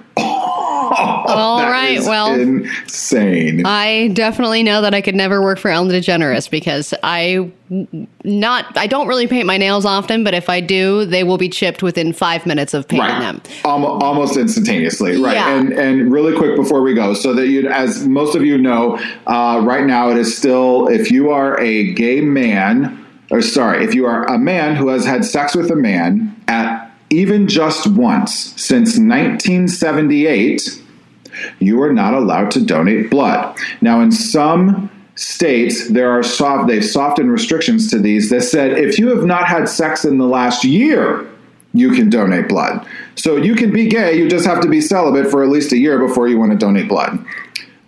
[1.27, 3.65] All right, well- insane.
[3.67, 7.51] I definitely know that I could never work for Ellen DeGeneres because I
[8.25, 11.49] not I don't really paint my nails often, but if I do, they will be
[11.49, 13.41] chipped within five minutes of painting them.
[13.65, 15.35] Almo- almost instantaneously, right?
[15.35, 15.57] Yeah.
[15.57, 18.99] And and really quick before we go, so that you, as most of you know,
[19.29, 23.95] uh, right now it is still if you are a gay man, or sorry, if
[23.95, 28.33] you are a man who has had sex with a man at even just once
[28.61, 30.80] since 1978,
[31.59, 33.57] you are not allowed to donate blood.
[33.81, 38.99] Now, in some states, there are soft they've softened restrictions to these that said if
[38.99, 41.27] you have not had sex in the last year,
[41.73, 42.87] you can donate blood.
[43.17, 45.77] So you can be gay, you just have to be celibate for at least a
[45.77, 47.25] year before you want to donate blood.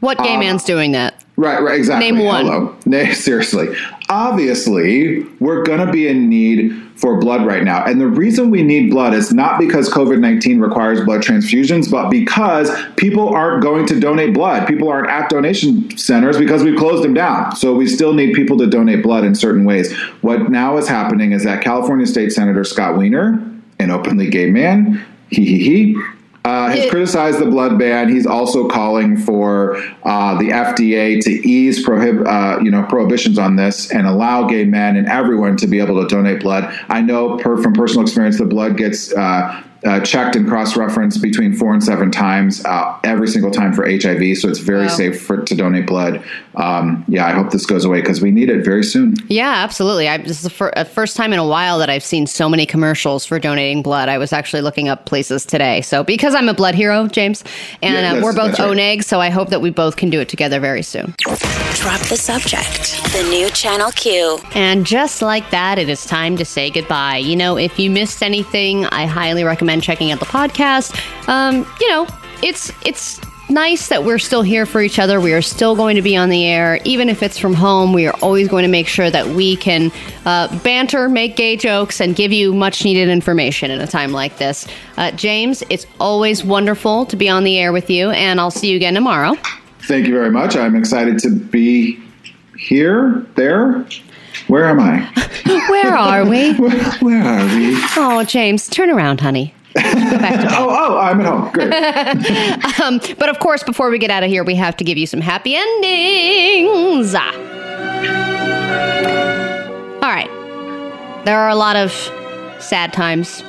[0.00, 1.21] What gay um, man's doing that?
[1.36, 2.10] Right, right, exactly.
[2.10, 2.44] Name one.
[2.44, 2.76] Hello.
[2.86, 3.74] Nay, seriously.
[4.08, 7.84] Obviously, we're going to be in need for blood right now.
[7.84, 12.10] And the reason we need blood is not because COVID 19 requires blood transfusions, but
[12.10, 14.68] because people aren't going to donate blood.
[14.68, 17.56] People aren't at donation centers because we've closed them down.
[17.56, 19.92] So we still need people to donate blood in certain ways.
[20.20, 23.42] What now is happening is that California State Senator Scott Wiener,
[23.78, 26.02] an openly gay man, he he he,
[26.44, 28.08] uh, has It- criticized the blood ban.
[28.08, 33.56] He's also calling for uh, the FDA to ease prohib- uh, you know prohibitions on
[33.56, 36.72] this and allow gay men and everyone to be able to donate blood.
[36.88, 39.12] I know per, from personal experience, the blood gets
[39.84, 44.36] uh, checked and cross-referenced between four and seven times uh, every single time for HIV.
[44.38, 44.88] So it's very Wow.
[44.88, 46.22] safe for to donate blood.
[46.54, 49.14] Um, yeah, I hope this goes away because we need it very soon.
[49.28, 50.08] Yeah, absolutely.
[50.08, 52.48] I, this is the fir- uh, first time in a while that I've seen so
[52.48, 54.08] many commercials for donating blood.
[54.08, 55.80] I was actually looking up places today.
[55.80, 57.42] So because I'm a blood hero, James,
[57.82, 58.76] and Yeah, uh, we're both that's right.
[58.76, 61.14] ONEG, so I hope that we both can do it together very soon.
[61.74, 63.02] Drop the subject.
[63.14, 64.38] The new Channel Q.
[64.54, 67.16] And just like that, it is time to say goodbye.
[67.16, 70.96] You know, if you missed anything, I highly recommend checking out the podcast.
[71.28, 72.06] Um, you know,
[72.42, 73.20] it's it's
[73.52, 75.20] nice that we're still here for each other.
[75.20, 77.92] We are still going to be on the air, even if it's from home.
[77.92, 79.92] We are always going to make sure that we can
[80.24, 84.38] uh, banter, make gay jokes, and give you much needed information in a time like
[84.38, 84.66] this.
[84.96, 88.70] Uh, James, it's always wonderful to be on the air with you, and I'll see
[88.70, 89.36] you again tomorrow.
[89.82, 90.56] Thank you very much.
[90.56, 92.02] I'm excited to be
[92.56, 93.84] here, there.
[94.48, 95.00] Where am I?
[95.68, 96.54] Where are we?
[96.54, 97.76] Where, where are we?
[97.96, 99.54] Oh, James, turn around, honey.
[100.54, 101.50] Oh, oh, I'm at home.
[101.52, 101.72] Great.
[102.82, 105.06] Um, but of course, before we get out of here, we have to give you
[105.06, 107.14] some happy endings.
[107.16, 107.32] Ah.
[110.02, 110.28] All right.
[111.24, 111.92] There are a lot of
[112.58, 113.42] sad times,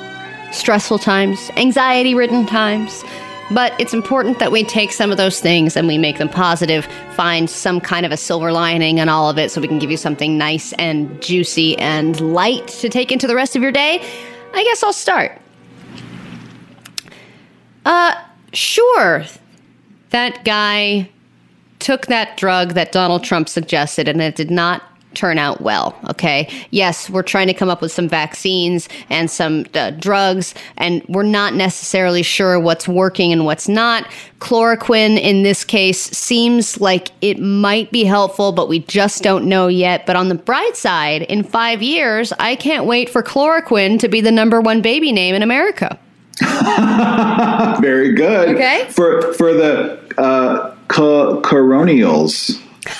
[0.52, 3.02] stressful times, anxiety ridden times.
[3.50, 6.86] But it's important that we take some of those things and we make them positive,
[7.14, 9.90] find some kind of a silver lining in all of it so we can give
[9.90, 14.00] you something nice and juicy and light to take into the rest of your day.
[14.54, 15.38] I guess I'll start.
[17.84, 18.14] Uh,
[18.52, 19.24] sure.
[20.10, 21.10] That guy
[21.78, 24.82] took that drug that Donald Trump suggested and it did not
[25.14, 25.96] turn out well.
[26.10, 26.48] Okay.
[26.70, 31.22] Yes, we're trying to come up with some vaccines and some uh, drugs, and we're
[31.22, 34.10] not necessarily sure what's working and what's not.
[34.40, 39.68] Chloroquine in this case seems like it might be helpful, but we just don't know
[39.68, 40.04] yet.
[40.04, 44.20] But on the bright side, in five years, I can't wait for chloroquine to be
[44.20, 45.98] the number one baby name in America.
[47.80, 48.54] Very good.
[48.54, 48.86] Okay.
[48.90, 52.60] For for the uh, co- coronials,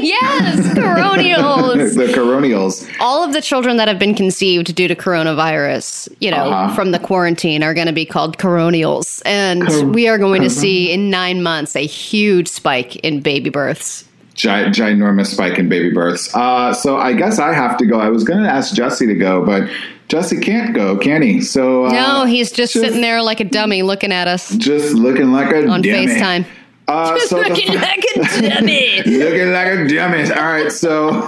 [0.00, 1.94] yes, coronials.
[1.96, 2.88] the coronials.
[3.00, 6.74] all of the children that have been conceived due to coronavirus, you know, Uh-huh.
[6.74, 9.22] from the quarantine are going to be called coronials.
[9.26, 13.50] And Cor- we are going to see in nine months a huge spike in baby
[13.50, 14.04] births.
[14.34, 16.32] Gi- ginormous spike in baby births.
[16.34, 17.98] Uh, so I guess I have to go.
[18.00, 19.68] I was going to ask Jesse to go, but
[20.08, 21.40] Jesse can't go, can he?
[21.42, 25.32] So uh, no, he's just, sitting there like a dummy looking at us just looking
[25.32, 25.68] like a dummy.
[25.68, 26.06] on dummy.
[26.06, 26.46] FaceTime.
[26.88, 28.18] Uh, Just so the- looking like a
[28.48, 29.02] dummy.
[29.04, 30.22] looking like a dummy.
[30.32, 31.08] All right, so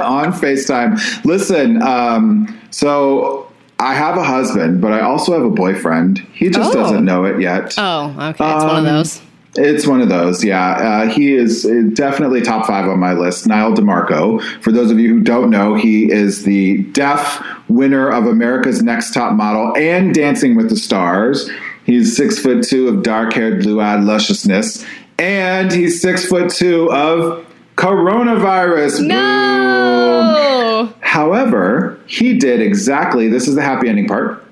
[0.00, 1.24] on FaceTime.
[1.24, 3.50] Listen, um, so
[3.80, 6.18] I have a husband, but I also have a boyfriend.
[6.34, 6.74] He just Oh.
[6.82, 7.74] doesn't know it yet.
[7.78, 8.28] Oh, okay.
[8.30, 9.20] It's one of Um, those.
[9.58, 10.70] It's one of those, yeah.
[10.70, 13.46] Uh, he is uh, definitely top five on my list.
[13.46, 14.40] Nyle DiMarco.
[14.62, 19.12] For those of you who don't know, he is the deaf winner of America's Next
[19.12, 21.50] Top Model and Dancing with the Stars.
[21.84, 24.84] He's six foot two of dark haired, blue eyed lusciousness,
[25.18, 28.98] and he's six foot two of coronavirus.
[28.98, 29.08] Boom.
[29.08, 30.92] No.
[31.00, 34.44] However, he did exactly this is the happy ending part.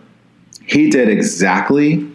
[0.66, 2.10] He did exactly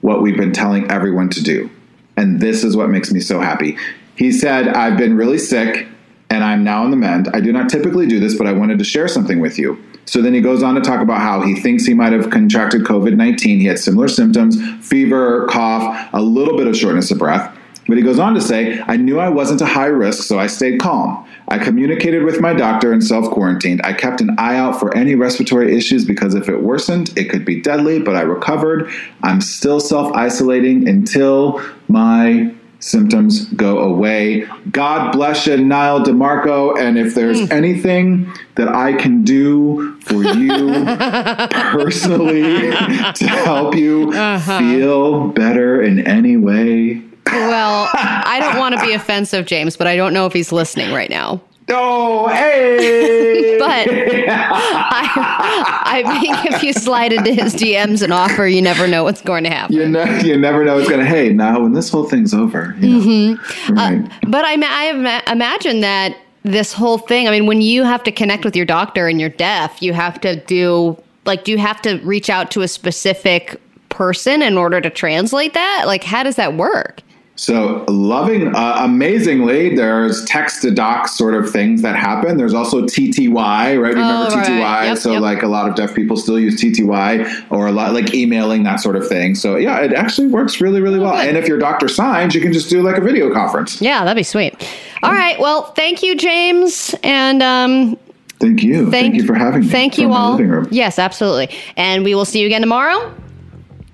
[0.00, 1.70] what we've been telling everyone to do.
[2.16, 3.76] And this is what makes me so happy.
[4.16, 5.86] He said, I've been really sick
[6.30, 7.28] and I'm now on the mend.
[7.32, 9.82] I do not typically do this, but I wanted to share something with you.
[10.06, 12.82] So then he goes on to talk about how he thinks he might have contracted
[12.82, 13.60] COVID 19.
[13.60, 14.56] He had similar symptoms
[14.86, 17.55] fever, cough, a little bit of shortness of breath.
[17.88, 20.46] But he goes on to say, I knew I wasn't a high risk, so I
[20.46, 21.26] stayed calm.
[21.48, 23.80] I communicated with my doctor and self quarantined.
[23.84, 27.44] I kept an eye out for any respiratory issues because if it worsened, it could
[27.44, 28.90] be deadly, but I recovered.
[29.22, 34.46] I'm still self isolating until my symptoms go away.
[34.70, 36.78] God bless you, Nyle DiMarco.
[36.78, 37.52] And if there's hmm.
[37.52, 40.84] anything that I can do for you
[41.50, 44.58] personally to help you uh-huh.
[44.58, 47.02] feel better in any way,
[47.48, 50.92] Well, I don't want to be offensive, James, but I don't know if he's listening
[50.92, 51.40] right now.
[51.68, 53.54] Oh, hey!
[53.66, 59.02] But I, I think if you slide into his DMs and offer, you never know
[59.02, 59.74] what's going to happen.
[59.74, 61.06] you, ne- you never know what's going to.
[61.06, 63.00] Hey, now when this whole thing's over, you know,
[63.36, 63.74] Mm-hmm.
[63.74, 64.10] right?
[64.28, 68.12] But I, I ima- imagine that this whole thing, I mean, when you have to
[68.12, 71.80] connect with your doctor and you're deaf, you have to do, like, do you have
[71.82, 75.84] to reach out to a specific person in order to translate that?
[75.86, 77.00] Like, how does that work?
[77.38, 82.38] So, loving, uh, amazingly, there's text to doc sort of things that happen.
[82.38, 83.74] There's also TTY, right?
[83.76, 84.46] You remember Oh, right.
[84.46, 84.84] TTY?
[84.86, 85.20] Yep, so, yep.
[85.20, 88.80] like a lot of deaf people still use TTY or a lot like emailing, that
[88.80, 89.34] sort of thing.
[89.34, 91.12] So, yeah, it actually works really, really well.
[91.12, 91.28] Oh, good.
[91.28, 93.82] And if your doctor signs, you can just do like a video conference.
[93.82, 94.54] Yeah, that'd be sweet.
[95.02, 95.38] All right.
[95.38, 96.94] Well, thank you, James.
[97.02, 97.98] And, um,
[98.38, 98.90] Thank you.
[98.90, 99.68] Thank, you for having me.
[99.68, 100.38] Thank you all.
[100.70, 101.54] Yes, absolutely.
[101.76, 103.14] And we will see you again tomorrow.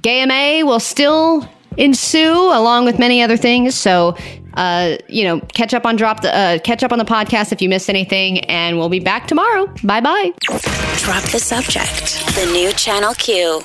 [0.03, 3.75] GayMA will still ensue along with many other things.
[3.75, 4.17] So,
[4.55, 7.63] uh, you know, catch up on drop the uh, catch up on the podcast if
[7.63, 9.67] you missed anything, and we'll be back tomorrow.
[9.83, 10.33] Bye bye.
[10.99, 12.25] Drop the subject.
[12.35, 13.63] The new Channel Q.